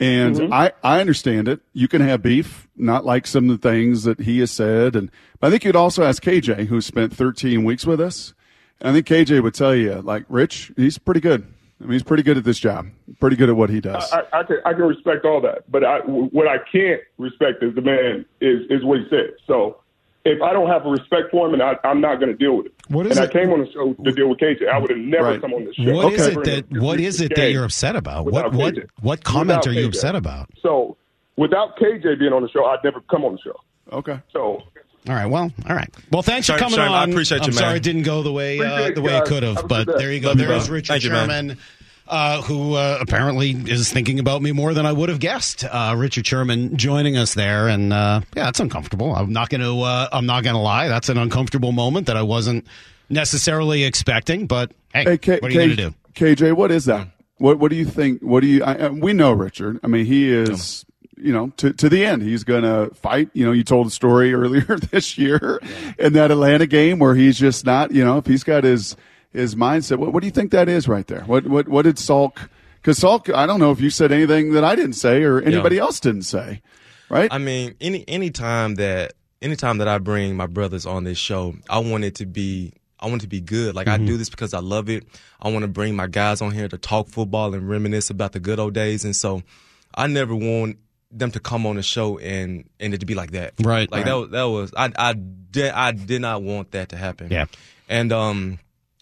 And 0.00 0.36
mm-hmm. 0.36 0.52
I, 0.52 0.72
I 0.82 1.00
understand 1.00 1.46
it. 1.46 1.60
You 1.74 1.86
can 1.86 2.00
have 2.00 2.22
beef, 2.22 2.68
not 2.74 3.04
like 3.04 3.26
some 3.26 3.50
of 3.50 3.60
the 3.60 3.68
things 3.68 4.04
that 4.04 4.20
he 4.20 4.40
has 4.40 4.50
said. 4.50 4.96
And 4.96 5.10
but 5.38 5.48
I 5.48 5.50
think 5.50 5.64
you'd 5.64 5.76
also 5.76 6.02
ask 6.02 6.22
KJ, 6.22 6.66
who 6.66 6.80
spent 6.80 7.14
13 7.14 7.64
weeks 7.64 7.86
with 7.86 8.00
us. 8.00 8.32
And 8.80 8.88
I 8.88 8.92
think 8.94 9.06
KJ 9.06 9.42
would 9.42 9.52
tell 9.52 9.74
you, 9.74 10.00
like, 10.00 10.24
Rich, 10.30 10.72
he's 10.74 10.96
pretty 10.96 11.20
good. 11.20 11.46
I 11.80 11.84
mean, 11.84 11.92
he's 11.92 12.02
pretty 12.02 12.22
good 12.22 12.38
at 12.38 12.44
this 12.44 12.58
job, 12.58 12.88
pretty 13.20 13.36
good 13.36 13.50
at 13.50 13.56
what 13.56 13.68
he 13.68 13.80
does. 13.80 14.10
I, 14.10 14.22
I 14.32 14.42
can 14.42 14.58
I 14.66 14.72
can 14.72 14.82
respect 14.82 15.24
all 15.24 15.40
that, 15.42 15.70
but 15.70 15.82
I, 15.84 16.00
what 16.00 16.46
I 16.46 16.58
can't 16.70 17.00
respect 17.16 17.62
is 17.62 17.74
the 17.74 17.80
man 17.80 18.26
is 18.40 18.62
is 18.70 18.84
what 18.84 19.00
he 19.00 19.06
said. 19.08 19.34
So 19.46 19.80
if 20.24 20.42
I 20.42 20.52
don't 20.52 20.68
have 20.68 20.84
a 20.84 20.90
respect 20.90 21.30
for 21.30 21.46
him, 21.46 21.54
and 21.54 21.62
I, 21.62 21.76
I'm 21.84 22.00
not 22.00 22.16
going 22.16 22.30
to 22.30 22.36
deal 22.36 22.56
with 22.56 22.66
it. 22.66 22.74
What 22.90 23.06
is 23.06 23.16
and 23.16 23.24
it- 23.24 23.30
I 23.30 23.32
came 23.40 23.50
on 23.52 23.60
the 23.60 23.70
show 23.72 23.92
to 23.94 24.12
deal 24.12 24.28
with 24.28 24.38
KJ. 24.38 24.68
I 24.68 24.78
would 24.78 24.90
have 24.90 24.98
never 24.98 25.24
Right. 25.24 25.40
come 25.40 25.54
on 25.54 25.64
the 25.64 25.72
show. 25.74 25.92
What 25.94 26.12
is 26.12 26.26
Okay. 26.36 26.52
it 26.56 26.70
that 26.70 26.80
what 26.82 27.00
is 27.00 27.20
it 27.20 27.34
that 27.36 27.52
you're 27.52 27.64
upset 27.64 27.96
about? 27.96 28.26
What 28.26 28.52
what 28.52 28.74
KJ. 28.74 28.86
what 29.00 29.24
comment 29.24 29.48
Without 29.48 29.66
are 29.68 29.72
you 29.72 29.86
KJ. 29.86 29.88
upset 29.88 30.14
about? 30.16 30.48
So 30.62 30.96
without 31.36 31.76
KJ 31.78 32.18
being 32.18 32.32
on 32.32 32.42
the 32.42 32.48
show, 32.50 32.64
I'd 32.66 32.82
never 32.84 33.00
come 33.10 33.24
on 33.24 33.32
the 33.32 33.38
show. 33.38 33.56
Okay. 33.92 34.18
So 34.32 34.62
All 35.08 35.14
right. 35.14 35.26
Well, 35.26 35.50
all 35.68 35.74
right. 35.74 35.88
Well, 36.12 36.20
thanks 36.22 36.46
Sherm- 36.48 36.54
for 36.54 36.58
coming 36.58 36.78
on. 36.80 36.92
I 36.92 37.04
appreciate 37.10 37.38
you, 37.38 37.44
I'm 37.44 37.54
man. 37.54 37.58
sorry 37.64 37.76
it 37.78 37.82
didn't 37.82 38.02
go 38.02 38.22
the 38.22 38.32
way 38.32 38.58
uh, 38.60 38.76
the 38.76 38.86
it, 38.88 38.98
way 38.98 39.16
it 39.16 39.24
could 39.24 39.42
have, 39.42 39.56
Have 39.56 39.68
but 39.68 39.86
there 39.96 40.12
you 40.12 40.20
go. 40.20 40.28
Love 40.28 40.40
you, 40.40 40.46
There's. 40.46 40.68
Richard 40.68 40.88
Thank 40.92 41.04
you. 41.04 41.10
Sherman. 41.10 41.56
Uh, 42.10 42.42
who 42.42 42.74
uh, 42.74 42.98
apparently 43.00 43.50
is 43.52 43.92
thinking 43.92 44.18
about 44.18 44.42
me 44.42 44.50
more 44.50 44.74
than 44.74 44.84
I 44.84 44.90
would 44.92 45.08
have 45.10 45.20
guessed. 45.20 45.62
Uh, 45.64 45.94
Richard 45.96 46.26
Sherman 46.26 46.76
joining 46.76 47.16
us 47.16 47.34
there, 47.34 47.68
and 47.68 47.92
uh, 47.92 48.22
yeah, 48.34 48.48
it's 48.48 48.58
uncomfortable. 48.58 49.14
I'm 49.14 49.32
not 49.32 49.48
going 49.48 49.60
to. 49.60 49.80
Uh, 49.82 50.08
I'm 50.12 50.26
not 50.26 50.42
going 50.42 50.54
to 50.56 50.60
lie. 50.60 50.88
That's 50.88 51.08
an 51.08 51.18
uncomfortable 51.18 51.70
moment 51.70 52.08
that 52.08 52.16
I 52.16 52.22
wasn't 52.22 52.66
necessarily 53.08 53.84
expecting. 53.84 54.46
But 54.48 54.72
hey, 54.92 55.04
Hey, 55.04 55.18
K- 55.18 55.38
what 55.40 55.50
are 55.50 55.54
you 55.54 55.60
K- 55.60 55.66
going 55.76 55.76
to 55.76 55.90
do? 55.90 55.94
KJ, 56.14 56.52
what 56.54 56.70
is 56.72 56.86
that? 56.86 57.06
What 57.38 57.58
What 57.60 57.70
do 57.70 57.76
you 57.76 57.84
think? 57.84 58.22
What 58.22 58.40
do 58.40 58.48
you? 58.48 58.64
I, 58.64 58.72
I- 58.74 58.88
we 58.88 59.12
know 59.12 59.32
Richard. 59.32 59.78
I 59.82 59.86
mean, 59.86 60.04
he 60.06 60.30
is. 60.32 60.84
You 61.16 61.32
know, 61.34 61.52
to 61.58 61.72
to 61.74 61.88
the 61.90 62.04
end, 62.04 62.22
he's 62.22 62.44
going 62.44 62.62
to 62.62 62.92
fight. 62.94 63.28
You 63.34 63.44
know, 63.44 63.52
you 63.52 63.62
told 63.62 63.86
a 63.86 63.90
story 63.90 64.32
earlier 64.34 64.78
this 64.90 65.16
year 65.18 65.60
in 65.98 66.14
that 66.14 66.30
Atlanta 66.30 66.66
game 66.66 66.98
where 66.98 67.14
he's 67.14 67.38
just 67.38 67.64
not. 67.66 67.92
You 67.92 68.04
know, 68.04 68.16
if 68.18 68.26
he's 68.26 68.42
got 68.42 68.64
his 68.64 68.96
his 69.32 69.54
mindset, 69.54 69.98
what 69.98 70.12
what 70.12 70.20
do 70.20 70.26
you 70.26 70.32
think 70.32 70.50
that 70.52 70.68
is 70.68 70.88
right 70.88 71.06
there? 71.06 71.22
What 71.22 71.46
what 71.46 71.68
what 71.68 71.82
did 71.82 71.96
Salk? 71.96 72.48
Because 72.76 72.98
Salk, 72.98 73.32
I 73.34 73.46
don't 73.46 73.60
know 73.60 73.70
if 73.72 73.80
you 73.80 73.90
said 73.90 74.10
anything 74.12 74.52
that 74.52 74.64
I 74.64 74.74
didn't 74.74 74.94
say 74.94 75.22
or 75.22 75.40
anybody 75.40 75.78
else 75.78 76.00
didn't 76.00 76.22
say, 76.22 76.62
right? 77.08 77.32
I 77.32 77.38
mean, 77.38 77.74
any 77.80 78.04
any 78.08 78.30
time 78.30 78.76
that 78.76 79.12
anytime 79.42 79.78
that 79.78 79.88
I 79.88 79.98
bring 79.98 80.36
my 80.36 80.46
brothers 80.46 80.86
on 80.86 81.04
this 81.04 81.18
show, 81.18 81.54
I 81.68 81.78
want 81.78 82.04
it 82.04 82.14
to 82.16 82.26
be 82.26 82.72
I 82.98 83.06
want 83.06 83.22
it 83.22 83.24
to 83.24 83.28
be 83.28 83.40
good. 83.40 83.74
Like 83.74 83.88
I 83.88 83.96
do 83.96 84.16
this 84.16 84.28
because 84.28 84.52
I 84.52 84.58
love 84.60 84.88
it. 84.90 85.06
I 85.40 85.50
want 85.50 85.62
to 85.62 85.68
bring 85.68 85.96
my 85.96 86.06
guys 86.06 86.42
on 86.42 86.50
here 86.52 86.68
to 86.68 86.76
talk 86.78 87.08
football 87.08 87.54
and 87.54 87.68
reminisce 87.68 88.10
about 88.10 88.32
the 88.32 88.40
good 88.40 88.58
old 88.58 88.74
days. 88.74 89.04
And 89.04 89.16
so 89.16 89.42
I 89.94 90.06
never 90.06 90.34
want 90.34 90.78
them 91.10 91.30
to 91.32 91.40
come 91.40 91.66
on 91.66 91.76
the 91.76 91.82
show 91.82 92.18
and 92.18 92.68
and 92.78 92.94
it 92.94 93.00
to 93.00 93.06
be 93.06 93.14
like 93.14 93.32
that. 93.32 93.54
Right, 93.60 93.90
Like 93.90 94.04
right. 94.04 94.10
that 94.10 94.16
was 94.16 94.30
that 94.30 94.44
was 94.44 94.74
I 94.76 94.92
I 94.96 95.12
did 95.14 95.72
I 95.72 95.92
did 95.92 96.20
not 96.20 96.42
want 96.42 96.72
that 96.72 96.90
to 96.90 96.96
happen. 96.96 97.28
Yeah. 97.30 97.46
And 97.88 98.12
um 98.12 98.58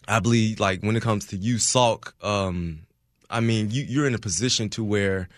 I 0.09 0.19
believe 0.19 0.59
like 0.59 0.81
when 0.81 0.95
it 0.95 1.03
comes 1.03 1.25
to 1.27 1.37
you, 1.37 1.55
Salk, 1.55 2.13
um, 2.23 2.81
I 3.29 3.39
mean 3.39 3.71
you 3.71 3.83
you're 3.83 4.07
in 4.07 4.15
a 4.15 4.19
position 4.19 4.69
to 4.69 4.83
where 4.83 5.29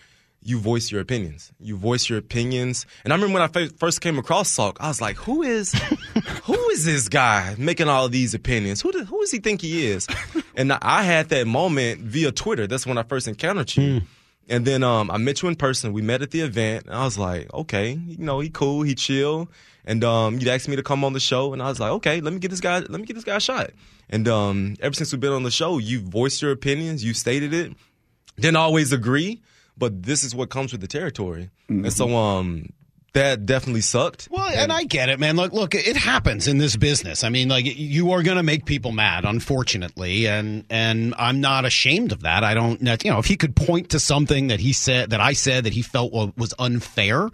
you 0.44 0.58
voice 0.58 0.90
your 0.90 1.00
opinions. 1.00 1.52
You 1.60 1.76
voice 1.76 2.08
your 2.08 2.18
opinions. 2.18 2.84
And 3.04 3.12
I 3.12 3.16
remember 3.16 3.34
when 3.38 3.42
I 3.42 3.68
first 3.78 4.00
came 4.00 4.18
across 4.18 4.54
Salk, 4.54 4.76
I 4.80 4.88
was 4.88 5.00
like, 5.00 5.16
who 5.16 5.42
is 5.42 5.72
who 6.44 6.70
is 6.70 6.84
this 6.84 7.08
guy 7.08 7.54
making 7.58 7.88
all 7.88 8.08
these 8.08 8.34
opinions? 8.34 8.80
Who 8.80 8.90
do, 8.92 9.04
who 9.04 9.20
does 9.20 9.30
he 9.30 9.38
think 9.38 9.60
he 9.60 9.86
is? 9.86 10.08
And 10.56 10.72
I 10.72 11.02
had 11.02 11.28
that 11.30 11.46
moment 11.46 12.00
via 12.00 12.32
Twitter. 12.32 12.66
That's 12.66 12.86
when 12.86 12.98
I 12.98 13.04
first 13.04 13.28
encountered 13.28 13.76
you. 13.76 14.02
And 14.48 14.66
then 14.66 14.82
um, 14.82 15.10
I 15.10 15.18
met 15.18 15.40
you 15.40 15.48
in 15.48 15.56
person. 15.56 15.92
We 15.92 16.02
met 16.02 16.22
at 16.22 16.30
the 16.30 16.40
event. 16.40 16.86
And 16.86 16.94
I 16.94 17.04
was 17.04 17.18
like, 17.18 17.52
okay, 17.54 17.92
you 17.92 18.18
know, 18.18 18.40
he 18.40 18.50
cool, 18.50 18.82
he 18.82 18.94
chill. 18.94 19.48
And 19.84 20.04
um, 20.04 20.38
you'd 20.38 20.48
asked 20.48 20.68
me 20.68 20.76
to 20.76 20.82
come 20.82 21.04
on 21.04 21.12
the 21.12 21.20
show, 21.20 21.52
and 21.52 21.60
I 21.60 21.68
was 21.68 21.80
like, 21.80 21.90
okay, 21.90 22.20
let 22.20 22.32
me 22.32 22.38
get 22.38 22.50
this 22.50 22.60
guy, 22.60 22.78
let 22.78 22.90
me 22.90 23.04
get 23.04 23.14
this 23.14 23.24
guy 23.24 23.36
a 23.36 23.40
shot. 23.40 23.70
And 24.08 24.28
um, 24.28 24.76
ever 24.80 24.94
since 24.94 25.10
we've 25.12 25.20
been 25.20 25.32
on 25.32 25.42
the 25.42 25.50
show, 25.50 25.78
you've 25.78 26.04
voiced 26.04 26.40
your 26.40 26.52
opinions, 26.52 27.02
you 27.04 27.14
stated 27.14 27.52
it. 27.52 27.72
Didn't 28.36 28.56
always 28.56 28.92
agree, 28.92 29.42
but 29.76 30.04
this 30.04 30.22
is 30.22 30.34
what 30.34 30.50
comes 30.50 30.70
with 30.70 30.80
the 30.80 30.86
territory. 30.86 31.50
And 31.84 31.92
so 31.92 32.14
um, 32.16 32.68
that 33.12 33.44
definitely 33.44 33.82
sucked. 33.82 34.28
Well, 34.30 34.46
and 34.46 34.72
I 34.72 34.84
get 34.84 35.08
it, 35.08 35.20
man. 35.20 35.36
Look, 35.36 35.52
look, 35.52 35.74
it 35.74 35.96
happens 35.96 36.48
in 36.48 36.58
this 36.58 36.76
business. 36.76 37.24
I 37.24 37.28
mean, 37.28 37.48
like 37.48 37.64
you 37.66 38.12
are 38.12 38.22
going 38.22 38.38
to 38.38 38.42
make 38.42 38.64
people 38.64 38.92
mad, 38.92 39.24
unfortunately, 39.24 40.26
and 40.26 40.64
and 40.70 41.14
I'm 41.18 41.40
not 41.40 41.64
ashamed 41.64 42.12
of 42.12 42.22
that. 42.22 42.42
I 42.42 42.54
don't, 42.54 42.80
you 43.04 43.10
know, 43.10 43.18
if 43.18 43.26
he 43.26 43.36
could 43.36 43.54
point 43.54 43.90
to 43.90 44.00
something 44.00 44.48
that 44.48 44.60
he 44.60 44.72
said 44.72 45.10
that 45.10 45.20
I 45.20 45.34
said 45.34 45.64
that 45.64 45.72
he 45.74 45.82
felt 45.82 46.12
was 46.12 46.54
unfair. 46.58 47.28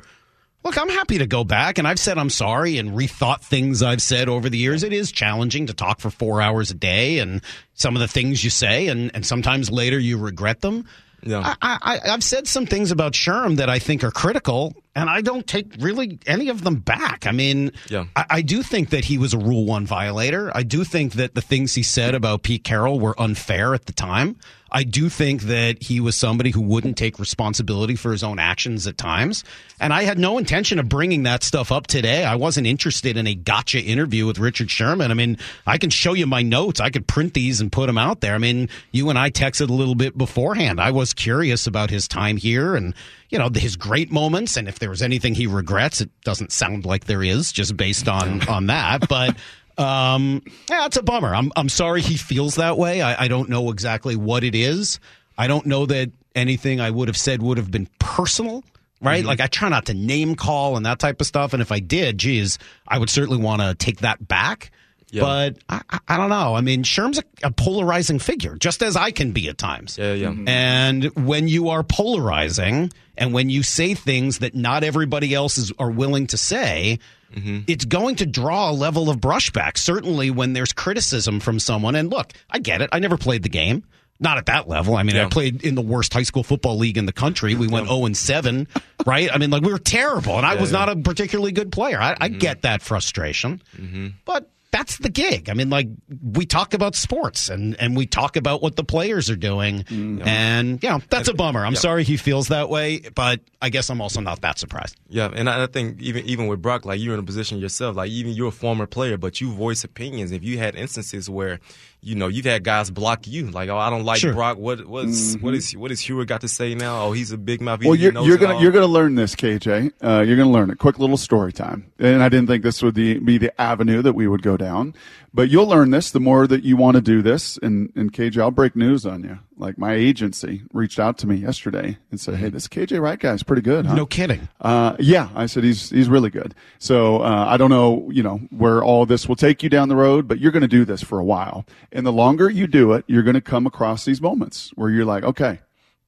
Look, 0.64 0.76
I'm 0.76 0.88
happy 0.88 1.18
to 1.18 1.26
go 1.26 1.44
back, 1.44 1.78
and 1.78 1.86
I've 1.86 2.00
said 2.00 2.18
I'm 2.18 2.30
sorry 2.30 2.78
and 2.78 2.90
rethought 2.90 3.42
things 3.42 3.80
I've 3.80 4.02
said 4.02 4.28
over 4.28 4.50
the 4.50 4.58
years. 4.58 4.82
It 4.82 4.92
is 4.92 5.12
challenging 5.12 5.66
to 5.66 5.74
talk 5.74 6.00
for 6.00 6.10
four 6.10 6.42
hours 6.42 6.72
a 6.72 6.74
day, 6.74 7.20
and 7.20 7.40
some 7.74 7.94
of 7.94 8.00
the 8.00 8.08
things 8.08 8.42
you 8.42 8.50
say, 8.50 8.88
and 8.88 9.12
and 9.14 9.24
sometimes 9.24 9.70
later 9.70 9.98
you 9.98 10.18
regret 10.18 10.60
them. 10.60 10.86
Yeah. 11.22 11.54
I, 11.60 11.78
I, 11.82 12.12
I've 12.12 12.22
said 12.22 12.46
some 12.46 12.66
things 12.66 12.90
about 12.90 13.12
Sherm 13.12 13.56
that 13.56 13.68
I 13.68 13.78
think 13.78 14.04
are 14.04 14.10
critical, 14.10 14.74
and 14.94 15.10
I 15.10 15.20
don't 15.20 15.46
take 15.46 15.74
really 15.80 16.18
any 16.26 16.48
of 16.48 16.62
them 16.62 16.76
back. 16.76 17.26
I 17.26 17.32
mean, 17.32 17.72
Yeah. 17.88 18.04
I, 18.14 18.24
I 18.30 18.42
do 18.42 18.62
think 18.62 18.90
that 18.90 19.04
he 19.04 19.18
was 19.18 19.34
a 19.34 19.38
Rule 19.38 19.64
One 19.64 19.84
violator. 19.86 20.50
I 20.54 20.62
do 20.62 20.84
think 20.84 21.14
that 21.14 21.34
the 21.34 21.40
things 21.42 21.74
he 21.74 21.82
said 21.82 22.14
about 22.14 22.42
Pete 22.44 22.64
Carroll 22.64 23.00
were 23.00 23.20
unfair 23.20 23.74
at 23.74 23.86
the 23.86 23.92
time. 23.92 24.36
I 24.70 24.84
do 24.84 25.08
think 25.08 25.42
that 25.42 25.82
he 25.82 26.00
was 26.00 26.14
somebody 26.16 26.50
who 26.50 26.60
wouldn't 26.60 26.96
take 26.96 27.18
responsibility 27.18 27.96
for 27.96 28.12
his 28.12 28.22
own 28.22 28.38
actions 28.38 28.86
at 28.86 28.98
times. 28.98 29.44
And 29.80 29.92
I 29.92 30.02
had 30.02 30.18
no 30.18 30.38
intention 30.38 30.78
of 30.78 30.88
bringing 30.88 31.22
that 31.22 31.42
stuff 31.42 31.72
up 31.72 31.86
today. 31.86 32.24
I 32.24 32.34
wasn't 32.34 32.66
interested 32.66 33.16
in 33.16 33.26
a 33.26 33.34
gotcha 33.34 33.80
interview 33.80 34.26
with 34.26 34.38
Richard 34.38 34.70
Sherman. 34.70 35.10
I 35.10 35.14
mean, 35.14 35.38
I 35.66 35.78
can 35.78 35.90
show 35.90 36.12
you 36.12 36.26
my 36.26 36.42
notes. 36.42 36.80
I 36.80 36.90
could 36.90 37.06
print 37.06 37.34
these 37.34 37.60
and 37.60 37.72
put 37.72 37.86
them 37.86 37.98
out 37.98 38.20
there. 38.20 38.34
I 38.34 38.38
mean, 38.38 38.68
you 38.92 39.08
and 39.08 39.18
I 39.18 39.30
texted 39.30 39.70
a 39.70 39.72
little 39.72 39.94
bit 39.94 40.18
beforehand. 40.18 40.80
I 40.80 40.90
was 40.90 41.14
curious 41.14 41.66
about 41.66 41.90
his 41.90 42.06
time 42.06 42.36
here 42.36 42.76
and, 42.76 42.94
you 43.30 43.38
know, 43.38 43.48
his 43.54 43.76
great 43.76 44.10
moments. 44.10 44.56
And 44.56 44.68
if 44.68 44.78
there 44.78 44.90
was 44.90 45.02
anything 45.02 45.34
he 45.34 45.46
regrets, 45.46 46.00
it 46.00 46.10
doesn't 46.24 46.52
sound 46.52 46.84
like 46.84 47.04
there 47.04 47.22
is 47.22 47.52
just 47.52 47.76
based 47.76 48.08
on, 48.08 48.46
on 48.48 48.66
that. 48.66 49.08
But, 49.08 49.36
um, 49.78 50.42
yeah, 50.68 50.86
it's 50.86 50.96
a 50.96 51.02
bummer. 51.02 51.34
I'm 51.34 51.52
I'm 51.56 51.68
sorry 51.68 52.00
he 52.02 52.16
feels 52.16 52.56
that 52.56 52.76
way. 52.76 53.00
I, 53.02 53.24
I 53.24 53.28
don't 53.28 53.48
know 53.48 53.70
exactly 53.70 54.16
what 54.16 54.44
it 54.44 54.54
is. 54.54 55.00
I 55.36 55.46
don't 55.46 55.66
know 55.66 55.86
that 55.86 56.10
anything 56.34 56.80
I 56.80 56.90
would 56.90 57.08
have 57.08 57.16
said 57.16 57.42
would 57.42 57.58
have 57.58 57.70
been 57.70 57.88
personal, 57.98 58.64
right? 59.00 59.24
Like 59.24 59.40
I 59.40 59.46
try 59.46 59.68
not 59.68 59.86
to 59.86 59.94
name 59.94 60.34
call 60.34 60.76
and 60.76 60.84
that 60.86 60.98
type 60.98 61.20
of 61.20 61.26
stuff. 61.26 61.52
And 61.52 61.62
if 61.62 61.70
I 61.72 61.78
did, 61.80 62.18
geez, 62.18 62.58
I 62.86 62.98
would 62.98 63.10
certainly 63.10 63.40
want 63.42 63.62
to 63.62 63.74
take 63.74 63.98
that 64.00 64.26
back. 64.26 64.70
Yeah. 65.10 65.22
But 65.22 65.58
I, 65.68 65.80
I- 66.06 66.16
don't 66.18 66.28
know. 66.28 66.54
I 66.54 66.60
mean, 66.60 66.82
Sherm's 66.82 67.18
a, 67.18 67.22
a 67.44 67.50
polarizing 67.50 68.18
figure, 68.18 68.56
just 68.56 68.82
as 68.82 68.94
I 68.94 69.10
can 69.10 69.32
be 69.32 69.48
at 69.48 69.56
times. 69.56 69.96
Yeah, 69.96 70.12
yeah. 70.12 70.34
And 70.46 71.04
when 71.16 71.48
you 71.48 71.70
are 71.70 71.82
polarizing 71.82 72.92
and 73.16 73.32
when 73.32 73.48
you 73.48 73.62
say 73.62 73.94
things 73.94 74.40
that 74.40 74.54
not 74.54 74.84
everybody 74.84 75.32
else 75.34 75.56
is 75.56 75.72
are 75.78 75.90
willing 75.90 76.26
to 76.28 76.36
say, 76.36 76.98
Mm-hmm. 77.34 77.60
it's 77.66 77.84
going 77.84 78.16
to 78.16 78.26
draw 78.26 78.70
a 78.70 78.72
level 78.72 79.10
of 79.10 79.18
brushback. 79.18 79.76
Certainly 79.76 80.30
when 80.30 80.54
there's 80.54 80.72
criticism 80.72 81.40
from 81.40 81.58
someone. 81.58 81.94
And 81.94 82.10
look, 82.10 82.32
I 82.50 82.58
get 82.58 82.80
it. 82.80 82.88
I 82.92 83.00
never 83.00 83.18
played 83.18 83.42
the 83.42 83.48
game. 83.48 83.84
Not 84.20 84.38
at 84.38 84.46
that 84.46 84.68
level. 84.68 84.96
I 84.96 85.04
mean, 85.04 85.16
I 85.16 85.28
played 85.28 85.62
in 85.62 85.76
the 85.76 85.82
worst 85.82 86.12
high 86.12 86.24
school 86.24 86.42
football 86.42 86.76
league 86.76 86.98
in 86.98 87.06
the 87.06 87.12
country. 87.12 87.54
We 87.54 87.68
went 87.68 87.86
0 87.86 88.06
and 88.06 88.16
7, 88.16 88.66
right? 89.06 89.30
I 89.32 89.38
mean, 89.38 89.50
like 89.50 89.62
we 89.62 89.70
were 89.70 89.78
terrible, 89.78 90.36
and 90.36 90.44
I 90.44 90.56
was 90.56 90.72
not 90.72 90.88
a 90.88 90.96
particularly 90.96 91.52
good 91.52 91.70
player. 91.70 92.00
I, 92.00 92.16
I 92.20 92.28
mm-hmm. 92.28 92.38
get 92.38 92.62
that 92.62 92.82
frustration, 92.82 93.62
mm-hmm. 93.76 94.08
but 94.24 94.50
that's 94.78 94.98
the 94.98 95.08
gig. 95.08 95.50
I 95.50 95.54
mean, 95.54 95.70
like 95.70 95.88
we 96.22 96.46
talk 96.46 96.72
about 96.72 96.94
sports 96.94 97.48
and 97.48 97.74
and 97.80 97.96
we 97.96 98.06
talk 98.06 98.36
about 98.36 98.62
what 98.62 98.76
the 98.76 98.84
players 98.84 99.28
are 99.28 99.36
doing, 99.36 99.82
mm-hmm. 99.82 100.26
and 100.26 100.82
yeah, 100.82 101.00
that's 101.10 101.26
a 101.26 101.34
bummer. 101.34 101.66
I'm 101.66 101.74
sorry 101.74 102.04
he 102.04 102.16
feels 102.16 102.48
that 102.48 102.70
way, 102.70 103.00
but 103.14 103.40
I 103.60 103.70
guess 103.70 103.90
I'm 103.90 104.00
also 104.00 104.20
not 104.20 104.40
that 104.42 104.58
surprised. 104.58 104.96
Yeah, 105.08 105.30
and 105.34 105.50
I 105.50 105.64
I 105.64 105.66
think 105.66 106.00
even 106.00 106.24
even 106.26 106.46
with 106.46 106.62
Brock, 106.62 106.84
like 106.84 107.00
you're 107.00 107.14
in 107.14 107.20
a 107.20 107.24
position 107.24 107.58
yourself, 107.58 107.96
like 107.96 108.10
even 108.10 108.32
you're 108.32 108.48
a 108.48 108.52
former 108.52 108.86
player, 108.86 109.18
but 109.18 109.40
you 109.40 109.52
voice 109.52 109.82
opinions. 109.82 110.30
If 110.30 110.44
you 110.44 110.58
had 110.58 110.76
instances 110.76 111.28
where, 111.28 111.58
you 112.00 112.14
know, 112.14 112.28
you've 112.28 112.44
had 112.44 112.62
guys 112.64 112.90
block 112.90 113.26
you, 113.26 113.50
like, 113.50 113.68
oh, 113.68 113.76
I 113.76 113.90
don't 113.90 114.04
like 114.04 114.20
Sure. 114.20 114.32
Brock. 114.32 114.56
What 114.58 114.86
what's 114.86 115.34
what 115.36 115.54
is 115.54 115.76
what 115.76 115.90
is 115.90 116.00
Huard 116.00 116.26
got 116.28 116.42
to 116.42 116.48
say 116.48 116.74
now? 116.74 117.02
Oh, 117.02 117.12
he's 117.12 117.32
a 117.32 117.38
big 117.38 117.60
mouth. 117.60 117.84
Well, 117.84 117.94
you're, 117.94 118.12
you're 118.22 118.36
gonna 118.38 118.54
all. 118.54 118.62
you're 118.62 118.72
gonna 118.72 118.86
learn 118.86 119.14
this, 119.16 119.34
KJ. 119.34 119.92
Uh, 120.02 120.22
you're 120.26 120.36
gonna 120.36 120.50
learn 120.50 120.70
it. 120.70 120.78
Quick 120.78 120.98
little 120.98 121.16
story 121.16 121.52
time. 121.52 121.90
And 121.98 122.22
I 122.22 122.28
didn't 122.28 122.46
think 122.46 122.62
this 122.62 122.82
would 122.82 122.94
be, 122.94 123.18
be 123.18 123.38
the 123.38 123.58
avenue 123.60 124.02
that 124.02 124.12
we 124.14 124.28
would 124.28 124.42
go 124.42 124.56
down, 124.56 124.94
but 125.34 125.50
you'll 125.50 125.66
learn 125.66 125.90
this 125.90 126.10
the 126.12 126.20
more 126.20 126.46
that 126.46 126.62
you 126.62 126.76
want 126.76 126.94
to 126.94 127.00
do 127.00 127.20
this. 127.22 127.58
And 127.58 127.92
and 127.96 128.12
KJ, 128.12 128.40
I'll 128.40 128.50
break 128.52 128.76
news 128.76 129.04
on 129.04 129.24
you. 129.24 129.38
Like 129.56 129.76
my 129.76 129.92
agency 129.94 130.62
reached 130.72 131.00
out 131.00 131.18
to 131.18 131.26
me 131.26 131.34
yesterday 131.34 131.98
and 132.12 132.20
said, 132.20 132.36
"Hey, 132.36 132.48
this 132.48 132.68
KJ 132.68 133.00
Wright 133.00 133.18
guy's 133.18 133.42
pretty 133.42 133.62
good, 133.62 133.86
huh?" 133.86 133.94
No 133.96 134.06
kidding. 134.06 134.48
Uh, 134.60 134.94
yeah, 135.00 135.30
I 135.34 135.46
said 135.46 135.64
he's 135.64 135.90
he's 135.90 136.08
really 136.08 136.30
good. 136.30 136.54
So 136.78 137.22
uh, 137.22 137.46
I 137.48 137.56
don't 137.56 137.70
know, 137.70 138.08
you 138.12 138.22
know, 138.22 138.38
where 138.50 138.84
all 138.84 139.04
this 139.04 139.28
will 139.28 139.34
take 139.34 139.64
you 139.64 139.68
down 139.68 139.88
the 139.88 139.96
road, 139.96 140.28
but 140.28 140.38
you're 140.38 140.52
going 140.52 140.62
to 140.62 140.68
do 140.68 140.84
this 140.84 141.02
for 141.02 141.18
a 141.18 141.24
while, 141.24 141.66
and 141.92 142.06
the 142.06 142.12
longer 142.12 142.50
you 142.50 142.66
do 142.66 142.92
it, 142.92 143.04
you're 143.06 143.22
going 143.22 143.34
to 143.34 143.40
come 143.40 143.66
across 143.66 144.04
these 144.04 144.20
moments 144.20 144.70
where 144.74 144.90
you're 144.90 145.04
like, 145.04 145.24
okay, 145.24 145.60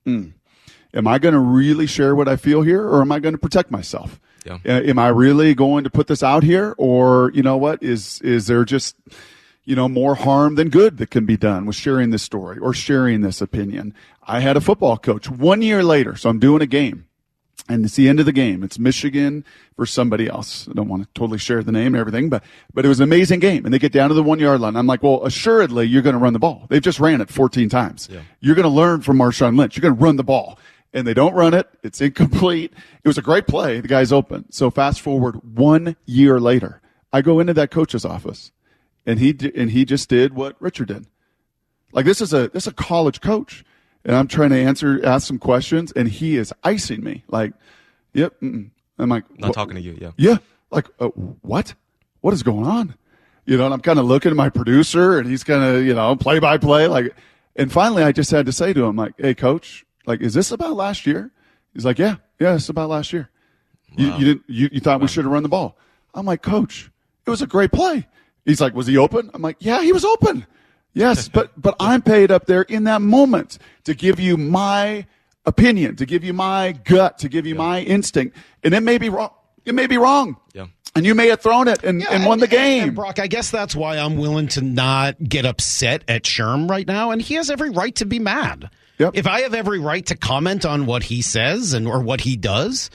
mm, 0.07 0.33
am 0.95 1.07
I 1.07 1.19
going 1.19 1.35
to 1.35 1.41
really 1.41 1.87
share 1.87 2.15
what 2.15 2.29
I 2.29 2.37
feel 2.37 2.63
here, 2.63 2.87
or 2.87 3.01
am 3.01 3.13
I 3.13 3.19
going 3.19 3.35
to 3.35 3.39
protect 3.39 3.71
myself? 3.71 4.21
Yeah. 4.45 4.59
Uh, 4.67 4.81
am 4.83 4.99
I 4.99 5.09
really 5.09 5.55
going 5.55 5.85
to 5.85 5.91
put 5.91 6.07
this 6.07 6.23
out 6.23 6.43
here, 6.43 6.75
or 6.79 7.31
you 7.35 7.43
know 7.43 7.57
what 7.57 7.83
is 7.83 8.21
is 8.23 8.47
there 8.47 8.65
just 8.65 8.97
you 9.65 9.77
know, 9.77 9.89
more 9.89 10.17
harm 10.17 10.57
than 10.57 10.69
good 10.69 10.99
that 10.99 11.11
can 11.11 11.27
be 11.27 11.37
done 11.37 11.67
with 11.67 11.77
sharing 11.77 12.11
this 12.11 12.23
story 12.23 12.59
or 12.59 12.73
sharing 12.73 13.21
this 13.21 13.41
opinion. 13.41 13.95
I 14.27 14.41
had 14.41 14.57
a 14.57 14.61
football 14.61 14.97
coach 14.97 15.31
one 15.31 15.63
year 15.63 15.85
later, 15.85 16.17
so 16.17 16.31
I'm 16.31 16.41
doing 16.41 16.63
a 16.63 16.67
game 16.67 17.07
and 17.69 17.85
it's 17.85 17.97
the 17.97 18.09
end 18.09 18.21
of 18.21 18.27
the 18.27 18.33
game. 18.33 18.63
It's 18.63 18.79
Michigan 18.79 19.45
for 19.77 19.87
somebody 19.87 20.29
else. 20.29 20.69
I 20.69 20.73
don't 20.73 20.89
want 20.89 21.03
to 21.03 21.09
totally 21.15 21.39
share 21.39 21.63
the 21.63 21.73
name 21.73 21.95
and 21.95 21.97
everything, 21.97 22.29
but, 22.29 22.43
but 22.75 22.85
it 22.85 22.89
was 22.89 23.01
an 23.01 23.05
amazing 23.05 23.41
game. 23.41 23.65
And 23.65 23.73
they 23.73 23.79
get 23.79 23.93
down 23.93 24.09
to 24.09 24.15
the 24.15 24.23
one 24.23 24.39
yard 24.39 24.61
line. 24.61 24.77
I'm 24.77 24.87
like, 24.87 25.03
well, 25.03 25.25
assuredly 25.25 25.87
you're 25.87 26.03
going 26.03 26.15
to 26.15 26.19
run 26.19 26.33
the 26.33 26.39
ball. 26.39 26.67
They've 26.69 26.83
just 26.83 27.01
ran 27.01 27.21
it 27.21 27.31
14 27.31 27.69
times. 27.69 28.09
You're 28.41 28.55
going 28.55 28.65
to 28.65 28.69
learn 28.69 29.03
from 29.03 29.19
Marshawn 29.19 29.57
Lynch. 29.57 29.77
You're 29.77 29.83
going 29.83 29.97
to 29.97 30.03
run 30.03 30.17
the 30.17 30.25
ball. 30.25 30.59
And 30.93 31.07
they 31.07 31.15
don't 31.15 31.35
run 31.35 31.55
it. 31.55 31.69
It's 31.85 32.01
incomplete. 32.01 32.73
It 33.05 33.09
was 33.09 33.19
a 33.19 33.23
great 33.23 33.47
play. 33.47 33.81
The 33.81 33.89
guy's 33.89 34.13
open. 34.13 34.51
So 34.51 34.71
fast 34.71 35.01
forward 35.01 35.37
one 35.57 35.97
year 36.05 36.41
later, 36.41 36.81
I 37.13 37.23
go 37.23 37.41
into 37.41 37.55
that 37.55 37.71
coach's 37.71 38.05
office, 38.05 38.53
and 39.07 39.19
he 39.19 39.37
and 39.55 39.71
he 39.71 39.85
just 39.85 40.09
did 40.09 40.35
what 40.35 40.57
Richard 40.61 40.89
did. 40.89 41.07
Like 41.93 42.07
this 42.07 42.21
is 42.21 42.33
a 42.33 42.49
this 42.49 42.65
is 42.65 42.73
a 42.73 42.75
college 42.75 43.21
coach, 43.21 43.65
and 44.05 44.17
I'm 44.17 44.29
trying 44.29 44.51
to 44.51 44.59
answer 44.59 45.05
ask 45.05 45.27
some 45.27 45.39
questions, 45.39 45.93
and 45.93 46.09
he 46.09 46.37
is 46.37 46.53
icing 46.65 47.03
me. 47.03 47.25
Like, 47.29 47.53
yep. 48.13 48.35
Mm-mm. 48.41 48.71
I'm 48.99 49.09
like, 49.09 49.25
Not 49.39 49.55
talking 49.55 49.77
to 49.77 49.81
you. 49.81 49.97
Yeah. 50.01 50.11
Yeah. 50.17 50.37
Like, 50.71 50.87
uh, 50.99 51.09
what? 51.09 51.75
What 52.21 52.35
is 52.35 52.43
going 52.43 52.67
on? 52.67 52.95
You 53.47 53.57
know, 53.57 53.65
and 53.65 53.75
I'm 53.75 53.81
kind 53.81 53.99
of 53.99 54.05
looking 54.05 54.31
at 54.31 54.37
my 54.37 54.51
producer 54.51 55.19
and 55.19 55.29
he's 55.29 55.43
kind 55.43 55.65
of, 55.65 55.83
you 55.85 55.95
know, 55.95 56.15
play 56.17 56.39
by 56.39 56.59
play. 56.59 56.87
Like, 56.87 57.15
and 57.57 57.73
finally 57.73 58.03
I 58.03 58.13
just 58.13 58.31
had 58.31 58.47
to 58.47 58.53
say 58.53 58.73
to 58.73 58.85
him, 58.85 58.97
like, 58.97 59.15
hey, 59.17 59.35
coach, 59.35 59.85
like, 60.07 60.21
is 60.21 60.35
this 60.35 60.53
about 60.53 60.75
last 60.75 61.07
year? 61.07 61.31
He's 61.73 61.85
like, 61.85 61.99
yeah, 61.99 62.17
yeah, 62.39 62.55
it's 62.55 62.69
about 62.69 62.91
last 62.91 63.13
year. 63.13 63.31
You, 63.97 64.13
you 64.15 64.25
didn't, 64.25 64.45
you, 64.47 64.69
you 64.73 64.81
thought 64.81 65.01
we 65.01 65.09
should 65.09 65.25
have 65.25 65.33
run 65.33 65.43
the 65.43 65.49
ball. 65.49 65.77
I'm 66.15 66.27
like, 66.27 66.43
coach, 66.43 66.91
it 67.27 67.31
was 67.31 67.43
a 67.43 67.47
great 67.47 67.73
play. 67.73 68.07
He's 68.45 68.61
like, 68.61 68.75
was 68.75 68.87
he 68.87 68.97
open? 68.97 69.31
I'm 69.35 69.43
like, 69.43 69.57
yeah, 69.61 69.83
he 69.83 69.93
was 69.93 70.05
open. 70.05 70.47
Yes, 70.95 71.29
but, 71.29 71.53
but 71.61 71.77
I'm 71.81 72.03
paid 72.03 72.31
up 72.31 72.47
there 72.47 72.63
in 72.63 72.85
that 72.85 73.01
moment 73.03 73.59
to 73.85 73.95
give 73.95 74.19
you 74.21 74.37
my 74.37 75.07
opinion, 75.47 75.97
to 75.97 76.07
give 76.07 76.25
you 76.25 76.33
my 76.33 76.73
gut, 76.85 77.19
to 77.19 77.29
give 77.29 77.47
you 77.47 77.55
my 77.55 77.81
instinct. 77.83 78.37
And 78.65 78.75
it 78.75 78.81
may 78.81 78.99
be 78.99 79.09
wrong. 79.09 79.31
It 79.65 79.75
may 79.75 79.87
be 79.87 79.99
wrong. 79.99 80.37
Yeah. 80.53 80.67
And 80.97 81.07
you 81.07 81.15
may 81.15 81.29
have 81.29 81.41
thrown 81.41 81.69
it 81.69 81.85
and, 81.85 82.03
and 82.11 82.27
won 82.27 82.41
the 82.41 82.45
And- 82.47 82.53
and- 82.55 82.63
game. 82.63 82.83
and 82.89 82.95
Brock, 82.97 83.19
I 83.21 83.29
guess 83.29 83.51
that's 83.51 83.77
why 83.77 83.99
I'm 83.99 84.17
willing 84.17 84.49
to 84.49 84.61
not 84.61 85.23
get 85.23 85.47
upset 85.47 86.03
at 86.09 86.25
Sherm 86.25 86.69
right 86.69 86.87
now, 86.87 87.13
and 87.13 87.23
he 87.23 87.35
has 87.35 87.49
every 87.51 87.71
right 87.71 87.95
to 87.97 88.07
be 88.07 88.19
mad. 88.19 88.71
Yep. 88.99 89.13
If 89.15 89.27
I 89.27 89.43
have 89.43 89.55
every 89.55 89.79
right 89.79 90.05
to 90.07 90.17
comment 90.17 90.67
on 90.67 90.85
what 90.87 91.05
he 91.05 91.23
says 91.23 91.73
and 91.73 91.87
or 91.87 92.01
what 92.01 92.21
he 92.21 92.37
does, 92.37 92.91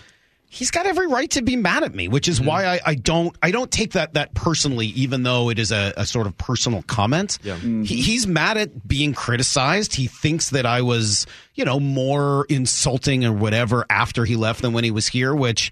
he's 0.56 0.72
got 0.72 0.86
every 0.86 1.08
right 1.08 1.30
to 1.32 1.42
be 1.42 1.58
mad 1.58 1.84
at 1.84 1.94
me, 1.94 2.08
which 2.08 2.28
is 2.28 2.40
mm-hmm. 2.40 2.48
why 2.48 2.66
I, 2.66 2.80
I 2.86 2.96
don't 2.96 3.36
I 3.44 3.52
don't 3.52 3.70
take 3.70 3.92
that 3.92 4.14
that 4.14 4.34
personally, 4.34 4.88
even 4.88 5.24
though 5.24 5.50
it 5.50 5.60
is 5.60 5.72
a, 5.72 5.94
a 5.98 6.06
sort 6.06 6.28
of 6.28 6.38
personal 6.38 6.82
comment. 6.84 7.38
Yeah. 7.44 7.56
Mm-hmm. 7.56 7.84
He, 7.84 8.02
he's 8.02 8.26
mad 8.26 8.58
at 8.58 8.88
being 8.88 9.14
criticized. 9.14 9.94
He 9.94 10.08
thinks 10.08 10.52
that 10.52 10.66
I 10.66 10.82
was, 10.82 11.28
you 11.56 11.66
know, 11.66 11.80
more 11.80 12.46
insulting 12.50 13.26
or 13.26 13.34
whatever 13.34 13.86
after 13.90 14.24
he 14.24 14.36
left 14.36 14.62
than 14.62 14.72
when 14.72 14.84
he 14.84 14.92
was 14.92 15.08
here, 15.08 15.36
which 15.36 15.72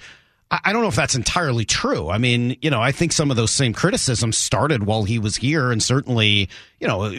I 0.51 0.59
I 0.65 0.73
don't 0.73 0.81
know 0.81 0.89
if 0.89 0.95
that's 0.95 1.15
entirely 1.15 1.65
true. 1.65 2.09
I 2.09 2.17
mean, 2.17 2.57
you 2.61 2.69
know, 2.69 2.81
I 2.81 2.91
think 2.91 3.13
some 3.13 3.31
of 3.31 3.37
those 3.37 3.51
same 3.51 3.73
criticisms 3.73 4.37
started 4.37 4.83
while 4.83 5.03
he 5.03 5.17
was 5.17 5.37
here 5.37 5.71
and 5.71 5.81
certainly, 5.81 6.49
you 6.79 6.87
know, 6.87 7.11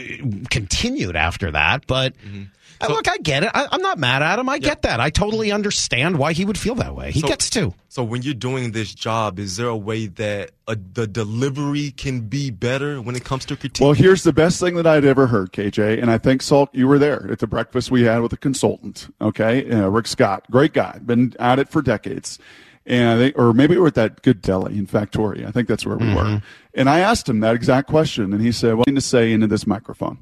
continued 0.50 1.16
after 1.16 1.50
that. 1.50 1.86
But 1.86 2.16
mm-hmm. 2.18 2.44
Uh, 2.80 2.88
look, 2.88 3.08
I 3.08 3.16
get 3.18 3.42
it. 3.44 3.50
I, 3.54 3.66
I'm 3.70 3.80
not 3.82 3.98
mad 3.98 4.22
at 4.22 4.38
him. 4.38 4.48
I 4.48 4.58
get 4.58 4.82
that. 4.82 5.00
I 5.00 5.10
totally 5.10 5.52
understand 5.52 6.18
why 6.18 6.32
he 6.32 6.44
would 6.44 6.58
feel 6.58 6.74
that 6.76 6.94
way. 6.94 7.10
He 7.12 7.20
So- 7.20 7.28
gets 7.28 7.48
to. 7.50 7.74
So 7.88 8.02
when 8.02 8.22
you're 8.22 8.34
doing 8.34 8.72
this 8.72 8.92
job, 8.92 9.38
is 9.38 9.56
there 9.56 9.68
a 9.68 9.76
way 9.76 10.06
that 10.08 10.50
uh 10.66 10.74
the 10.94 11.06
delivery 11.06 11.92
can 11.92 12.22
be 12.22 12.50
better 12.50 13.00
when 13.00 13.14
it 13.14 13.24
comes 13.24 13.44
to 13.46 13.56
critique? 13.56 13.84
Well, 13.84 13.92
here's 13.92 14.24
the 14.24 14.32
best 14.32 14.58
thing 14.58 14.74
that 14.74 14.86
I'd 14.86 15.04
ever 15.04 15.28
heard, 15.28 15.52
KJ, 15.52 16.00
and 16.02 16.10
I 16.10 16.18
think 16.18 16.40
Salk, 16.42 16.68
you 16.72 16.88
were 16.88 16.98
there 16.98 17.28
at 17.30 17.38
the 17.38 17.46
breakfast 17.46 17.92
we 17.92 18.02
had 18.02 18.18
with 18.18 18.32
a 18.32 18.36
consultant. 18.36 19.06
Okay, 19.20 19.70
uh, 19.70 19.86
Rick 19.88 20.08
Scott, 20.08 20.44
great 20.50 20.72
guy, 20.72 20.98
been 21.06 21.34
at 21.38 21.60
it 21.60 21.68
for 21.68 21.82
decades, 21.82 22.40
and 22.84 23.08
I 23.08 23.16
think, 23.16 23.38
or 23.38 23.52
maybe 23.52 23.76
we 23.76 23.80
were 23.80 23.86
at 23.86 23.94
that 23.94 24.22
good 24.22 24.42
deli 24.42 24.76
in 24.76 24.88
Factoria. 24.88 25.46
I 25.46 25.52
think 25.52 25.68
that's 25.68 25.86
where 25.86 25.96
we 25.96 26.12
were. 26.12 26.42
And 26.74 26.90
I 26.90 26.98
asked 26.98 27.28
him 27.28 27.38
that 27.40 27.54
exact 27.54 27.88
question, 27.88 28.32
and 28.32 28.42
he 28.42 28.50
said, 28.50 28.74
"What 28.74 28.86
do 28.86 28.90
you 28.90 28.94
need 28.94 29.00
to 29.02 29.06
say 29.06 29.30
into 29.32 29.46
this 29.46 29.68
microphone?" 29.68 30.18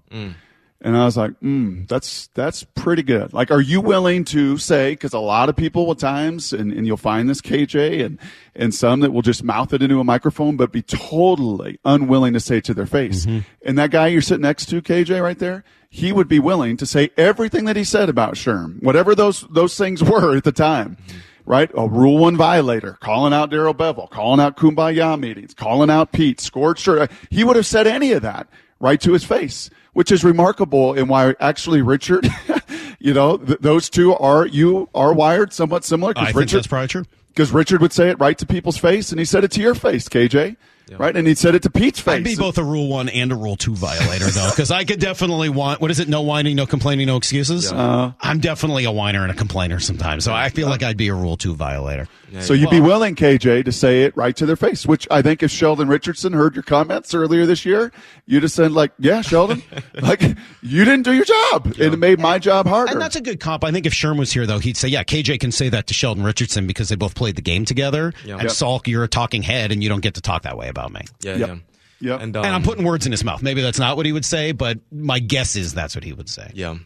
And 0.84 0.96
I 0.96 1.04
was 1.04 1.16
like, 1.16 1.38
mm, 1.40 1.86
that's, 1.86 2.26
that's 2.34 2.64
pretty 2.64 3.04
good. 3.04 3.32
Like, 3.32 3.52
are 3.52 3.60
you 3.60 3.80
willing 3.80 4.24
to 4.26 4.58
say, 4.58 4.96
cause 4.96 5.12
a 5.12 5.20
lot 5.20 5.48
of 5.48 5.54
people 5.54 5.88
at 5.92 5.98
times, 5.98 6.52
and, 6.52 6.72
and 6.72 6.88
you'll 6.88 6.96
find 6.96 7.30
this 7.30 7.40
KJ 7.40 8.04
and, 8.04 8.18
and 8.56 8.74
some 8.74 8.98
that 9.00 9.12
will 9.12 9.22
just 9.22 9.44
mouth 9.44 9.72
it 9.72 9.80
into 9.80 10.00
a 10.00 10.04
microphone, 10.04 10.56
but 10.56 10.72
be 10.72 10.82
totally 10.82 11.78
unwilling 11.84 12.32
to 12.32 12.40
say 12.40 12.56
it 12.56 12.64
to 12.64 12.74
their 12.74 12.86
face. 12.86 13.26
And 13.64 13.78
that 13.78 13.92
guy 13.92 14.08
you're 14.08 14.20
sitting 14.22 14.42
next 14.42 14.66
to, 14.70 14.82
KJ, 14.82 15.22
right 15.22 15.38
there, 15.38 15.62
he 15.88 16.10
would 16.10 16.26
be 16.26 16.40
willing 16.40 16.76
to 16.78 16.86
say 16.86 17.10
everything 17.16 17.64
that 17.66 17.76
he 17.76 17.84
said 17.84 18.08
about 18.08 18.34
Sherm, 18.34 18.82
whatever 18.82 19.14
those, 19.14 19.42
those 19.50 19.76
things 19.76 20.02
were 20.04 20.36
at 20.36 20.44
the 20.44 20.52
time. 20.52 20.96
Right? 21.44 21.70
A 21.76 21.88
rule 21.88 22.18
one 22.18 22.36
violator, 22.36 22.98
calling 23.00 23.32
out 23.32 23.50
Darrell 23.50 23.74
Bevell, 23.74 24.08
calling 24.08 24.38
out 24.38 24.56
Kumbaya 24.56 25.18
meetings, 25.18 25.54
calling 25.54 25.90
out 25.90 26.12
Pete, 26.12 26.40
shirt. 26.40 27.10
He 27.30 27.42
would 27.42 27.56
have 27.56 27.66
said 27.66 27.88
any 27.88 28.12
of 28.12 28.22
that 28.22 28.46
right 28.78 29.00
to 29.00 29.12
his 29.12 29.24
face, 29.24 29.68
which 29.92 30.10
is 30.10 30.24
remarkable 30.24 30.94
and 30.94 31.08
why 31.08 31.34
actually 31.40 31.82
Richard, 31.82 32.26
you 32.98 33.12
know, 33.14 33.36
th- 33.36 33.58
those 33.60 33.90
two 33.90 34.14
are, 34.14 34.46
you 34.46 34.88
are 34.94 35.12
wired 35.12 35.52
somewhat 35.52 35.84
similar. 35.84 36.12
I 36.16 36.26
Cause 36.26 36.34
think 36.34 36.50
that's 36.50 36.66
probably 36.66 36.88
true. 36.88 37.04
because 37.28 37.50
Richard 37.52 37.80
would 37.80 37.92
say 37.92 38.08
it 38.10 38.18
right 38.18 38.36
to 38.38 38.46
people's 38.46 38.78
face 38.78 39.10
and 39.10 39.18
he 39.18 39.24
said 39.24 39.44
it 39.44 39.50
to 39.52 39.60
your 39.60 39.74
face, 39.74 40.08
KJ. 40.08 40.56
Right? 40.98 41.16
And 41.16 41.26
he 41.26 41.34
said 41.34 41.54
it 41.54 41.62
to 41.62 41.70
Pete's 41.70 42.00
face. 42.00 42.14
I'd 42.14 42.24
be 42.24 42.36
both 42.36 42.58
a 42.58 42.64
Rule 42.64 42.88
One 42.88 43.08
and 43.08 43.32
a 43.32 43.36
Rule 43.36 43.56
Two 43.56 43.74
violator, 43.74 44.26
though, 44.26 44.50
because 44.50 44.70
I 44.70 44.84
could 44.84 45.00
definitely 45.00 45.48
want. 45.48 45.80
What 45.80 45.90
is 45.90 45.98
it? 46.00 46.08
No 46.08 46.22
whining, 46.22 46.56
no 46.56 46.66
complaining, 46.66 47.06
no 47.06 47.16
excuses. 47.16 47.72
Uh, 47.72 48.12
I'm 48.20 48.40
definitely 48.40 48.84
a 48.84 48.92
whiner 48.92 49.22
and 49.22 49.30
a 49.30 49.34
complainer 49.34 49.80
sometimes, 49.80 50.24
so 50.24 50.32
I 50.32 50.48
feel 50.48 50.68
like 50.68 50.82
I'd 50.82 50.96
be 50.96 51.08
a 51.08 51.14
Rule 51.14 51.36
Two 51.36 51.54
violator. 51.54 52.08
So 52.40 52.54
you'd 52.54 52.70
be 52.70 52.80
willing, 52.80 53.14
KJ, 53.14 53.66
to 53.66 53.72
say 53.72 54.04
it 54.04 54.16
right 54.16 54.34
to 54.36 54.46
their 54.46 54.56
face, 54.56 54.86
which 54.86 55.06
I 55.10 55.20
think 55.20 55.42
if 55.42 55.50
Sheldon 55.50 55.86
Richardson 55.88 56.32
heard 56.32 56.54
your 56.56 56.62
comments 56.62 57.12
earlier 57.12 57.44
this 57.44 57.66
year, 57.66 57.92
you'd 58.24 58.42
have 58.42 58.50
said 58.52 58.72
like, 58.72 58.90
yeah, 58.98 59.20
Sheldon, 59.20 59.62
like 60.00 60.22
you 60.62 60.84
didn't 60.86 61.02
do 61.02 61.12
your 61.12 61.26
job 61.26 61.66
and 61.78 61.92
it 61.92 61.98
made 61.98 62.18
my 62.18 62.38
job 62.38 62.66
harder. 62.66 62.92
And 62.92 63.02
that's 63.02 63.16
a 63.16 63.20
good 63.20 63.38
comp. 63.38 63.64
I 63.64 63.70
think 63.70 63.84
if 63.84 63.92
Sherm 63.92 64.18
was 64.18 64.32
here, 64.32 64.46
though, 64.46 64.60
he'd 64.60 64.78
say, 64.78 64.88
yeah, 64.88 65.04
KJ 65.04 65.40
can 65.40 65.52
say 65.52 65.68
that 65.68 65.88
to 65.88 65.94
Sheldon 65.94 66.24
Richardson 66.24 66.66
because 66.66 66.88
they 66.88 66.96
both 66.96 67.14
played 67.14 67.36
the 67.36 67.42
game 67.42 67.66
together. 67.66 68.14
Yeah. 68.24 68.36
And 68.36 68.44
Yep. 68.44 68.52
Salk, 68.52 68.86
you're 68.86 69.04
a 69.04 69.08
talking 69.08 69.42
head, 69.42 69.70
and 69.70 69.82
you 69.82 69.90
don't 69.90 70.00
get 70.00 70.14
to 70.14 70.22
talk 70.22 70.44
that 70.44 70.56
way 70.56 70.68
about 70.68 70.81
me. 70.88 71.02
yeah, 71.20 71.36
Yep. 71.36 71.48
yeah. 71.48 71.56
Yep. 72.00 72.20
And, 72.20 72.36
and 72.36 72.46
I'm 72.46 72.54
um, 72.56 72.62
putting 72.64 72.84
words 72.84 73.06
in 73.06 73.12
his 73.12 73.22
mouth. 73.22 73.42
Maybe 73.42 73.62
that's 73.62 73.78
not 73.78 73.96
what 73.96 74.06
he 74.06 74.12
would 74.12 74.24
say, 74.24 74.50
but 74.50 74.78
my 74.90 75.20
guess 75.20 75.54
is 75.54 75.72
that's 75.74 75.94
what 75.94 76.02
he 76.02 76.12
would 76.12 76.28
say. 76.28 76.50
Yeah. 76.52 76.76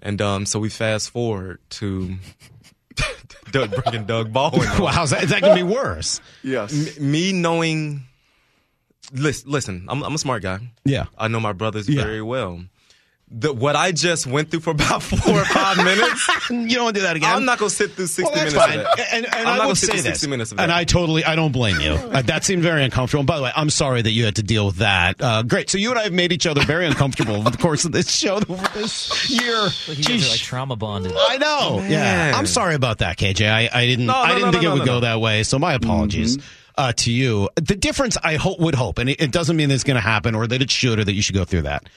And 0.00 0.20
um, 0.20 0.44
so 0.44 0.58
we 0.58 0.68
fast 0.68 1.08
forward 1.08 1.60
to 1.70 2.16
Doug 3.52 3.74
bringing 3.82 4.04
Doug 4.04 4.32
Baldwin. 4.34 4.68
on. 4.68 4.78
Well, 4.82 4.92
how's 4.92 5.10
that? 5.10 5.22
Is 5.24 5.30
that 5.30 5.40
going 5.40 5.56
to 5.56 5.64
be 5.64 5.72
worse? 5.72 6.20
yes. 6.42 6.98
M- 6.98 7.10
me 7.10 7.32
knowing, 7.32 8.02
listen, 9.14 9.50
listen 9.50 9.86
I'm, 9.88 10.02
I'm 10.02 10.14
a 10.14 10.18
smart 10.18 10.42
guy. 10.42 10.58
Yeah. 10.84 11.06
I 11.16 11.28
know 11.28 11.40
my 11.40 11.52
brothers 11.52 11.88
Yeah. 11.88 12.02
very 12.02 12.20
well. 12.22 12.62
The, 13.28 13.52
what 13.52 13.74
I 13.74 13.90
just 13.90 14.24
went 14.24 14.52
through 14.52 14.60
for 14.60 14.70
about 14.70 15.02
four 15.02 15.34
or 15.40 15.44
five 15.44 15.78
minutes, 15.78 16.28
You 16.50 16.68
don't 16.76 16.84
want 16.84 16.94
to 16.94 17.00
do 17.00 17.06
that 17.06 17.16
again. 17.16 17.34
I'm 17.34 17.44
not 17.44 17.58
gonna 17.58 17.70
sit 17.70 17.90
through 17.90 18.06
60 18.06 18.22
Well, 18.22 18.32
that's 18.32 18.54
minutes 18.54 18.70
fine. 18.72 18.78
of 18.78 18.84
that. 18.96 19.12
And, 19.12 19.26
and 19.26 19.34
I'm 19.34 19.40
I 19.40 19.42
not 19.44 19.52
will 19.58 19.62
gonna 19.64 19.74
sit 19.76 19.90
through 19.90 19.96
this, 20.02 20.04
60 20.20 20.28
minutes 20.28 20.50
of 20.52 20.58
that. 20.58 20.62
and 20.62 20.72
I 20.72 20.84
totally, 20.84 21.24
I 21.24 21.34
don't 21.34 21.50
blame 21.52 21.80
you. 21.80 21.94
Uh, 22.16 22.22
that 22.22 22.44
seemed 22.44 22.62
very 22.62 22.84
uncomfortable. 22.84 23.20
And 23.22 23.26
by 23.26 23.36
the 23.36 23.42
way, 23.42 23.50
I'm 23.54 23.68
sorry 23.68 24.00
that 24.00 24.12
you 24.12 24.24
had 24.26 24.36
to 24.36 24.42
deal 24.44 24.64
with 24.66 24.76
that. 24.76 25.16
Uh, 25.20 25.42
great. 25.42 25.68
So 25.68 25.76
you 25.76 25.90
and 25.90 25.98
I 25.98 26.04
have 26.04 26.12
made 26.12 26.30
each 26.32 26.46
other 26.46 26.62
very 26.64 26.86
uncomfortable 26.86 27.34
over 27.34 27.50
the 27.50 27.58
course 27.58 27.84
of 27.84 27.90
this 27.92 28.08
show 28.10 28.36
over 28.36 28.68
this 28.74 29.28
year. 29.28 29.60
Like 29.88 29.98
you 29.98 30.04
guys 30.04 30.26
are 30.26 30.30
like 30.30 30.40
trauma 30.40 30.76
bonded. 30.76 31.12
I 31.18 31.36
know. 31.36 31.84
Yeah. 31.86 32.32
I'm 32.34 32.46
sorry 32.46 32.74
about 32.76 32.98
that, 32.98 33.18
KJ. 33.18 33.50
I, 33.50 33.68
I 33.72 33.86
didn't. 33.86 34.06
No, 34.06 34.12
no, 34.12 34.18
I 34.18 34.28
didn't 34.34 34.42
no, 34.46 34.50
think 34.52 34.62
no, 34.62 34.70
it 34.70 34.72
would 34.74 34.78
no, 34.80 34.84
go 34.86 34.92
no. 34.94 35.00
that 35.00 35.20
way. 35.20 35.42
So 35.42 35.58
my 35.58 35.74
apologies. 35.74 36.38
Uh, 36.78 36.92
to 36.92 37.10
you, 37.10 37.48
the 37.56 37.74
difference 37.74 38.16
I 38.22 38.36
hope 38.36 38.60
would 38.60 38.74
hope, 38.74 38.98
and 38.98 39.08
it, 39.10 39.20
it 39.20 39.32
doesn't 39.32 39.56
mean 39.56 39.70
that 39.70 39.74
it's 39.76 39.84
going 39.84 39.94
to 39.96 40.00
happen 40.00 40.34
or 40.34 40.46
that 40.46 40.60
it 40.62 40.70
should 40.70 40.98
or 41.00 41.04
that 41.04 41.12
you 41.14 41.22
should 41.22 41.34
go 41.34 41.44
through 41.44 41.62
that. 41.62 41.88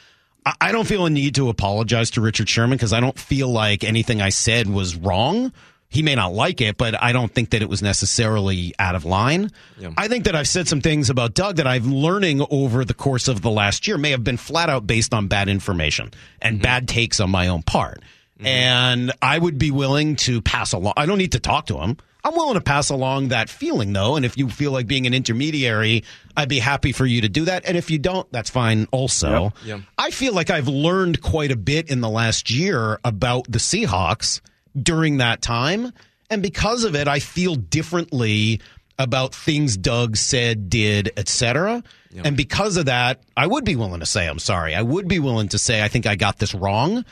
I, 0.46 0.72
don't 0.72 0.88
feel 0.88 1.06
a 1.06 1.10
need 1.10 1.36
to 1.36 1.50
apologize 1.50 2.12
to 2.12 2.22
Richard 2.22 2.50
Sherman 2.50 2.78
because 2.78 2.94
I 2.94 3.00
don't 3.00 3.18
feel 3.18 3.50
like 3.50 3.84
anything 3.84 4.22
I 4.22 4.30
said 4.30 4.70
was 4.70 4.96
wrong. 4.96 5.52
He 5.90 6.04
may 6.04 6.14
not 6.14 6.34
like 6.34 6.62
it, 6.62 6.78
but 6.78 7.02
I 7.02 7.12
don't 7.14 7.34
think 7.34 7.50
that 7.50 7.64
it 7.64 7.70
was 7.70 7.82
necessarily 7.82 8.76
out 8.78 8.96
of 8.96 9.06
line. 9.06 9.52
Yeah. 9.80 9.92
I 9.98 10.08
think 10.08 10.26
that 10.26 10.36
I've 10.36 10.48
said 10.48 10.68
some 10.68 10.82
things 10.82 11.10
about 11.10 11.34
Doug 11.34 11.56
that 11.56 11.66
I've 11.66 11.88
learning 11.88 12.46
over 12.52 12.86
the 12.86 12.94
course 12.94 13.28
of 13.28 13.42
the 13.42 13.50
last 13.50 13.88
year 13.88 13.98
may 13.98 14.12
have 14.12 14.24
been 14.24 14.38
flat 14.38 14.70
out 14.70 14.86
based 14.86 15.14
on 15.14 15.28
bad 15.28 15.50
information 15.50 16.12
and 16.42 16.58
mm-hmm. 16.58 16.64
bad 16.64 16.88
takes 16.88 17.20
on 17.20 17.32
my 17.32 17.48
own 17.48 17.64
part. 17.64 18.02
Mm-hmm. 18.38 18.46
And 18.46 19.12
I 19.22 19.40
would 19.40 19.58
be 19.58 19.72
willing 19.72 20.16
to 20.18 20.42
pass 20.42 20.74
along. 20.74 20.94
I 20.96 21.08
don't 21.08 21.18
need 21.18 21.32
to 21.32 21.40
talk 21.40 21.66
to 21.68 21.80
him. 21.80 21.98
I'm 22.24 22.36
willing 22.36 22.56
to 22.56 22.62
pass 22.62 22.90
along 22.90 23.30
that 23.30 23.50
feeling 23.50 23.94
though. 23.94 24.16
And 24.16 24.26
if 24.26 24.38
you 24.38 24.50
feel 24.50 24.72
like 24.72 24.88
being 24.88 25.08
an 25.08 25.14
intermediary, 25.14 26.04
I'd 26.36 26.50
be 26.50 26.60
happy 26.60 26.92
for 26.92 27.06
you 27.06 27.22
to 27.22 27.30
do 27.30 27.46
that. 27.46 27.66
And 27.66 27.78
if 27.78 27.90
you 27.90 27.98
don't, 27.98 28.30
that's 28.32 28.50
fine 28.50 28.88
also. 28.92 29.44
Yep. 29.44 29.54
Yep. 29.66 29.80
I 29.98 30.12
feel 30.12 30.34
like 30.34 30.50
I've 30.50 30.68
learned 30.68 31.22
quite 31.22 31.52
a 31.52 31.56
bit 31.56 31.90
in 31.90 32.02
the 32.02 32.10
last 32.10 32.50
year 32.50 33.00
about 33.04 33.50
the 33.50 33.60
Seahawks 33.60 34.42
during 34.82 35.18
that 35.18 35.42
time. 35.42 35.94
And 36.30 36.44
because 36.44 36.84
of 36.84 36.96
it, 36.96 37.08
I 37.08 37.20
feel 37.20 37.56
differently 37.56 38.62
about 39.00 39.34
things 39.34 39.78
Doug 39.78 40.18
said, 40.18 40.70
did, 40.70 41.12
etc. 41.16 41.84
And 42.26 42.36
because 42.36 42.76
of 42.76 42.88
that, 42.88 43.22
I 43.38 43.48
would 43.48 43.64
be 43.64 43.76
willing 43.76 44.02
to 44.02 44.06
say 44.06 44.28
I'm 44.28 44.40
sorry. 44.40 44.76
I 44.76 44.82
would 44.82 45.08
be 45.08 45.20
willing 45.20 45.48
to 45.50 45.58
say 45.58 45.82
I 45.82 45.88
think 45.88 46.06
I 46.06 46.16
got 46.16 46.38
this 46.38 46.54
wrong. 46.54 47.06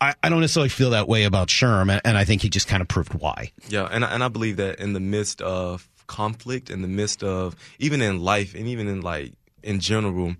I, 0.00 0.14
I 0.22 0.28
don't 0.28 0.40
necessarily 0.40 0.68
feel 0.68 0.90
that 0.90 1.08
way 1.08 1.24
about 1.24 1.48
Sherm, 1.48 1.90
and, 1.90 2.00
and 2.04 2.18
I 2.18 2.24
think 2.24 2.42
he 2.42 2.48
just 2.50 2.68
kind 2.68 2.80
of 2.82 2.88
proved 2.88 3.14
why. 3.14 3.52
Yeah, 3.68 3.88
and 3.90 4.04
I- 4.04 4.10
and 4.12 4.22
I 4.22 4.28
believe 4.28 4.56
that 4.58 4.78
in 4.78 4.92
the 4.92 5.00
midst 5.00 5.40
of 5.42 5.88
conflict, 6.06 6.70
in 6.70 6.82
the 6.82 6.88
midst 6.88 7.22
of 7.24 7.56
even 7.78 8.00
in 8.02 8.20
life, 8.20 8.54
and 8.54 8.66
even 8.68 8.88
in 8.88 9.00
like 9.00 9.32
in 9.62 9.80
general, 9.80 10.34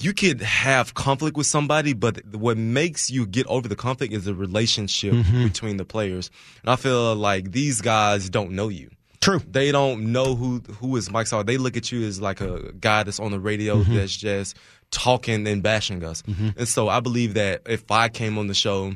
you 0.00 0.12
could 0.14 0.40
have 0.42 0.94
conflict 0.94 1.36
with 1.36 1.46
somebody, 1.46 1.92
but 1.92 2.24
what 2.34 2.56
makes 2.56 3.10
you 3.10 3.26
get 3.26 3.46
over 3.48 3.66
the 3.68 3.74
conflict 3.76 4.12
is 4.14 4.24
the 4.26 4.34
relationship 4.34 5.12
between 5.42 5.76
the 5.76 5.84
players. 5.84 6.30
And 6.62 6.70
I 6.70 6.76
feel 6.76 7.16
like 7.16 7.50
these 7.52 7.80
guys 7.80 8.30
don't 8.30 8.52
know 8.52 8.68
you. 8.68 8.90
True. 9.20 9.40
They 9.50 9.72
don't 9.72 10.12
know 10.12 10.36
who 10.36 10.60
who 10.78 10.94
is 10.96 11.10
Mike 11.10 11.26
Salk. 11.26 11.46
They 11.46 11.56
look 11.58 11.76
at 11.76 11.90
you 11.90 12.06
as 12.06 12.20
like 12.20 12.40
a 12.40 12.72
guy 12.78 13.02
that's 13.02 13.18
on 13.18 13.32
the 13.32 13.40
radio 13.40 13.78
Mm-hmm. 13.82 13.94
that's 13.96 14.16
just 14.16 14.56
talking 14.90 15.46
and 15.46 15.62
bashing 15.62 16.04
us. 16.04 16.22
And 16.56 16.66
so 16.68 16.88
I 16.88 17.00
believe 17.00 17.34
that 17.34 17.62
if 17.66 17.90
I 17.90 18.08
came 18.08 18.38
on 18.38 18.46
the 18.46 18.54
show 18.54 18.94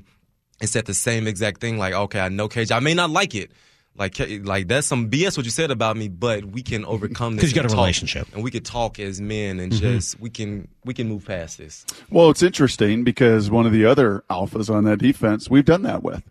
and 0.61 0.69
said 0.69 0.87
the 0.87 0.95
same 0.95 1.27
exact 1.27 1.61
thing, 1.61 1.79
like, 1.79 1.95
okay, 1.95 2.21
I 2.21 2.29
know 2.29 2.49
Cage, 2.49 2.71
I 2.73 2.81
may 2.81 2.95
not 2.95 3.11
like 3.11 3.35
it. 3.35 3.53
Like, 3.95 4.19
like 4.45 4.69
that's 4.69 4.87
some 4.87 5.11
BS 5.11 5.37
what 5.37 5.45
you 5.45 5.51
said 5.51 5.71
about 5.71 5.99
me, 5.99 6.09
but 6.09 6.47
we 6.47 6.63
can 6.63 6.87
overcome 6.87 7.37
this 7.37 7.43
'Cause 7.45 7.51
you 7.51 7.57
got 7.57 7.67
a 7.67 7.69
talk. 7.69 7.77
relationship. 7.77 8.27
and 8.33 8.43
we 8.43 8.51
could 8.51 8.65
talk 8.65 8.99
as 8.99 9.21
men, 9.21 9.61
and 9.61 9.71
Mm-hmm. 9.71 9.81
just 9.83 10.19
we 10.19 10.31
can 10.31 10.67
we 10.87 10.95
can 10.95 11.09
move 11.11 11.27
past 11.27 11.59
this. 11.59 11.85
Well, 12.11 12.31
it's 12.31 12.43
interesting 12.43 13.05
because 13.05 13.51
one 13.51 13.67
of 13.67 13.73
the 13.73 13.85
other 13.85 14.25
alphas 14.31 14.75
on 14.75 14.85
that 14.85 14.97
defense, 14.99 15.51
we've 15.51 15.67
done 15.67 15.83
that 15.83 16.03
with, 16.03 16.23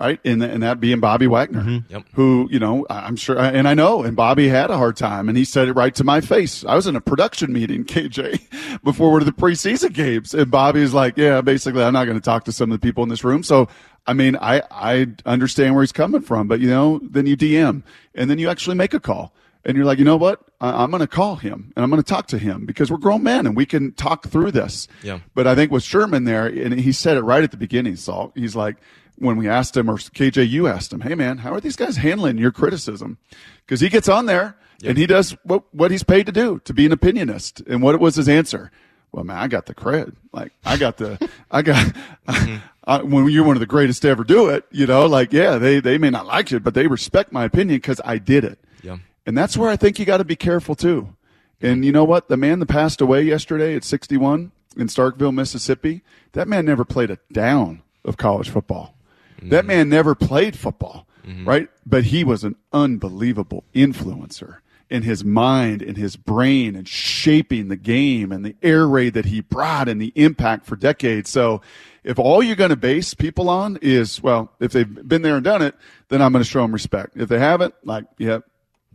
right? 0.00 0.20
And, 0.24 0.42
and 0.42 0.62
that 0.62 0.80
being 0.80 1.00
Bobby 1.00 1.26
Wagner, 1.26 1.60
mm-hmm. 1.62 1.92
Yep. 1.92 2.04
who, 2.14 2.48
you 2.50 2.58
know, 2.58 2.86
I- 2.88 3.00
I'm 3.06 3.16
sure, 3.16 3.38
and 3.38 3.66
I 3.68 3.74
know, 3.74 4.02
and 4.02 4.16
Bobby 4.16 4.48
had 4.48 4.70
a 4.70 4.76
hard 4.76 4.96
time, 4.96 5.28
and 5.28 5.36
he 5.36 5.44
said 5.44 5.68
it 5.68 5.72
right 5.74 5.94
to 5.96 6.04
my 6.04 6.20
face. 6.20 6.64
I 6.64 6.74
was 6.74 6.86
in 6.86 6.96
a 6.96 7.00
production 7.00 7.52
meeting, 7.52 7.84
KJ, 7.86 8.82
before 8.82 9.12
one 9.12 9.20
of 9.22 9.26
the 9.26 9.32
preseason 9.32 9.92
games, 9.92 10.34
and 10.34 10.50
Bobby's 10.50 10.94
like, 10.94 11.16
yeah, 11.16 11.40
basically, 11.40 11.82
I'm 11.82 11.92
not 11.92 12.04
going 12.04 12.18
to 12.18 12.24
talk 12.24 12.44
to 12.44 12.52
some 12.52 12.70
of 12.72 12.80
the 12.80 12.86
people 12.86 13.02
in 13.02 13.08
this 13.08 13.24
room. 13.24 13.42
So, 13.42 13.68
I 14.06 14.12
mean, 14.14 14.36
I, 14.40 14.62
I 14.70 15.06
understand 15.26 15.74
where 15.74 15.82
he's 15.82 15.92
coming 15.92 16.20
from, 16.22 16.48
but 16.48 16.60
you 16.60 16.68
know, 16.68 17.00
then 17.02 17.26
you 17.26 17.36
DM, 17.36 17.82
and 18.14 18.30
then 18.30 18.38
you 18.38 18.48
actually 18.48 18.76
make 18.76 18.94
a 18.94 19.00
call 19.00 19.34
and 19.64 19.76
you're 19.76 19.84
like, 19.84 19.98
you 19.98 20.04
know 20.04 20.16
what? 20.16 20.40
I- 20.60 20.82
I'm 20.82 20.90
going 20.90 21.00
to 21.00 21.06
call 21.06 21.36
him 21.36 21.72
and 21.76 21.82
I'm 21.84 21.90
going 21.90 22.02
to 22.02 22.08
talk 22.08 22.26
to 22.28 22.38
him 22.38 22.64
because 22.64 22.90
we're 22.90 22.96
grown 22.96 23.22
men 23.22 23.44
and 23.46 23.54
we 23.54 23.66
can 23.66 23.92
talk 23.92 24.28
through 24.28 24.52
this. 24.52 24.88
Yeah. 25.02 25.18
But 25.34 25.46
I 25.46 25.54
think 25.54 25.70
with 25.70 25.82
Sherman 25.82 26.24
there, 26.24 26.46
and 26.46 26.72
he 26.80 26.90
said 26.92 27.16
it 27.18 27.20
right 27.22 27.42
at 27.44 27.50
the 27.50 27.56
beginning, 27.58 27.94
Salk. 27.94 28.32
He's 28.34 28.56
like, 28.56 28.76
when 29.18 29.36
we 29.36 29.48
asked 29.48 29.76
him, 29.76 29.90
or 29.90 29.96
KJ, 29.96 30.48
you 30.48 30.66
asked 30.66 30.92
him, 30.92 31.00
hey 31.00 31.14
man, 31.14 31.38
how 31.38 31.52
are 31.52 31.60
these 31.60 31.76
guys 31.76 31.96
handling 31.96 32.38
your 32.38 32.52
criticism? 32.52 33.18
Because 33.64 33.80
he 33.80 33.88
gets 33.88 34.08
on 34.08 34.26
there 34.26 34.56
and 34.84 34.96
he 34.96 35.06
does 35.06 35.36
what, 35.42 35.64
what 35.74 35.90
he's 35.90 36.04
paid 36.04 36.26
to 36.26 36.32
do, 36.32 36.60
to 36.64 36.72
be 36.72 36.86
an 36.86 36.92
opinionist. 36.92 37.66
And 37.66 37.82
what 37.82 37.98
was 38.00 38.16
his 38.16 38.28
answer? 38.28 38.70
Well, 39.12 39.24
man, 39.24 39.38
I 39.38 39.48
got 39.48 39.66
the 39.66 39.74
cred. 39.74 40.14
Like, 40.32 40.52
I 40.64 40.76
got 40.76 40.98
the, 40.98 41.28
I 41.50 41.62
got, 41.62 41.94
mm-hmm. 42.26 42.56
I, 42.84 43.02
when 43.02 43.28
you're 43.28 43.44
one 43.44 43.56
of 43.56 43.60
the 43.60 43.66
greatest 43.66 44.02
to 44.02 44.08
ever 44.08 44.24
do 44.24 44.48
it, 44.48 44.64
you 44.70 44.86
know, 44.86 45.06
like, 45.06 45.32
yeah, 45.32 45.58
they, 45.58 45.80
they 45.80 45.98
may 45.98 46.10
not 46.10 46.26
like 46.26 46.52
it, 46.52 46.62
but 46.62 46.74
they 46.74 46.86
respect 46.86 47.32
my 47.32 47.44
opinion 47.44 47.78
because 47.78 48.00
I 48.04 48.18
did 48.18 48.44
it. 48.44 48.58
Yeah. 48.82 48.98
And 49.26 49.36
that's 49.36 49.56
where 49.56 49.68
I 49.68 49.76
think 49.76 49.98
you 49.98 50.06
got 50.06 50.18
to 50.18 50.24
be 50.24 50.36
careful 50.36 50.74
too. 50.74 51.14
And 51.60 51.84
you 51.84 51.92
know 51.92 52.04
what? 52.04 52.28
The 52.28 52.36
man 52.36 52.60
that 52.60 52.66
passed 52.66 53.00
away 53.00 53.22
yesterday 53.22 53.74
at 53.74 53.84
61 53.84 54.52
in 54.76 54.86
Starkville, 54.86 55.34
Mississippi, 55.34 56.02
that 56.32 56.48
man 56.48 56.64
never 56.64 56.84
played 56.84 57.10
a 57.10 57.18
down 57.32 57.82
of 58.04 58.16
college 58.16 58.48
football. 58.48 58.94
That 59.42 59.64
man 59.66 59.88
never 59.88 60.14
played 60.14 60.56
football, 60.56 61.06
right? 61.44 61.68
But 61.86 62.04
he 62.04 62.24
was 62.24 62.44
an 62.44 62.56
unbelievable 62.72 63.64
influencer 63.74 64.58
in 64.90 65.02
his 65.02 65.22
mind 65.22 65.82
and 65.82 65.96
his 65.96 66.16
brain 66.16 66.74
and 66.74 66.88
shaping 66.88 67.68
the 67.68 67.76
game 67.76 68.32
and 68.32 68.44
the 68.44 68.56
air 68.62 68.86
raid 68.88 69.14
that 69.14 69.26
he 69.26 69.40
brought 69.40 69.88
and 69.88 70.00
the 70.00 70.12
impact 70.14 70.64
for 70.66 70.76
decades. 70.76 71.28
So 71.28 71.60
if 72.04 72.18
all 72.18 72.42
you're 72.42 72.56
going 72.56 72.70
to 72.70 72.76
base 72.76 73.12
people 73.12 73.50
on 73.50 73.78
is, 73.82 74.22
well, 74.22 74.50
if 74.60 74.72
they've 74.72 75.08
been 75.08 75.22
there 75.22 75.36
and 75.36 75.44
done 75.44 75.60
it, 75.60 75.74
then 76.08 76.22
I'm 76.22 76.32
going 76.32 76.42
to 76.42 76.48
show 76.48 76.62
them 76.62 76.72
respect. 76.72 77.16
If 77.16 77.28
they 77.28 77.38
haven't, 77.38 77.74
like, 77.84 78.06
yeah, 78.16 78.38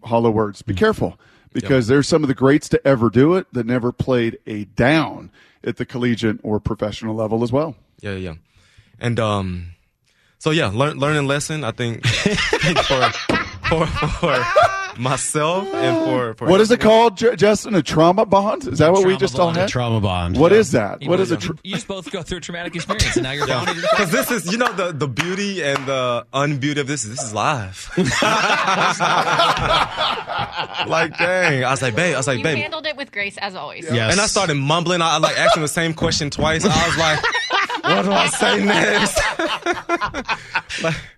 hollow 0.04 0.32
words. 0.32 0.62
Be 0.64 0.74
careful 0.74 1.20
because 1.52 1.88
there's 1.88 2.08
some 2.08 2.24
of 2.24 2.28
the 2.28 2.34
greats 2.34 2.68
to 2.70 2.88
ever 2.88 3.12
do 3.12 3.36
it 3.36 3.46
that 3.54 3.66
never 3.68 3.92
played 3.92 4.40
a 4.48 4.66
down 4.66 5.32
at 5.64 5.78
the 5.78 5.86
collegiate 5.86 6.40
or 6.44 6.60
professional 6.60 7.16
level 7.16 7.44
as 7.44 7.52
well. 7.52 7.76
Yeah, 8.02 8.16
yeah. 8.16 8.34
And 9.00 9.20
um, 9.20 9.73
so 10.44 10.52
yeah, 10.52 10.68
learn, 10.74 10.98
learning 11.00 11.26
lesson. 11.26 11.64
I 11.64 11.72
think 11.72 12.06
for 12.88 13.10
for 13.70 13.88
for 13.88 14.46
myself 15.00 15.74
and 15.74 16.06
for 16.06 16.34
for 16.34 16.48
What 16.50 16.60
is 16.60 16.70
it 16.70 16.82
called, 16.82 17.16
J- 17.16 17.38
Justin? 17.38 17.76
A 17.76 17.82
trauma 17.82 18.26
bond? 18.26 18.68
Is 18.68 18.80
that 18.80 18.92
what 18.92 19.00
we 19.06 19.14
Trauma 19.14 19.20
just 19.20 19.40
all 19.40 19.48
bond. 19.48 19.58
had? 19.58 19.70
Trauma 19.70 20.02
bond. 20.02 20.36
What 20.38 20.52
is 20.52 20.72
that? 20.72 21.02
You 21.02 21.10
What 21.10 21.18
both- 21.20 21.28
is 21.28 21.32
a 21.32 21.38
tr- 21.38 21.54
you 21.64 21.76
just 21.76 21.88
both 21.88 22.12
go 22.12 22.22
through 22.24 22.40
a 22.40 22.42
traumatic 22.42 22.76
experience, 22.76 23.16
and 23.16 23.24
now 23.24 23.32
you're 23.32 23.48
Yeah. 23.48 23.64
bonded. 23.64 23.86
Because 23.90 24.12
this 24.12 24.30
is, 24.32 24.52
you 24.52 24.58
know, 24.58 24.72
the, 24.74 24.92
the 24.92 25.08
beauty 25.08 25.64
and 25.64 25.84
the 25.88 26.26
unbeauty 26.34 26.78
of 26.78 26.88
this 26.88 27.06
is 27.06 27.12
this 27.12 27.24
is 27.24 27.34
live. 27.34 27.90
like, 30.88 31.18
dang. 31.18 31.64
I 31.64 31.72
was 31.72 31.82
like, 31.82 31.96
babe, 31.96 32.14
I 32.16 32.18
was 32.18 32.28
like, 32.28 32.40
You 32.40 32.44
babe. 32.44 32.58
handled 32.58 32.86
it 32.86 32.98
with 32.98 33.12
grace 33.14 33.38
as 33.38 33.56
always. 33.56 33.86
Yes. 33.92 34.12
And 34.12 34.20
I 34.22 34.28
started 34.28 34.56
mumbling. 34.56 35.02
I, 35.02 35.16
I 35.16 35.18
like 35.18 35.38
asking 35.40 35.62
the 35.64 35.68
same 35.70 35.94
question 35.94 36.30
twice. 36.30 36.66
I 36.66 36.88
was 36.88 36.98
like, 36.98 37.20
what 37.84 38.06
do 38.06 38.12
I 38.12 38.28
say 38.28 38.64
next? 38.64 39.20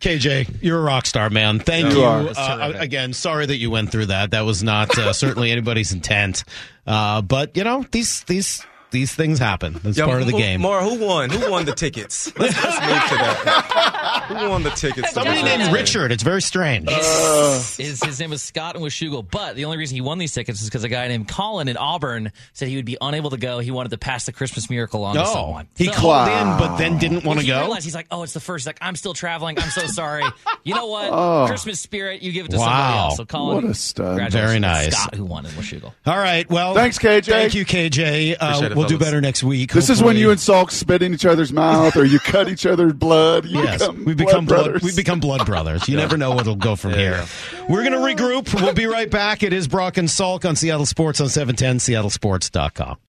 KJ, 0.01 0.61
you're 0.61 0.80
a 0.80 0.84
rock 0.84 1.05
star, 1.05 1.30
man. 1.30 1.59
Thank 1.59 1.91
You 1.93 1.99
you. 1.99 2.05
are. 2.05 2.28
Uh, 2.36 2.74
again, 2.78 3.13
sorry 3.13 3.45
that 3.45 3.57
you 3.57 3.70
went 3.72 3.91
through 3.91 4.07
that. 4.07 4.32
That 4.32 4.41
was 4.41 4.63
not 4.63 4.97
uh, 4.97 5.13
certainly 5.13 5.51
anybody's 5.51 5.91
intent. 5.93 6.43
Uh, 6.86 7.22
but 7.22 7.55
you 7.55 7.63
know, 7.63 7.86
these 7.91 8.24
these 8.24 8.66
these 8.95 9.13
things 9.13 9.37
happen. 9.39 9.77
It's 9.83 9.97
Yeah, 9.97 10.05
part 10.05 10.21
of 10.21 10.27
the 10.27 10.31
who- 10.31 10.39
game. 10.39 10.61
Mara, 10.61 10.81
who 10.83 11.05
won? 11.05 11.29
Who 11.29 11.51
won 11.51 11.65
the 11.65 11.73
tickets? 11.75 12.31
Let's, 12.39 12.55
let's 12.63 12.79
move 12.79 13.09
to 13.09 13.15
that. 13.25 14.25
Who 14.29 14.49
won 14.49 14.63
the 14.63 14.69
tickets? 14.69 15.11
Somebody 15.11 15.43
named? 15.43 15.73
Richard. 15.73 16.13
It's 16.13 16.23
very 16.23 16.41
strange. 16.41 16.89
his, 16.89 18.01
his 18.03 18.19
name 18.19 18.29
was 18.29 18.41
Scott 18.41 18.75
and 18.75 18.83
Washougal, 18.83 19.29
but 19.29 19.55
the 19.57 19.65
only 19.65 19.77
reason 19.77 19.95
he 19.95 20.01
won 20.01 20.17
these 20.17 20.33
tickets 20.33 20.61
is 20.61 20.69
because 20.69 20.83
a 20.85 20.89
guy 20.89 21.07
named 21.09 21.27
Colin 21.27 21.67
in 21.67 21.75
Auburn 21.77 22.31
said 22.53 22.69
he 22.69 22.77
would 22.77 22.85
be 22.85 22.97
unable 23.01 23.29
to 23.31 23.37
go. 23.37 23.59
He 23.59 23.71
wanted 23.71 23.89
to 23.89 23.97
pass 23.97 24.25
the 24.25 24.31
Christmas 24.31 24.69
miracle 24.69 25.03
on 25.03 25.15
to 25.15 25.25
someone. 25.25 25.67
he 25.75 25.85
So- 25.87 25.91
called 25.93 26.29
in, 26.29 26.57
but 26.57 26.77
then 26.77 26.97
didn't 26.97 27.25
want 27.25 27.39
to 27.39 27.45
he 27.45 27.51
go. 27.51 27.59
realized 27.59 27.83
he's 27.83 27.95
like, 27.95 28.07
oh, 28.11 28.23
it's 28.23 28.33
the 28.33 28.39
first. 28.39 28.63
He's 28.63 28.67
like, 28.67 28.77
I'm 28.81 28.95
still 28.95 29.13
traveling. 29.13 29.59
I'm 29.59 29.69
so 29.71 29.85
sorry. 29.87 30.23
You 30.63 30.73
know 30.73 30.87
what? 30.87 31.09
Oh. 31.11 31.45
Christmas 31.47 31.81
spirit. 31.81 32.21
You 32.21 32.31
give 32.31 32.45
it 32.45 32.51
to 32.51 32.57
somebody 32.57 32.97
else. 32.97 33.17
So 33.17 33.25
Colin, 33.25 33.55
What 33.55 33.65
a 33.65 33.73
stud. 33.73 34.31
Very 34.31 34.59
nice. 34.59 34.95
Scott, 34.95 35.15
who 35.15 35.25
won 35.25 35.45
in 35.45 35.51
Washougal. 35.51 35.91
All 36.05 36.17
right. 36.17 36.49
Well, 36.49 36.73
Thanks, 36.73 36.97
KJ. 36.97 37.25
Thank 37.25 37.53
you, 37.55 37.65
KJ. 37.65 38.31
Uh, 38.33 38.35
Appreciate 38.45 38.71
it, 38.71 38.75
we'll 38.89 38.97
do 38.99 39.03
better 39.03 39.21
next 39.21 39.43
week. 39.43 39.71
This 39.73 39.89
is 39.89 40.01
when 40.01 40.15
you 40.17 40.31
and 40.31 40.39
Salk 40.39 40.71
spit 40.71 41.01
in 41.01 41.13
each 41.13 41.25
other's 41.25 41.51
mouth 41.51 41.95
or 41.95 42.05
you 42.05 42.19
cut 42.19 42.47
each 42.49 42.65
other's 42.65 42.93
blood. 42.93 43.45
You 43.45 43.63
Yes, 43.63 43.79
become 43.81 44.05
we 44.05 44.13
become 44.13 44.45
blood, 44.45 44.63
brothers. 44.65 44.83
we 44.83 44.95
become 44.95 45.19
blood 45.19 45.45
brothers. 45.45 45.88
You 45.89 45.97
never 45.97 46.17
know 46.17 46.31
what'll 46.31 46.55
go 46.55 46.75
from 46.75 46.93
here. 46.93 47.25
We're 47.69 47.83
going 47.88 47.93
to 47.93 47.99
regroup. 48.23 48.53
We'll 48.53 48.73
be 48.73 48.86
right 48.86 49.09
back. 49.09 49.43
It 49.43 49.53
is 49.53 49.67
Brock 49.67 49.97
and 49.97 50.07
Salk 50.07 50.47
on 50.47 50.55
Seattle 50.55 50.86
Sports 50.86 51.19
on 51.21 51.29
710 51.29 51.77
seattlesports.com. 51.79 52.97